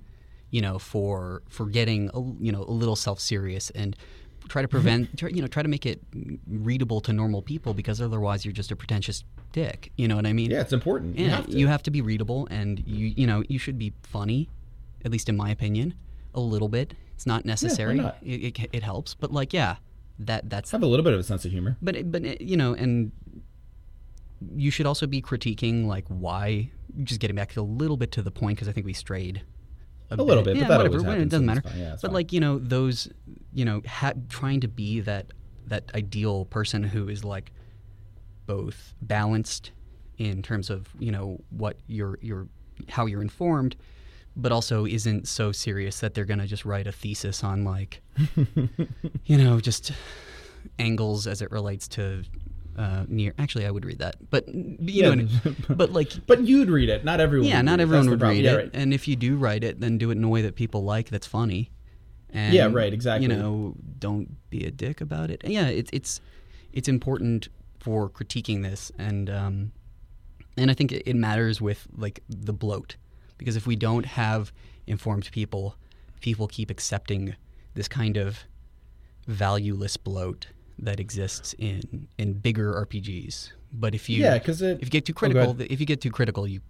you 0.51 0.61
know, 0.61 0.79
for 0.79 1.43
for 1.49 1.66
getting 1.66 2.11
a, 2.14 2.21
you 2.43 2.53
know 2.53 2.62
a 2.62 2.73
little 2.73 2.97
self 2.97 3.21
serious 3.21 3.71
and 3.71 3.97
try 4.49 4.62
to 4.62 4.69
mm-hmm. 4.69 4.77
prevent 4.77 5.19
try, 5.19 5.29
you 5.29 5.43
know 5.43 5.49
try 5.49 5.62
to 5.62 5.69
make 5.69 5.87
it 5.87 6.03
readable 6.49 7.01
to 7.03 7.12
normal 7.12 7.43
people 7.43 7.75
because 7.75 8.01
otherwise 8.01 8.45
you're 8.45 8.53
just 8.53 8.71
a 8.71 8.77
pretentious 8.77 9.23
dick. 9.53 9.93
You 9.97 10.09
know 10.09 10.16
what 10.16 10.27
I 10.27 10.33
mean? 10.33 10.51
yeah 10.51 10.61
it's 10.61 10.73
important 10.73 11.19
Yeah, 11.19 11.45
you 11.47 11.69
have 11.69 11.83
to 11.83 11.90
to 11.90 11.93
be 11.93 12.01
readable, 12.01 12.47
and 12.51 12.83
you 12.87 13.07
you 13.16 13.27
know 13.27 13.43
you 13.49 13.59
should 13.59 13.79
be 13.79 13.93
funny, 14.03 14.49
at 15.05 15.11
least 15.11 15.29
in 15.29 15.37
my 15.37 15.51
opinion, 15.51 15.95
a 16.35 16.40
little 16.40 16.69
bit. 16.69 16.95
It's 17.14 17.27
not 17.27 17.45
necessary. 17.45 17.97
not? 17.97 18.16
It, 18.23 18.59
it, 18.59 18.69
it 18.73 18.83
helps, 18.83 19.14
but 19.14 19.33
like 19.33 19.53
yeah, 19.53 19.77
that 20.21 20.49
that's 20.51 20.71
have 20.71 20.83
a 20.83 20.87
little 20.87 21.05
bit 21.05 21.12
of 21.14 21.21
a 21.21 21.23
sense 21.23 21.45
of 21.45 21.51
humor 21.51 21.77
but 21.83 21.97
it- 21.97 22.11
but 22.12 22.25
it- 22.25 22.40
you 22.40 22.57
know, 22.57 22.75
and 22.75 23.12
you 24.57 24.71
should 24.71 24.87
also 24.87 25.07
be 25.07 25.21
critiquing 25.23 25.87
like 25.87 26.05
why. 26.09 26.71
Just 27.05 27.21
getting 27.21 27.37
back 27.37 27.57
a 27.57 27.62
little 27.62 27.97
bit 27.97 28.11
to 28.12 28.23
the 28.23 28.31
point 28.33 28.57
because 28.57 28.66
I 28.69 28.73
think 28.73 28.85
we 28.85 28.93
strayed 28.95 29.43
A 30.11 30.16
little 30.16 30.43
bit, 30.43 30.55
but 30.55 30.61
Yeah, 30.62 30.69
that 30.69 30.79
whatever. 30.79 31.05
happens, 31.05 31.23
it 31.23 31.29
doesn't 31.29 31.47
matter. 31.47 31.62
Yeah, 31.77 31.90
but 31.93 32.01
fine. 32.09 32.12
like 32.12 32.33
you 32.33 32.40
know 32.40 32.59
those, 32.59 33.09
you 33.53 33.64
know, 33.64 33.81
ha- 33.87 34.14
trying 34.29 34.61
to 34.61 34.69
be 34.69 35.01
that 35.01 35.27
that 35.66 35.90
ideal 35.95 36.47
person 36.47 36.83
who 36.83 37.09
is 37.09 37.23
like 37.23 37.53
both 38.47 38.93
balanced 39.03 39.71
in 40.19 40.43
terms 40.43 40.69
of 40.71 40.88
you 40.99 41.12
know 41.12 41.38
what 41.51 41.77
you're 41.87 42.19
you're 42.21 42.49
how 42.88 43.07
you're 43.07 43.23
informed 43.23 43.77
but 44.40 44.53
also 44.53 44.87
isn't 44.87 45.29
so 45.29 45.53
serious 45.53 46.00
that 46.00 46.14
they're 46.14 46.24
going 46.24 46.38
to 46.40 46.46
just 46.46 46.64
write 46.64 46.87
a 46.87 46.92
thesis 46.92 47.42
on 47.44 47.64
like 47.64 48.00
you 49.24 49.37
know 49.38 49.61
just 49.61 49.92
angles 50.79 51.26
as 51.26 51.42
it 51.42 51.50
relates 51.50 51.88
to 51.88 52.22
uh, 52.79 53.05
Nier 53.09 53.35
actually 53.38 53.66
I 53.66 53.70
would 53.70 53.85
read 53.85 53.98
that 53.98 54.16
but 54.31 54.48
you 54.48 54.76
Yeah. 54.81 55.03
know 55.05 55.11
what 55.11 55.18
I 55.18 55.22
mean? 55.48 55.57
but 55.70 55.92
like 55.92 56.12
but 56.26 56.42
you'd 56.46 56.70
read 56.70 56.88
it 56.88 57.05
not 57.05 57.20
everyone 57.20 57.48
yeah, 57.48 57.59
would 57.59 57.64
not 57.66 57.72
read 57.72 57.81
it. 57.81 57.83
everyone 57.83 58.07
That's 58.07 58.11
would 58.22 58.29
read 58.29 58.44
Yeah, 58.44 58.53
it, 58.53 58.57
right. 58.57 58.70
and 58.74 58.94
if 58.94 59.09
you 59.09 59.16
do 59.16 59.37
write 59.37 59.64
it, 59.64 59.81
then 59.81 59.98
do 59.98 60.11
it 60.11 60.16
in 60.16 60.24
a 60.24 60.29
way 60.29 60.42
that 60.42 60.55
people 60.57 60.85
like. 60.85 61.09
That's 61.11 61.26
funny. 61.26 61.70
And, 62.33 62.55
Yeah, 62.55 62.68
right, 62.70 62.92
exactly. 62.92 63.24
You 63.26 63.35
know, 63.37 63.74
don't 63.98 64.37
be 64.50 64.64
a 64.64 64.70
dick 64.70 65.00
about 65.00 65.31
it. 65.31 65.40
And 65.44 65.53
yeah, 65.53 65.66
it's 65.66 65.90
it's 65.92 66.20
it's 66.72 66.88
important 66.88 67.48
for 67.81 68.09
critiquing 68.09 68.62
this, 68.62 68.92
and 68.98 69.29
um, 69.29 69.72
and 70.57 70.70
I 70.70 70.74
think 70.74 70.92
it, 70.92 71.03
it 71.07 71.16
matters 71.16 71.61
with 71.61 71.88
like 71.96 72.22
the 72.29 72.53
bloat, 72.53 72.96
because 73.40 73.57
if 73.57 73.66
we 73.66 73.74
don't 73.74 74.05
have 74.05 74.53
informed 74.87 75.29
people, 75.33 75.74
people 76.20 76.46
keep 76.46 76.70
accepting 76.70 77.35
this 77.74 77.88
kind 77.88 78.16
of 78.18 78.40
valueless 79.26 79.96
bloat 79.96 80.46
that 80.79 81.00
exists 81.00 81.55
in 81.59 82.07
in 82.18 82.35
bigger 82.35 82.72
RPGs. 82.87 83.53
But 83.72 83.94
if 83.94 84.09
you 84.11 84.22
Yeah, 84.22 84.35
if 84.37 84.61
you 84.61 84.90
get 84.90 85.07
too 85.07 85.12
Oh, 85.16 85.20
critical, 85.20 85.50
ahead. 85.53 85.66
if 85.70 85.81
you 85.81 85.87
get 85.87 86.00
too 86.00 86.11
critical, 86.11 86.46
you 86.46 86.61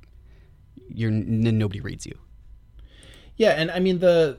you're 0.88 1.11
n- 1.11 1.59
nobody 1.59 1.80
reads 1.80 2.06
you. 2.06 2.16
Yeah, 3.37 3.50
and 3.50 3.70
I 3.70 3.80
mean 3.80 3.98
the 3.98 4.38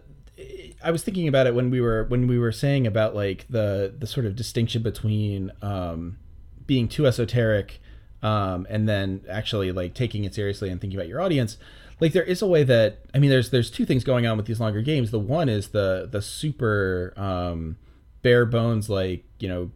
I 0.83 0.91
was 0.91 1.03
thinking 1.03 1.27
about 1.27 1.47
it 1.47 1.53
when 1.53 1.69
we 1.69 1.81
were 1.81 2.05
when 2.05 2.27
we 2.27 2.39
were 2.39 2.51
saying 2.51 2.87
about 2.87 3.13
like 3.15 3.45
the 3.49 3.93
the 3.97 4.07
sort 4.07 4.25
of 4.25 4.35
distinction 4.35 4.81
between 4.83 5.51
um, 5.61 6.17
being 6.65 6.87
too 6.87 7.05
esoteric 7.07 7.79
um, 8.23 8.65
and 8.69 8.87
then 8.87 9.21
actually 9.29 9.71
like 9.71 9.93
taking 9.93 10.23
it 10.23 10.33
seriously 10.35 10.69
and 10.69 10.79
thinking 10.79 10.97
about 10.99 11.07
your 11.09 11.21
audience. 11.21 11.57
Like 12.01 12.11
there 12.13 12.23
is 12.23 12.41
a 12.41 12.47
way 12.47 12.63
that 12.63 12.99
I 13.13 13.19
mean 13.19 13.29
there's 13.29 13.51
there's 13.51 13.71
two 13.71 13.85
things 13.85 14.03
going 14.03 14.25
on 14.27 14.35
with 14.35 14.47
these 14.47 14.59
longer 14.59 14.81
games. 14.81 15.11
The 15.11 15.19
one 15.19 15.47
is 15.47 15.69
the 15.69 16.09
the 16.11 16.21
super 16.21 17.13
um, 17.15 17.77
bare 18.23 18.45
bones 18.45 18.89
like 18.89 19.23
you 19.39 19.47
know 19.47 19.71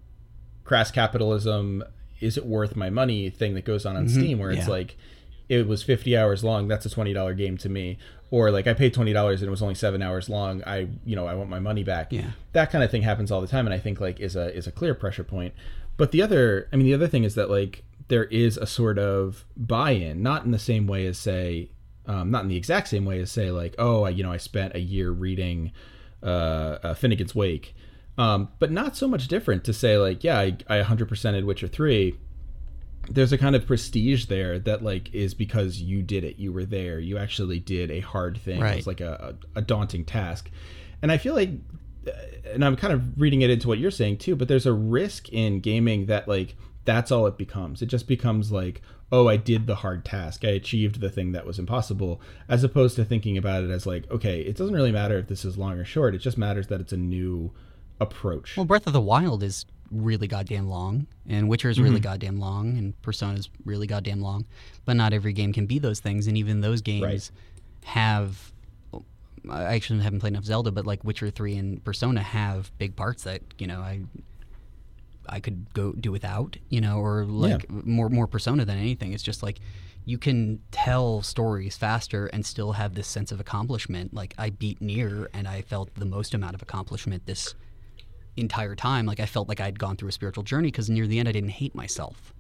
crass 0.63 0.91
capitalism 0.91 1.83
is 2.19 2.38
it 2.38 2.45
worth 2.45 2.75
my 2.75 2.89
money 2.89 3.29
thing 3.29 3.53
that 3.53 3.63
goes 3.65 3.85
on 3.85 3.95
on 3.95 4.09
Steam 4.09 4.39
where 4.39 4.49
it's 4.51 4.61
Mm-hmm. 4.63 4.71
Like 4.71 4.97
it 5.47 5.67
was 5.67 5.83
50 5.83 6.17
hours 6.17 6.43
long 6.43 6.67
that's 6.67 6.88
a 6.88 6.89
$20 6.89 7.38
game 7.38 7.55
to 7.59 7.69
me 7.69 7.99
or 8.31 8.49
like 8.49 8.65
i 8.65 8.73
paid 8.73 8.95
$20 8.95 9.33
and 9.33 9.43
it 9.43 9.49
was 9.51 9.61
only 9.61 9.75
7 9.75 10.01
hours 10.01 10.27
long 10.27 10.63
i 10.65 10.88
you 11.05 11.15
know 11.15 11.27
i 11.27 11.35
want 11.35 11.51
my 11.51 11.59
money 11.59 11.83
back 11.83 12.11
Yeah. 12.11 12.31
that 12.53 12.71
kind 12.71 12.83
of 12.83 12.89
thing 12.89 13.03
happens 13.03 13.31
all 13.31 13.41
the 13.41 13.47
time 13.47 13.67
and 13.67 13.73
i 13.75 13.77
think 13.77 13.99
like 14.01 14.19
is 14.19 14.35
a 14.35 14.51
is 14.57 14.65
a 14.65 14.71
clear 14.71 14.95
pressure 14.95 15.23
point 15.23 15.53
but 15.97 16.09
the 16.09 16.23
other 16.23 16.67
i 16.73 16.75
mean 16.77 16.88
the 16.88 16.95
other 16.95 17.07
thing 17.07 17.23
is 17.23 17.35
that 17.35 17.51
like 17.51 17.83
there 18.07 18.23
is 18.23 18.57
a 18.57 18.65
sort 18.65 18.97
of 18.97 19.45
buy-in 19.55 20.23
not 20.23 20.45
in 20.45 20.49
the 20.49 20.57
same 20.57 20.88
way 20.88 21.05
as 21.05 21.19
say 21.19 21.69
um, 22.07 22.31
not 22.31 22.43
in 22.43 22.47
the 22.49 22.57
exact 22.57 22.87
same 22.87 23.05
way 23.05 23.19
as 23.19 23.31
say 23.31 23.51
like 23.51 23.75
oh 23.77 24.03
I, 24.03 24.09
you 24.09 24.23
know 24.23 24.31
i 24.31 24.37
spent 24.37 24.75
a 24.75 24.79
year 24.79 25.11
reading 25.11 25.71
uh, 26.23 26.25
uh 26.83 26.93
Finnegans 26.95 27.35
Wake. 27.35 27.75
Um, 28.17 28.47
but 28.59 28.71
not 28.71 28.95
so 28.95 29.07
much 29.09 29.27
different 29.27 29.63
to 29.65 29.73
say 29.73 29.97
like 29.97 30.23
yeah 30.23 30.39
i, 30.39 30.57
I 30.67 30.81
100%ed 30.81 31.43
witcher 31.45 31.67
3 31.67 32.17
there's 33.09 33.31
a 33.31 33.37
kind 33.37 33.55
of 33.55 33.67
prestige 33.67 34.25
there 34.25 34.57
that 34.59 34.83
like 34.83 35.13
is 35.13 35.33
because 35.35 35.79
you 35.79 36.01
did 36.01 36.23
it. 36.23 36.37
You 36.37 36.51
were 36.51 36.65
there. 36.65 36.99
You 36.99 37.19
actually 37.19 37.59
did 37.59 37.91
a 37.91 37.99
hard 37.99 38.35
thing. 38.35 38.57
It 38.57 38.63
Right. 38.63 38.75
was 38.77 38.87
like 38.87 38.99
a, 38.99 39.35
a, 39.55 39.59
a 39.59 39.61
daunting 39.61 40.05
task. 40.05 40.49
And 41.03 41.11
i 41.11 41.17
feel 41.19 41.35
like 41.35 41.51
uh, 42.07 42.11
and 42.51 42.65
i'm 42.65 42.75
kind 42.75 42.93
of 42.93 43.19
reading 43.19 43.41
it 43.41 43.49
into 43.51 43.67
what 43.67 43.77
you're 43.77 43.91
saying 43.91 44.17
too 44.17 44.35
but 44.35 44.47
there's 44.47 44.65
a 44.65 44.73
risk 44.73 45.29
in 45.29 45.59
gaming 45.59 46.07
that 46.07 46.27
like 46.27 46.55
that's 46.86 47.12
all 47.12 47.26
it 47.28 47.38
becomes 47.38 47.82
it 47.82 47.88
just 47.88 48.08
becomes 48.08 48.52
like 48.52 48.82
oh 49.12 49.28
i 49.28 49.36
did 49.38 49.67
the 49.67 49.76
hard 49.76 50.06
task 50.06 50.45
i 50.45 50.50
achieved 50.50 51.00
the 51.02 51.10
thing 51.10 51.32
that 51.32 51.45
was 51.45 51.60
impossible 51.60 52.21
as 52.48 52.63
opposed 52.63 52.95
to 52.95 53.04
thinking 53.04 53.38
about 53.38 53.63
it 53.63 53.69
as 53.69 53.86
like 53.86 54.10
okay 54.12 54.41
it 54.41 54.56
doesn't 54.56 54.74
really 54.76 54.91
matter 54.91 55.17
if 55.17 55.28
this 55.28 55.43
is 55.45 55.58
long 55.58 55.78
or 55.78 55.86
short 55.86 56.15
it 56.15 56.19
just 56.19 56.38
matters 56.38 56.67
that 56.67 56.80
it's 56.80 56.93
a 56.93 56.98
new 56.98 57.52
approach 58.00 58.56
Well, 58.58 58.65
Breath 58.65 58.88
of 58.88 58.94
the 58.94 59.02
Wild 59.02 59.42
is 59.44 59.65
really 59.90 60.27
goddamn 60.27 60.67
long, 60.67 61.08
and 61.29 61.48
Witcher 61.48 61.69
is 61.69 61.77
Mm-hmm. 61.77 61.83
really 61.86 62.00
goddamn 62.02 62.40
long, 62.40 62.77
and 62.77 63.00
Persona 63.04 63.38
is 63.38 63.50
really 63.63 63.88
goddamn 63.88 64.19
long. 64.19 64.46
But 64.83 64.98
not 64.98 65.13
every 65.13 65.31
game 65.31 65.54
can 65.54 65.65
be 65.65 65.79
those 65.79 66.02
things, 66.02 66.27
and 66.27 66.38
even 66.38 66.60
those 66.60 66.81
games 66.81 67.04
Right. 67.04 67.31
have. 67.86 68.52
I 69.50 69.63
actually 69.75 70.02
haven't 70.02 70.19
played 70.21 70.33
enough 70.33 70.44
Zelda, 70.44 70.71
but 70.71 70.86
like 70.86 71.04
Witcher 71.06 71.29
Three 71.29 71.56
and 71.56 71.81
Persona 71.86 72.21
have 72.21 72.69
big 72.79 72.96
parts 72.98 73.23
that 73.23 73.42
you 73.60 73.67
know 73.67 73.79
I. 73.79 74.02
I 75.30 75.40
could 75.40 75.73
go 75.73 75.94
do 75.94 76.12
without, 76.12 76.58
you 76.69 76.82
know, 76.82 76.98
or 77.00 77.26
like 77.26 77.69
more 77.69 78.10
more 78.10 78.28
Persona 78.28 78.65
than 78.65 78.78
anything. 78.78 79.13
It's 79.13 79.23
just 79.23 79.44
like 79.44 79.60
you 80.06 80.17
can 80.17 80.62
tell 80.71 81.21
stories 81.21 81.76
faster 81.78 82.28
and 82.28 82.46
still 82.46 82.73
have 82.73 82.94
this 82.94 83.08
sense 83.08 83.32
of 83.32 83.40
accomplishment. 83.40 84.13
Like 84.13 84.36
I 84.38 84.52
beat 84.52 84.82
Nier, 84.82 85.30
and 85.34 85.48
I 85.48 85.62
felt 85.62 85.94
the 85.96 86.06
most 86.06 86.34
amount 86.34 86.56
of 86.56 86.62
accomplishment 86.62 87.26
this 87.26 87.56
entire 88.38 88.76
time 88.76 89.06
like 89.06 89.19
i 89.19 89.26
felt 89.26 89.48
like 89.48 89.62
i'd 89.62 89.80
gone 89.80 89.96
through 89.96 90.10
a 90.10 90.12
spiritual 90.12 90.44
journey 90.44 90.67
because 90.67 90.90
near 90.90 91.08
the 91.08 91.19
end 91.19 91.30
i 91.30 91.32
didn't 91.32 91.52
hate 91.52 91.73
myself 91.73 92.34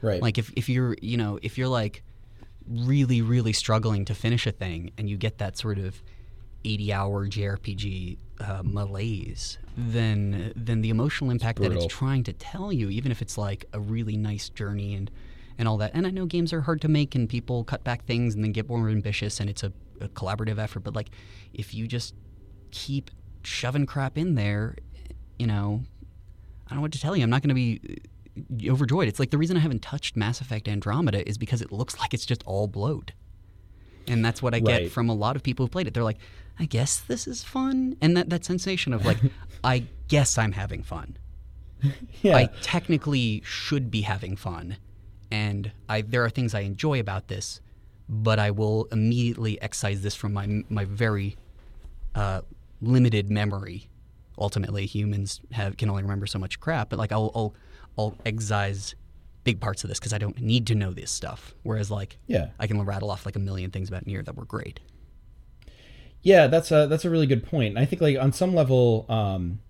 right 0.00 0.22
like 0.22 0.38
if, 0.38 0.50
if 0.56 0.68
you're 0.68 0.96
you 1.02 1.16
know 1.16 1.38
if 1.42 1.58
you're 1.58 1.68
like 1.68 2.02
really 2.66 3.20
really 3.20 3.52
struggling 3.52 4.04
to 4.06 4.14
finish 4.14 4.46
a 4.46 4.52
thing 4.52 4.90
and 4.96 5.10
you 5.10 5.16
get 5.18 5.38
that 5.38 5.58
sort 5.58 5.78
of 5.78 6.02
80 6.64 6.92
hour 6.92 7.26
jrpg 7.28 8.16
uh, 8.40 8.62
malaise 8.64 9.58
than 9.76 10.52
then 10.56 10.80
the 10.80 10.90
emotional 10.90 11.30
impact 11.30 11.60
that 11.60 11.72
it's 11.72 11.86
trying 11.86 12.22
to 12.24 12.32
tell 12.32 12.72
you 12.72 12.90
even 12.90 13.12
if 13.12 13.22
it's 13.22 13.38
like 13.38 13.64
a 13.72 13.80
really 13.80 14.16
nice 14.16 14.48
journey 14.48 14.94
and 14.94 15.10
and 15.58 15.68
all 15.68 15.76
that 15.76 15.90
and 15.94 16.06
i 16.06 16.10
know 16.10 16.26
games 16.26 16.52
are 16.52 16.62
hard 16.62 16.80
to 16.80 16.88
make 16.88 17.14
and 17.14 17.28
people 17.28 17.64
cut 17.64 17.84
back 17.84 18.04
things 18.04 18.34
and 18.34 18.42
then 18.42 18.52
get 18.52 18.68
more 18.68 18.88
ambitious 18.88 19.40
and 19.40 19.48
it's 19.48 19.62
a, 19.62 19.72
a 20.00 20.08
collaborative 20.08 20.58
effort 20.58 20.80
but 20.80 20.94
like 20.94 21.10
if 21.52 21.74
you 21.74 21.86
just 21.86 22.14
keep 22.70 23.10
shoving 23.44 23.86
crap 23.86 24.18
in 24.18 24.34
there 24.34 24.74
you 25.38 25.46
know 25.46 25.80
I 26.66 26.70
don't 26.70 26.78
know 26.78 26.82
what 26.82 26.92
to 26.92 27.00
tell 27.00 27.16
you. 27.16 27.22
I'm 27.22 27.30
not 27.30 27.42
going 27.42 27.50
to 27.50 27.54
be 27.54 28.00
uh, 28.36 28.72
overjoyed. 28.72 29.08
It's 29.08 29.18
like 29.20 29.30
the 29.30 29.38
reason 29.38 29.56
I 29.56 29.60
haven't 29.60 29.82
touched 29.82 30.16
Mass 30.16 30.40
Effect 30.40 30.66
Andromeda 30.68 31.28
is 31.28 31.38
because 31.38 31.60
it 31.60 31.70
looks 31.70 31.98
like 31.98 32.14
it's 32.14 32.26
just 32.26 32.42
all 32.44 32.66
bloat. 32.66 33.12
And 34.06 34.24
that's 34.24 34.42
what 34.42 34.54
I 34.54 34.60
get 34.60 34.90
from 34.90 35.08
a 35.08 35.14
lot 35.14 35.36
of 35.36 35.42
people 35.42 35.64
who 35.66 35.70
played 35.70 35.86
it. 35.86 35.94
They're 35.94 36.04
like, 36.04 36.18
I 36.58 36.66
guess 36.66 37.00
this 37.00 37.26
is 37.26 37.42
fun. 37.42 37.96
And 38.00 38.16
that, 38.16 38.30
that 38.30 38.44
sensation 38.44 38.92
of 38.92 39.04
like, 39.04 39.18
I 39.64 39.84
guess 40.08 40.38
I'm 40.38 40.52
having 40.52 40.82
fun. 40.82 41.16
Yeah. 42.22 42.36
I 42.36 42.46
technically 42.62 43.42
should 43.44 43.90
be 43.90 44.00
having 44.02 44.36
fun, 44.36 44.78
and 45.30 45.70
I 45.86 46.00
there 46.00 46.24
are 46.24 46.30
things 46.30 46.54
I 46.54 46.60
enjoy 46.60 46.98
about 46.98 47.28
this, 47.28 47.60
but 48.08 48.38
I 48.38 48.50
will 48.50 48.86
immediately 48.90 49.60
excise 49.60 50.00
this 50.00 50.14
from 50.14 50.32
my 50.32 50.62
my 50.70 50.86
very 50.86 51.36
uh, 52.14 52.40
limited 52.80 53.30
memory. 53.30 53.90
Ultimately, 54.38 54.86
humans 54.86 55.42
have 55.52 55.76
can 55.76 55.90
only 55.90 56.02
remember 56.02 56.26
so 56.26 56.38
much 56.38 56.58
crap, 56.58 56.88
but 56.88 56.98
like 56.98 57.12
I'll 57.12 57.30
I'll, 57.34 57.54
I'll 57.98 58.16
excise 58.24 58.94
big 59.44 59.60
parts 59.60 59.84
of 59.84 59.88
this 59.88 59.98
because 59.98 60.12
I 60.12 60.18
don't 60.18 60.40
need 60.40 60.66
to 60.68 60.74
know 60.74 60.92
this 60.92 61.10
stuff. 61.10 61.54
Whereas 61.62 61.90
like 61.90 62.18
Yeah. 62.26 62.48
I 62.58 62.66
can 62.66 62.80
rattle 62.82 63.10
off 63.10 63.24
like 63.26 63.36
a 63.36 63.40
million 63.40 63.70
things 63.70 63.88
about 63.88 64.06
Nier 64.06 64.22
that 64.22 64.36
were 64.36 64.44
great. 64.46 64.80
Yeah, 66.22 66.46
that's 66.46 66.70
a 66.72 66.86
that's 66.86 67.04
a 67.04 67.10
really 67.10 67.26
good 67.26 67.44
point. 67.44 67.68
And 67.70 67.78
I 67.78 67.84
think 67.84 68.00
like 68.00 68.16
on 68.18 68.32
some 68.32 68.54
level, 68.54 69.04
um, 69.10 69.60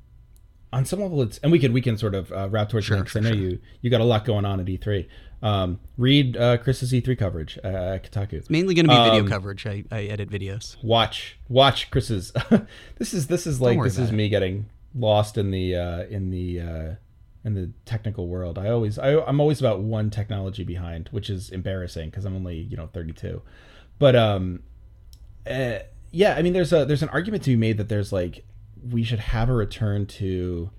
on 0.73 0.85
some 0.85 1.01
level, 1.01 1.23
it's 1.23 1.39
and 1.39 1.51
we 1.51 1.59
can 1.59 1.73
we 1.73 1.81
can 1.81 1.99
sort 1.99 2.15
of 2.15 2.31
uh, 2.33 2.49
wrap 2.51 2.69
towards 2.69 2.87
Sure, 2.87 2.97
sure, 2.99 3.05
because 3.05 3.17
I 3.17 3.29
sure, 3.29 3.37
know 3.37 3.43
you 3.43 3.59
you 3.81 3.91
got 3.91 4.01
a 4.01 4.05
lot 4.05 4.25
going 4.25 4.45
on 4.45 4.61
at 4.61 4.67
E3. 4.67 5.07
Um, 5.43 5.79
read 5.99 6.37
uh, 6.37 6.57
Chris's 6.59 6.93
E3 6.93 7.19
coverage 7.19 7.59
uh, 7.63 7.67
at 7.69 8.11
Kotaku. 8.11 8.35
It's 8.35 8.49
mainly 8.51 8.75
going 8.75 8.87
to 8.87 8.91
be 8.93 8.97
video 8.97 9.21
Um, 9.25 9.29
coverage. 9.29 9.67
I, 9.67 9.85
I 9.91 10.05
edit 10.05 10.31
videos. 10.31 10.83
Watch 10.83 11.39
watch 11.49 11.91
Chris's. 11.91 12.33
this 12.99 13.13
is 13.13 13.27
this 13.27 13.47
is 13.47 13.61
like 13.61 13.83
this 13.83 13.99
is 13.99 14.13
me 14.13 14.29
getting 14.29 14.67
lost 14.95 15.37
in 15.37 15.51
the 15.51 15.75
uh, 15.75 16.05
in 16.05 16.31
the 16.31 16.61
uh, 16.61 16.95
in 17.45 17.55
the 17.55 17.71
technical 17.85 18.27
world. 18.27 18.59
I 18.59 18.69
always 18.69 18.99
I, 18.99 19.21
I'm 19.21 19.41
always 19.41 19.61
about 19.61 19.81
one 19.81 20.11
technology 20.11 20.65
behind, 20.65 21.09
which 21.13 21.29
is 21.29 21.51
embarrassing 21.51 22.11
because 22.11 22.25
I'm 22.25 22.35
only 22.35 22.57
you 22.57 22.77
know 22.77 22.89
32. 22.93 23.43
But 23.99 24.17
um, 24.17 24.63
uh, 25.49 25.81
yeah, 26.11 26.35
I 26.37 26.43
mean, 26.43 26.53
there's 26.53 26.73
a 26.73 26.85
there's 26.85 27.03
an 27.03 27.09
argument 27.11 27.45
to 27.45 27.51
be 27.51 27.57
made 27.57 27.77
that 27.79 27.89
there's 27.89 28.13
like 28.13 28.45
we 28.91 29.03
should 29.03 29.19
have 29.19 29.49
a 29.49 29.53
return 29.53 30.07
to 30.07 30.71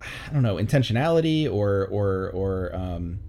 I 0.00 0.32
don't 0.32 0.42
know 0.42 0.56
intentionality 0.56 1.50
or 1.50 1.86
or 1.86 2.30
or 2.30 2.74
um, 2.74 3.20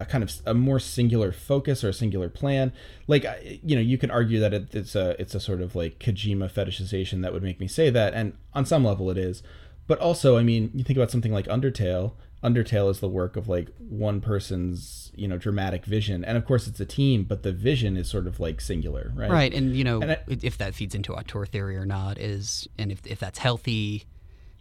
a 0.00 0.04
kind 0.04 0.24
of 0.24 0.32
a 0.46 0.54
more 0.54 0.78
singular 0.78 1.32
focus 1.32 1.84
or 1.84 1.90
a 1.90 1.92
singular 1.92 2.28
plan. 2.28 2.72
Like 3.06 3.24
you 3.62 3.76
know, 3.76 3.82
you 3.82 3.98
can 3.98 4.10
argue 4.10 4.40
that 4.40 4.54
it, 4.54 4.74
it's 4.74 4.94
a 4.94 5.20
it's 5.20 5.34
a 5.34 5.40
sort 5.40 5.60
of 5.60 5.74
like 5.74 5.98
Kojima 5.98 6.50
fetishization 6.50 7.22
that 7.22 7.32
would 7.32 7.42
make 7.42 7.60
me 7.60 7.68
say 7.68 7.90
that, 7.90 8.14
and 8.14 8.34
on 8.54 8.64
some 8.64 8.84
level 8.84 9.10
it 9.10 9.18
is. 9.18 9.42
But 9.86 9.98
also, 10.00 10.36
I 10.36 10.42
mean, 10.42 10.70
you 10.74 10.82
think 10.84 10.96
about 10.96 11.10
something 11.10 11.32
like 11.32 11.46
Undertale. 11.46 12.12
Undertale 12.42 12.90
is 12.90 13.00
the 13.00 13.08
work 13.08 13.36
of 13.36 13.48
like 13.48 13.68
one 13.78 14.20
person's 14.20 15.10
you 15.16 15.26
know 15.26 15.38
dramatic 15.38 15.84
vision, 15.84 16.24
and 16.24 16.36
of 16.36 16.44
course 16.44 16.66
it's 16.66 16.78
a 16.80 16.84
team, 16.84 17.24
but 17.24 17.42
the 17.42 17.52
vision 17.52 17.96
is 17.96 18.08
sort 18.08 18.26
of 18.26 18.38
like 18.40 18.60
singular, 18.60 19.12
right? 19.14 19.30
Right, 19.30 19.54
and 19.54 19.74
you 19.74 19.84
know 19.84 20.00
And 20.02 20.12
I- 20.12 20.20
if 20.28 20.58
that 20.58 20.74
feeds 20.74 20.94
into 20.94 21.14
auteur 21.14 21.46
theory 21.46 21.76
or 21.76 21.86
not 21.86 22.18
is, 22.18 22.68
and 22.78 22.92
if 22.92 23.00
if 23.06 23.18
that's 23.18 23.38
healthy, 23.38 24.04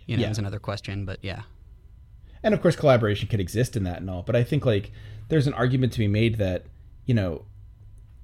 you 0.05 0.15
know, 0.15 0.23
Yeah. 0.23 0.29
is 0.31 0.37
another 0.39 0.59
question. 0.59 1.05
But 1.05 1.19
yeah, 1.21 1.41
and 2.43 2.53
of 2.53 2.61
course 2.61 2.75
collaboration 2.75 3.27
could 3.27 3.39
exist 3.41 3.75
in 3.75 3.83
that 3.83 3.97
and 4.01 4.09
all 4.09 4.21
but 4.21 4.35
i 4.35 4.43
think 4.43 4.65
like 4.67 4.91
there's 5.29 5.47
an 5.47 5.53
argument 5.55 5.91
to 5.93 5.97
be 5.99 6.07
made 6.07 6.35
that 6.37 6.63
you 7.07 7.13
know 7.13 7.43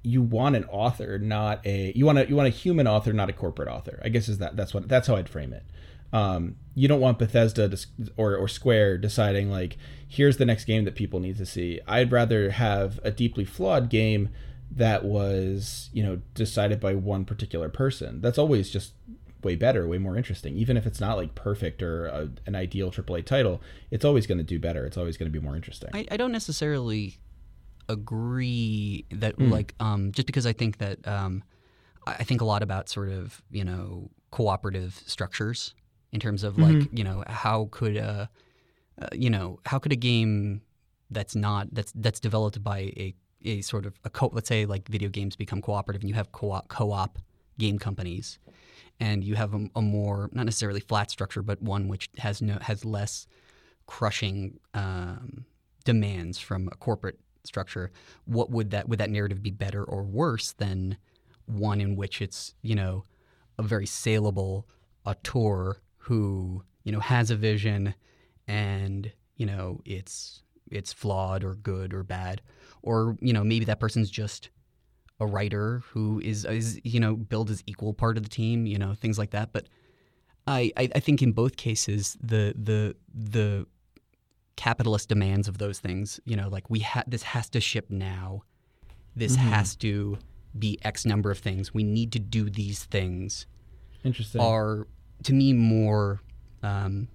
you 0.04 0.22
want 0.22 0.54
an 0.54 0.64
author 0.66 1.18
not 1.18 1.60
a 1.66 1.92
you 1.96 2.06
want 2.06 2.18
a 2.18 2.28
you 2.28 2.36
want 2.36 2.46
a 2.46 2.50
human 2.50 2.86
author 2.86 3.12
not 3.12 3.28
a 3.28 3.32
corporate 3.32 3.68
author 3.68 4.00
i 4.04 4.08
guess 4.08 4.28
is 4.28 4.38
that 4.38 4.54
that's 4.56 4.72
what 4.72 4.86
that's 4.88 5.08
how 5.08 5.16
i'd 5.16 5.28
frame 5.28 5.52
it 5.52 5.64
um, 6.12 6.56
you 6.74 6.88
don't 6.88 7.00
want 7.00 7.18
bethesda 7.18 7.68
to, 7.68 7.86
or, 8.16 8.36
or 8.36 8.48
square 8.48 8.98
deciding 8.98 9.50
like 9.50 9.76
here's 10.08 10.36
the 10.36 10.44
next 10.44 10.64
game 10.66 10.84
that 10.84 10.94
people 10.94 11.20
need 11.20 11.38
to 11.38 11.46
see. 11.46 11.80
I'd 11.86 12.12
rather 12.12 12.50
have 12.50 13.00
a 13.02 13.10
deeply 13.10 13.44
flawed 13.44 13.88
game 13.88 14.28
that 14.74 15.04
was 15.04 15.90
you 15.92 16.02
know 16.02 16.20
decided 16.34 16.80
by 16.80 16.94
one 16.94 17.24
particular 17.24 17.68
person. 17.68 18.20
That's 18.20 18.38
always 18.38 18.70
just 18.70 18.92
way 19.42 19.56
better 19.56 19.88
way 19.88 19.98
more 19.98 20.16
interesting. 20.16 20.54
Even 20.56 20.76
if 20.76 20.86
it's 20.86 21.00
not 21.00 21.16
like 21.16 21.34
perfect 21.34 21.82
or 21.82 22.06
a, 22.06 22.28
an 22.46 22.54
ideal 22.54 22.90
aaa 22.90 23.24
title 23.24 23.60
it's 23.90 24.04
always 24.04 24.26
going 24.26 24.38
to 24.38 24.44
do 24.44 24.58
better. 24.58 24.86
It's 24.86 24.96
always 24.96 25.16
going 25.16 25.30
to 25.32 25.38
be 25.38 25.44
more 25.44 25.56
interesting. 25.56 25.90
I, 25.92 26.06
I 26.10 26.16
don't 26.16 26.32
necessarily 26.32 27.18
agree 27.88 29.04
that 29.10 29.34
Hmm. 29.36 29.50
like 29.50 29.74
um, 29.80 30.12
just 30.12 30.26
because 30.26 30.46
I 30.46 30.52
think 30.52 30.78
that 30.78 31.06
um, 31.06 31.42
I 32.06 32.24
think 32.24 32.40
a 32.40 32.44
lot 32.44 32.62
about 32.62 32.88
sort 32.88 33.08
of 33.10 33.42
you 33.50 33.64
know 33.64 34.10
cooperative 34.30 35.02
structures 35.06 35.74
in 36.12 36.20
terms 36.20 36.42
of 36.44 36.58
like 36.58 36.74
Mm-hmm. 36.76 36.96
you 36.96 37.04
know 37.04 37.24
how 37.26 37.68
could 37.70 37.96
a 37.96 38.28
uh, 39.00 39.06
you 39.12 39.30
know 39.30 39.58
how 39.66 39.78
could 39.78 39.92
a 39.92 39.96
game 39.96 40.62
that's 41.10 41.34
not 41.34 41.68
that's 41.72 41.92
that's 41.96 42.20
developed 42.20 42.62
by 42.62 42.78
a 42.96 43.14
a 43.44 43.60
sort 43.62 43.86
of 43.86 43.94
a 44.04 44.10
co- 44.10 44.30
let's 44.32 44.48
say 44.48 44.66
like 44.66 44.86
video 44.88 45.08
games 45.08 45.34
become 45.36 45.60
cooperative 45.60 46.02
and 46.02 46.08
you 46.08 46.14
have 46.14 46.30
co-op 46.32 46.68
co-op 46.68 47.18
game 47.58 47.78
companies 47.78 48.38
and 49.00 49.24
you 49.24 49.34
have 49.34 49.52
a, 49.54 49.66
a 49.74 49.82
more 49.82 50.30
not 50.32 50.44
necessarily 50.44 50.80
flat 50.80 51.10
structure 51.10 51.42
but 51.42 51.60
one 51.60 51.88
which 51.88 52.08
has 52.18 52.40
no 52.40 52.58
has 52.60 52.84
less 52.84 53.26
crushing 53.86 54.58
um, 54.74 55.44
demands 55.84 56.38
from 56.38 56.68
a 56.68 56.76
corporate 56.76 57.18
structure 57.44 57.90
what 58.24 58.50
would 58.50 58.70
that 58.70 58.88
would 58.88 58.98
that 58.98 59.10
narrative 59.10 59.42
be 59.42 59.50
better 59.50 59.82
or 59.82 60.02
worse 60.04 60.52
than 60.52 60.96
one 61.46 61.80
in 61.80 61.96
which 61.96 62.22
it's 62.22 62.54
you 62.62 62.74
know 62.74 63.04
a 63.58 63.62
very 63.62 63.86
saleable 63.86 64.66
auteur 65.04 65.78
who 66.02 66.62
you 66.84 66.92
know 66.92 67.00
has 67.00 67.30
a 67.30 67.36
vision 67.36 67.94
and 68.48 69.12
you 69.36 69.46
know 69.46 69.80
it's 69.84 70.42
it's 70.70 70.92
flawed 70.92 71.44
or 71.44 71.54
good 71.54 71.94
or 71.94 72.02
bad. 72.02 72.42
Or 72.82 73.16
you 73.20 73.32
know 73.32 73.44
maybe 73.44 73.64
that 73.66 73.80
person's 73.80 74.10
just 74.10 74.50
a 75.20 75.26
writer 75.26 75.82
who 75.90 76.20
is 76.20 76.44
is 76.44 76.80
you 76.82 76.98
know 76.98 77.14
billed 77.14 77.50
as 77.50 77.62
equal 77.66 77.94
part 77.94 78.16
of 78.16 78.24
the 78.24 78.28
team 78.28 78.66
you 78.66 78.78
know 78.78 78.94
things 78.94 79.18
like 79.18 79.30
that. 79.30 79.52
But 79.52 79.68
I, 80.46 80.72
I 80.76 80.88
I 80.96 81.00
think 81.00 81.22
in 81.22 81.32
both 81.32 81.56
cases 81.56 82.16
the 82.20 82.54
the 82.60 82.96
the 83.14 83.66
capitalist 84.56 85.08
demands 85.08 85.48
of 85.48 85.58
those 85.58 85.78
things 85.78 86.20
you 86.24 86.36
know 86.36 86.48
like 86.48 86.68
we 86.68 86.80
ha- 86.80 87.04
this 87.06 87.22
has 87.22 87.48
to 87.50 87.60
ship 87.60 87.90
now. 87.90 88.42
This 89.14 89.36
mm-hmm. 89.36 89.48
has 89.48 89.76
to 89.76 90.18
be 90.58 90.78
x 90.82 91.06
number 91.06 91.30
of 91.30 91.38
things. 91.38 91.72
We 91.72 91.84
need 91.84 92.12
to 92.12 92.18
do 92.18 92.50
these 92.50 92.84
things. 92.84 93.46
Interesting. 94.04 94.40
Are 94.40 94.88
to 95.22 95.32
me 95.32 95.52
more 95.52 96.20
um, 96.62 97.08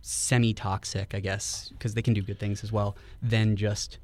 semi-toxic, 0.00 1.14
I 1.14 1.20
guess, 1.20 1.70
because 1.70 1.94
they 1.94 2.02
can 2.02 2.14
do 2.14 2.22
good 2.22 2.38
things 2.38 2.62
as 2.64 2.72
well, 2.72 2.96
than 3.22 3.56
just 3.56 3.98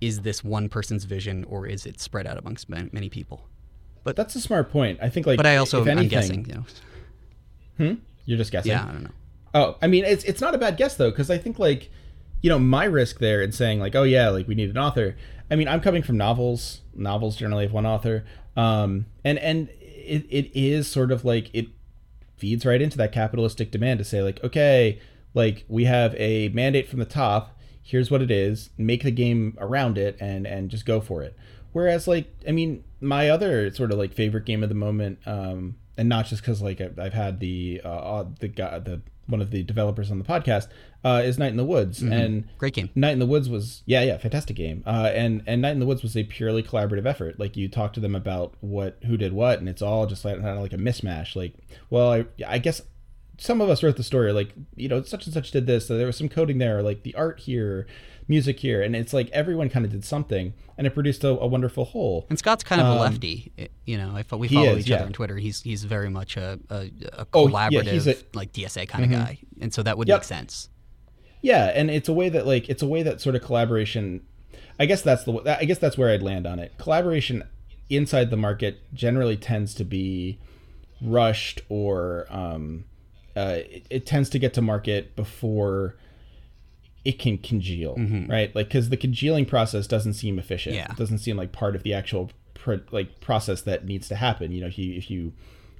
is 0.00 0.20
this 0.20 0.44
one 0.44 0.68
person's 0.68 1.04
vision 1.04 1.44
or 1.44 1.66
is 1.66 1.86
it 1.86 2.00
spread 2.00 2.26
out 2.26 2.38
amongst 2.38 2.68
ma- 2.68 2.82
many 2.92 3.08
people? 3.08 3.48
but 4.04 4.14
that's 4.14 4.36
a 4.36 4.40
smart 4.40 4.70
point 4.70 5.00
i 5.02 5.08
think 5.08 5.26
like 5.26 5.36
But 5.36 5.46
I 5.46 5.56
also 5.56 5.80
if 5.82 5.88
I'm 5.88 5.98
anything, 5.98 6.08
guessing, 6.08 6.44
you 6.46 6.54
know, 6.54 6.64
hmm? 7.78 7.94
you're 8.24 8.38
just 8.38 8.52
guessing 8.52 8.70
yeah, 8.70 8.84
I 8.88 8.92
don't 8.92 9.02
know. 9.02 9.10
Oh, 9.54 9.76
I 9.82 9.86
mean, 9.88 10.04
it's 10.04 10.22
it's 10.24 10.40
not 10.40 10.54
a 10.54 10.58
bad 10.58 10.76
guess 10.76 10.96
though, 10.96 11.10
because 11.10 11.28
I 11.30 11.38
think 11.38 11.58
like, 11.58 11.90
you 12.42 12.48
know, 12.50 12.58
my 12.58 12.84
risk 12.84 13.18
there 13.20 13.42
in 13.42 13.50
saying 13.52 13.80
like, 13.80 13.94
oh 13.96 14.02
yeah, 14.04 14.28
like 14.28 14.46
we 14.46 14.54
need 14.54 14.70
an 14.70 14.78
author. 14.78 15.16
I 15.50 15.56
mean, 15.56 15.66
I'm 15.66 15.80
coming 15.80 16.02
from 16.02 16.16
novels. 16.18 16.82
Novels 16.94 17.36
generally 17.36 17.64
have 17.64 17.72
one 17.72 17.86
author, 17.86 18.24
um, 18.56 19.06
and 19.24 19.38
and 19.38 19.68
it, 19.80 20.26
it 20.30 20.50
is 20.54 20.86
sort 20.88 21.10
of 21.10 21.24
like 21.24 21.50
it 21.54 21.68
feeds 22.36 22.66
right 22.66 22.82
into 22.82 22.96
that 22.98 23.12
capitalistic 23.12 23.70
demand 23.70 23.98
to 23.98 24.04
say 24.04 24.22
like, 24.22 24.42
okay, 24.44 25.00
like 25.34 25.64
we 25.68 25.84
have 25.84 26.14
a 26.16 26.48
mandate 26.50 26.88
from 26.88 26.98
the 26.98 27.04
top. 27.04 27.58
Here's 27.82 28.10
what 28.10 28.22
it 28.22 28.30
is. 28.30 28.70
Make 28.76 29.02
the 29.04 29.10
game 29.10 29.56
around 29.60 29.96
it, 29.98 30.16
and 30.18 30.46
and 30.46 30.70
just 30.70 30.86
go 30.86 31.00
for 31.00 31.22
it. 31.22 31.36
Whereas 31.72 32.08
like, 32.08 32.34
I 32.48 32.52
mean, 32.52 32.84
my 33.00 33.28
other 33.28 33.70
sort 33.72 33.92
of 33.92 33.98
like 33.98 34.12
favorite 34.12 34.46
game 34.46 34.62
of 34.62 34.68
the 34.68 34.74
moment, 34.74 35.18
um, 35.26 35.76
and 35.96 36.08
not 36.08 36.26
just 36.26 36.42
because 36.42 36.62
like 36.62 36.80
I've, 36.80 37.12
had 37.12 37.38
the 37.38 37.80
uh, 37.84 38.24
the 38.40 38.48
the 38.48 39.02
one 39.26 39.40
of 39.40 39.50
the 39.50 39.62
developers 39.62 40.10
on 40.10 40.18
the 40.18 40.24
podcast 40.24 40.68
uh, 41.04 41.22
is 41.24 41.38
Night 41.38 41.50
in 41.50 41.56
the 41.56 41.64
Woods, 41.64 42.02
and 42.02 42.48
Great 42.58 42.74
game. 42.74 42.90
Night 42.94 43.12
in 43.12 43.18
the 43.18 43.26
Woods 43.26 43.48
was 43.48 43.82
yeah 43.86 44.02
yeah 44.02 44.18
fantastic 44.18 44.56
game. 44.56 44.82
Uh, 44.86 45.10
and 45.14 45.42
and 45.46 45.62
Night 45.62 45.72
in 45.72 45.80
the 45.80 45.86
Woods 45.86 46.02
was 46.02 46.16
a 46.16 46.24
purely 46.24 46.62
collaborative 46.62 47.06
effort. 47.06 47.38
Like 47.38 47.56
you 47.56 47.68
talk 47.68 47.92
to 47.94 48.00
them 48.00 48.14
about 48.14 48.54
what 48.60 48.98
who 49.06 49.16
did 49.16 49.32
what, 49.32 49.58
and 49.58 49.68
it's 49.68 49.82
all 49.82 50.06
just 50.06 50.24
like 50.24 50.36
kind 50.36 50.48
of 50.48 50.62
like 50.62 50.72
a 50.72 50.78
mismatch. 50.78 51.36
Like 51.36 51.54
well 51.90 52.12
I 52.12 52.26
I 52.46 52.58
guess 52.58 52.82
some 53.38 53.60
of 53.60 53.68
us 53.68 53.82
wrote 53.82 53.96
the 53.96 54.02
story 54.02 54.32
like 54.32 54.54
you 54.74 54.88
know 54.88 55.02
such 55.02 55.26
and 55.26 55.34
such 55.34 55.50
did 55.50 55.66
this. 55.66 55.86
So 55.86 55.96
there 55.96 56.06
was 56.06 56.16
some 56.16 56.28
coding 56.28 56.58
there, 56.58 56.82
like 56.82 57.02
the 57.02 57.14
art 57.14 57.40
here, 57.40 57.86
music 58.28 58.60
here, 58.60 58.82
and 58.82 58.96
it's 58.96 59.12
like 59.12 59.30
everyone 59.30 59.68
kind 59.68 59.84
of 59.84 59.92
did 59.92 60.04
something, 60.04 60.52
and 60.76 60.86
it 60.86 60.94
produced 60.94 61.22
a, 61.24 61.28
a 61.28 61.46
wonderful 61.46 61.84
whole. 61.84 62.26
And 62.28 62.38
Scott's 62.38 62.64
kind 62.64 62.80
of 62.80 62.86
a 62.86 62.90
Um, 62.90 62.98
lefty. 62.98 63.52
You 63.84 63.98
know, 63.98 64.10
I 64.16 64.24
we 64.36 64.48
follow 64.48 64.74
is, 64.74 64.80
each 64.84 64.88
yeah. 64.90 64.96
other 64.96 65.06
on 65.06 65.12
Twitter. 65.12 65.36
He's 65.36 65.62
he's 65.62 65.84
very 65.84 66.08
much 66.10 66.36
a, 66.36 66.58
a, 66.70 66.90
a 67.12 67.26
Oh, 67.34 67.46
yeah, 67.48 67.68
collaborative, 67.70 68.06
a- 68.08 68.36
like 68.36 68.52
DSA 68.52 68.88
kind 68.88 69.04
of 69.04 69.10
guy, 69.10 69.38
and 69.60 69.72
so 69.72 69.82
that 69.82 69.96
would 69.98 70.08
Yep. 70.08 70.18
make 70.18 70.24
sense. 70.24 70.68
Yeah, 71.42 71.66
and 71.66 71.90
it's 71.90 72.08
a 72.08 72.12
way 72.12 72.28
that 72.28 72.46
like 72.46 72.68
it's 72.68 72.82
a 72.82 72.86
way 72.88 73.02
that 73.02 73.20
sort 73.20 73.36
of 73.36 73.42
collaboration. 73.42 74.22
I 74.78 74.86
guess 74.86 75.02
that's 75.02 75.24
the 75.24 75.56
I 75.60 75.64
guess 75.64 75.78
that's 75.78 75.96
where 75.96 76.10
I'd 76.10 76.22
land 76.22 76.46
on 76.46 76.58
it. 76.58 76.76
Collaboration 76.78 77.44
inside 77.88 78.30
the 78.30 78.36
market 78.36 78.80
generally 78.92 79.36
tends 79.36 79.72
to 79.74 79.84
be 79.84 80.38
rushed 81.00 81.60
or 81.68 82.26
um, 82.30 82.84
uh, 83.36 83.58
it, 83.70 83.86
it 83.90 84.06
tends 84.06 84.28
to 84.30 84.38
get 84.38 84.54
to 84.54 84.62
market 84.62 85.14
before 85.14 85.94
it 87.06 87.18
can 87.18 87.38
congeal, 87.38 87.94
right? 88.28 88.54
Like 88.54 88.68
because 88.68 88.88
the 88.90 88.96
congealing 88.96 89.46
process 89.46 89.86
doesn't 89.86 90.14
seem 90.14 90.38
efficient. 90.38 90.74
Yeah. 90.74 90.90
It 90.90 90.96
doesn't 90.96 91.18
seem 91.18 91.36
like 91.36 91.52
part 91.52 91.76
of 91.76 91.82
the 91.82 91.94
actual 91.94 92.30
pro- 92.54 92.80
like 92.90 93.20
process 93.20 93.60
that 93.62 93.84
needs 93.84 94.08
to 94.08 94.16
happen. 94.16 94.52
You 94.52 94.60
know, 94.62 94.66
if 94.66 94.76
you 94.78 94.94
if 94.96 95.10
you 95.10 95.32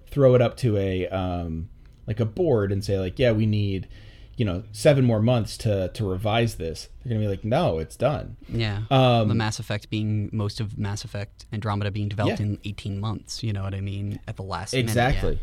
throw 0.09 0.35
it 0.35 0.41
up 0.41 0.57
to 0.59 0.77
a 0.77 1.09
um, 1.09 1.68
like 2.07 2.20
a 2.20 2.24
board 2.24 2.70
and 2.72 2.85
say 2.85 2.99
like, 2.99 3.18
yeah, 3.18 3.33
we 3.33 3.45
need 3.47 3.89
you 4.37 4.45
know 4.45 4.62
seven 4.70 5.05
more 5.05 5.20
months 5.20 5.57
to 5.59 5.89
to 5.95 6.05
revise 6.09 6.57
this, 6.57 6.89
they're 7.05 7.11
gonna 7.14 7.24
be 7.24 7.29
like, 7.29 7.45
no, 7.45 7.79
it's 7.79 7.97
done. 7.97 8.37
Yeah. 8.49 8.83
Um, 8.91 9.29
the 9.29 9.35
Mass 9.35 9.59
Effect 9.59 9.91
being 9.91 10.31
most 10.33 10.61
of 10.61 10.79
Mass 10.79 11.05
Effect 11.05 11.47
Andromeda 11.53 11.91
being 11.91 12.09
developed 12.09 12.39
Yeah. 12.41 12.47
in 12.47 12.59
18 12.64 13.01
months. 13.01 13.43
You 13.43 13.53
know 13.53 13.62
what 13.64 13.74
I 13.74 13.81
mean? 13.81 14.20
At 14.29 14.37
the 14.37 14.43
last 14.45 14.72
minute, 14.74 14.85
yeah. 14.87 14.91
Exactly. 15.09 15.41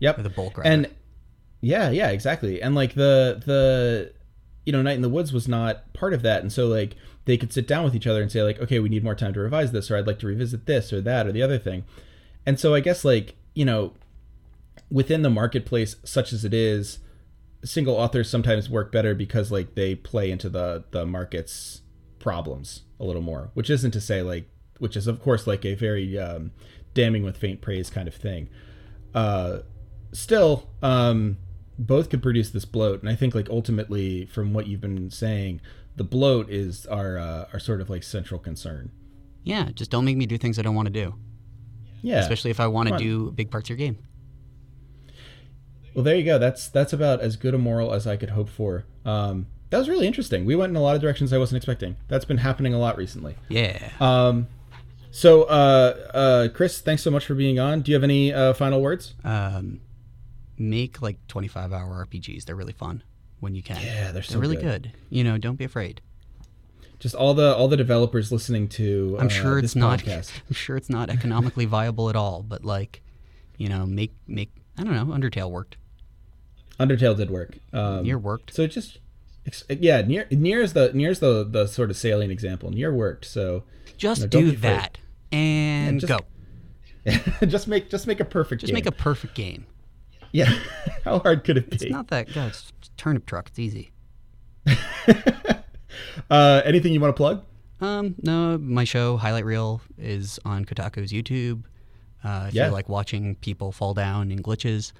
Yep. 0.00 0.16
With 0.18 0.26
a 0.26 0.30
bulk 0.30 0.54
grabber. 0.54 0.68
and 0.70 0.90
yeah, 1.62 1.90
yeah, 1.90 2.10
exactly. 2.10 2.60
And 2.62 2.74
like 2.74 2.94
the 2.94 3.42
the 3.44 4.12
you 4.66 4.72
know, 4.72 4.82
Night 4.82 4.96
in 4.96 5.02
the 5.02 5.08
Woods 5.08 5.32
was 5.32 5.48
not 5.48 5.92
part 5.94 6.12
of 6.12 6.22
that, 6.22 6.42
and 6.42 6.52
so 6.52 6.66
like 6.66 6.96
they 7.24 7.38
could 7.38 7.52
sit 7.52 7.66
down 7.66 7.84
with 7.84 7.94
each 7.94 8.06
other 8.06 8.20
and 8.20 8.30
say 8.30 8.42
like, 8.42 8.60
okay, 8.60 8.78
we 8.78 8.88
need 8.88 9.04
more 9.04 9.14
time 9.14 9.32
to 9.32 9.40
revise 9.40 9.72
this, 9.72 9.90
or 9.90 9.96
I'd 9.96 10.06
like 10.06 10.18
to 10.18 10.26
revisit 10.26 10.66
this 10.66 10.92
or 10.92 11.00
that 11.00 11.26
or 11.26 11.32
the 11.32 11.42
other 11.42 11.58
thing. 11.58 11.84
And 12.44 12.60
so 12.60 12.74
I 12.74 12.80
guess 12.80 13.04
like 13.04 13.36
you 13.54 13.64
know, 13.64 13.94
within 14.90 15.22
the 15.22 15.30
marketplace 15.30 15.96
such 16.04 16.32
as 16.32 16.44
it 16.44 16.52
is, 16.52 16.98
single 17.64 17.94
authors 17.96 18.28
sometimes 18.28 18.68
work 18.68 18.92
better 18.92 19.14
because 19.14 19.50
like 19.50 19.74
they 19.74 19.94
play 19.94 20.30
into 20.30 20.48
the 20.48 20.84
the 20.90 21.06
market's 21.06 21.80
problems 22.18 22.82
a 22.98 23.04
little 23.04 23.22
more, 23.22 23.50
which 23.54 23.70
isn't 23.70 23.92
to 23.92 24.00
say 24.00 24.22
like, 24.22 24.48
which 24.78 24.96
is 24.96 25.06
of 25.06 25.22
course 25.22 25.46
like 25.46 25.64
a 25.64 25.74
very 25.74 26.18
um, 26.18 26.50
damning 26.92 27.22
with 27.22 27.36
faint 27.36 27.60
praise 27.60 27.88
kind 27.88 28.08
of 28.08 28.14
thing. 28.14 28.48
Uh, 29.14 29.60
still, 30.12 30.68
um, 30.82 31.38
both 31.78 32.10
could 32.10 32.22
produce 32.22 32.50
this 32.50 32.64
bloat, 32.64 33.00
and 33.00 33.08
I 33.08 33.14
think 33.14 33.34
like 33.34 33.48
ultimately, 33.50 34.26
from 34.26 34.52
what 34.52 34.66
you've 34.66 34.80
been 34.80 35.10
saying, 35.10 35.60
the 35.96 36.04
bloat 36.04 36.50
is 36.50 36.86
our 36.86 37.18
uh, 37.18 37.46
our 37.52 37.58
sort 37.58 37.80
of 37.80 37.88
like 37.90 38.02
central 38.02 38.38
concern. 38.40 38.90
yeah, 39.44 39.70
just 39.74 39.90
don't 39.90 40.04
make 40.04 40.16
me 40.16 40.26
do 40.26 40.38
things 40.38 40.58
I 40.58 40.62
don't 40.62 40.74
want 40.74 40.86
to 40.86 40.92
do. 40.92 41.14
Yeah, 42.02 42.18
Especially 42.18 42.50
if 42.50 42.60
I 42.60 42.66
want 42.68 42.88
to 42.90 42.98
do 42.98 43.32
big 43.32 43.50
parts 43.50 43.66
of 43.66 43.70
your 43.70 43.78
game. 43.78 43.98
Well, 45.94 46.04
there 46.04 46.14
you 46.14 46.24
go. 46.24 46.38
That's 46.38 46.68
that's 46.68 46.92
about 46.92 47.20
as 47.20 47.36
good 47.36 47.54
a 47.54 47.58
moral 47.58 47.92
as 47.94 48.06
I 48.06 48.16
could 48.16 48.30
hope 48.30 48.48
for. 48.48 48.84
Um, 49.04 49.46
that 49.70 49.78
was 49.78 49.88
really 49.88 50.06
interesting. 50.06 50.44
We 50.44 50.54
went 50.54 50.70
in 50.70 50.76
a 50.76 50.82
lot 50.82 50.94
of 50.94 51.00
directions 51.02 51.32
I 51.32 51.38
wasn't 51.38 51.56
expecting. 51.56 51.96
That's 52.08 52.24
been 52.24 52.38
happening 52.38 52.74
a 52.74 52.78
lot 52.78 52.96
recently. 52.96 53.34
Yeah. 53.48 53.90
Um, 53.98 54.46
so, 55.10 55.44
uh, 55.44 56.10
uh, 56.14 56.48
Chris, 56.48 56.80
thanks 56.80 57.02
so 57.02 57.10
much 57.10 57.24
for 57.24 57.34
being 57.34 57.58
on. 57.58 57.80
Do 57.80 57.90
you 57.90 57.94
have 57.96 58.04
any 58.04 58.32
uh, 58.32 58.52
final 58.52 58.82
words? 58.82 59.14
um, 59.24 59.80
make 60.58 61.02
like 61.02 61.18
25 61.28 61.72
hour 61.72 62.06
RPGs. 62.06 62.44
They're 62.44 62.56
really 62.56 62.72
fun 62.72 63.02
when 63.40 63.54
you 63.54 63.62
can. 63.62 63.80
Yeah, 63.82 64.12
they're 64.12 64.22
so 64.22 64.38
really 64.38 64.56
good. 64.56 64.84
good. 64.84 64.92
You 65.10 65.24
know, 65.24 65.38
don't 65.38 65.56
be 65.56 65.64
afraid. 65.64 66.00
Just 66.98 67.14
all 67.14 67.34
the 67.34 67.54
all 67.54 67.68
the 67.68 67.76
developers 67.76 68.32
listening 68.32 68.68
to. 68.70 69.16
I'm 69.20 69.26
uh, 69.26 69.30
sure 69.30 69.58
it's 69.58 69.76
not. 69.76 70.00
podcast. 70.00 70.32
I'm 70.48 70.54
sure 70.54 70.76
it's 70.76 70.88
not 70.90 71.10
economically 71.10 71.64
viable 71.66 72.08
at 72.08 72.16
all. 72.16 72.42
But 72.42 72.64
like, 72.64 73.02
you 73.58 73.68
know, 73.68 73.84
make 73.86 74.14
make. 74.26 74.50
I 74.78 74.84
don't 74.84 74.94
know. 74.94 75.14
Undertale 75.14 75.50
worked. 75.50 75.76
Undertale 76.78 77.16
did 77.16 77.30
work. 77.30 77.56
Um, 77.72 78.02
Nier 78.02 78.18
worked. 78.18 78.54
So 78.54 78.62
it 78.62 78.68
just, 78.68 78.98
yeah, 79.68 80.02
Nier 80.02 80.26
Nier 80.30 80.60
is 80.60 80.72
the 80.74 80.90
Nier 80.92 81.10
is 81.10 81.20
the 81.20 81.44
the 81.44 81.66
sort 81.66 81.90
of 81.90 81.96
salient 81.96 82.32
example. 82.32 82.70
Nier 82.70 82.92
worked, 82.92 83.24
so 83.24 83.64
Just 83.96 84.22
no, 84.22 84.26
don't 84.26 84.44
do 84.44 84.56
that 84.56 84.98
and 85.32 86.00
just- 86.00 86.08
go. 86.08 86.20
just 87.46 87.68
make 87.68 87.88
just 87.88 88.06
make 88.06 88.20
a 88.20 88.24
perfect. 88.24 88.62
Just 88.62 88.70
game. 88.70 88.74
make 88.74 88.86
a 88.86 88.92
perfect 88.92 89.34
game. 89.34 89.66
Yeah. 90.36 90.52
How 91.04 91.18
hard 91.20 91.44
could 91.44 91.56
it 91.56 91.70
be? 91.70 91.76
It's 91.76 91.84
not 91.90 92.08
that. 92.08 92.32
God, 92.32 92.48
it's 92.48 92.72
turnip 92.96 93.26
truck. 93.26 93.48
It's 93.48 93.58
easy. 93.58 93.90
uh, 96.30 96.62
anything 96.64 96.92
you 96.92 97.00
want 97.00 97.14
to 97.14 97.16
plug? 97.16 97.44
Um, 97.80 98.14
no, 98.22 98.58
my 98.58 98.84
show 98.84 99.16
Highlight 99.16 99.44
Reel 99.44 99.80
is 99.98 100.38
on 100.44 100.64
Kotaku's 100.64 101.12
YouTube. 101.12 101.64
Uh, 102.24 102.46
if 102.48 102.54
Yeah. 102.54 102.66
you 102.66 102.72
like 102.72 102.88
watching 102.88 103.34
people 103.36 103.72
fall 103.72 103.94
down 103.94 104.30
in 104.30 104.42
glitches, 104.42 104.92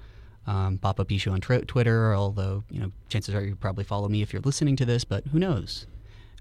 um, 0.45 0.77
pop 0.77 0.99
up 0.99 1.11
issue 1.11 1.31
on 1.31 1.41
tr- 1.41 1.55
Twitter. 1.59 2.13
Although 2.13 2.63
you 2.69 2.79
know, 2.79 2.91
chances 3.09 3.35
are 3.35 3.43
you 3.43 3.55
probably 3.55 3.83
follow 3.83 4.07
me 4.07 4.21
if 4.21 4.31
you're 4.31 4.41
listening 4.43 4.75
to 4.77 4.85
this, 4.85 5.03
but 5.03 5.25
who 5.27 5.39
knows? 5.39 5.87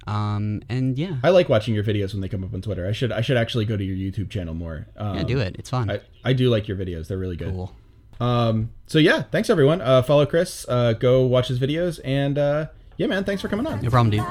Um, 0.07 0.63
and 0.69 0.97
yeah, 0.97 1.17
I 1.25 1.31
like 1.31 1.49
watching 1.49 1.75
your 1.75 1.83
videos 1.83 2.13
when 2.13 2.21
they 2.21 2.29
come 2.29 2.45
up 2.45 2.55
on 2.55 2.61
Twitter. 2.63 2.87
I 2.87 2.93
should 2.93 3.11
I 3.11 3.21
should 3.23 3.37
actually 3.37 3.65
go 3.65 3.77
to 3.77 3.83
your 3.83 3.97
YouTube 3.97 4.31
channel 4.31 4.55
more. 4.55 4.87
Um, 4.97 5.17
yeah, 5.17 5.25
do 5.25 5.39
it. 5.41 5.57
It's 5.59 5.71
fun. 5.71 5.91
I, 5.91 6.01
I 6.25 6.33
do 6.33 6.49
like 6.51 6.69
your 6.69 6.77
videos. 6.77 7.09
They're 7.09 7.19
really 7.19 7.37
good. 7.37 7.51
cool. 7.53 7.75
Um, 8.21 8.71
so 8.87 8.99
yeah, 8.99 9.23
thanks 9.23 9.51
everyone. 9.51 9.81
Uh, 9.81 10.03
follow 10.03 10.27
Chris. 10.27 10.67
Uh, 10.69 10.93
go 10.95 11.27
watch 11.27 11.49
his 11.49 11.59
videos, 11.59 12.01
and 12.05 12.39
uh, 12.39 12.67
yeah, 12.97 13.07
man, 13.07 13.25
thanks 13.25 13.43
for 13.43 13.49
coming 13.49 13.67
on. 13.67 13.83
No 13.83 13.91
problem, 13.91 14.11
dude. 14.11 14.25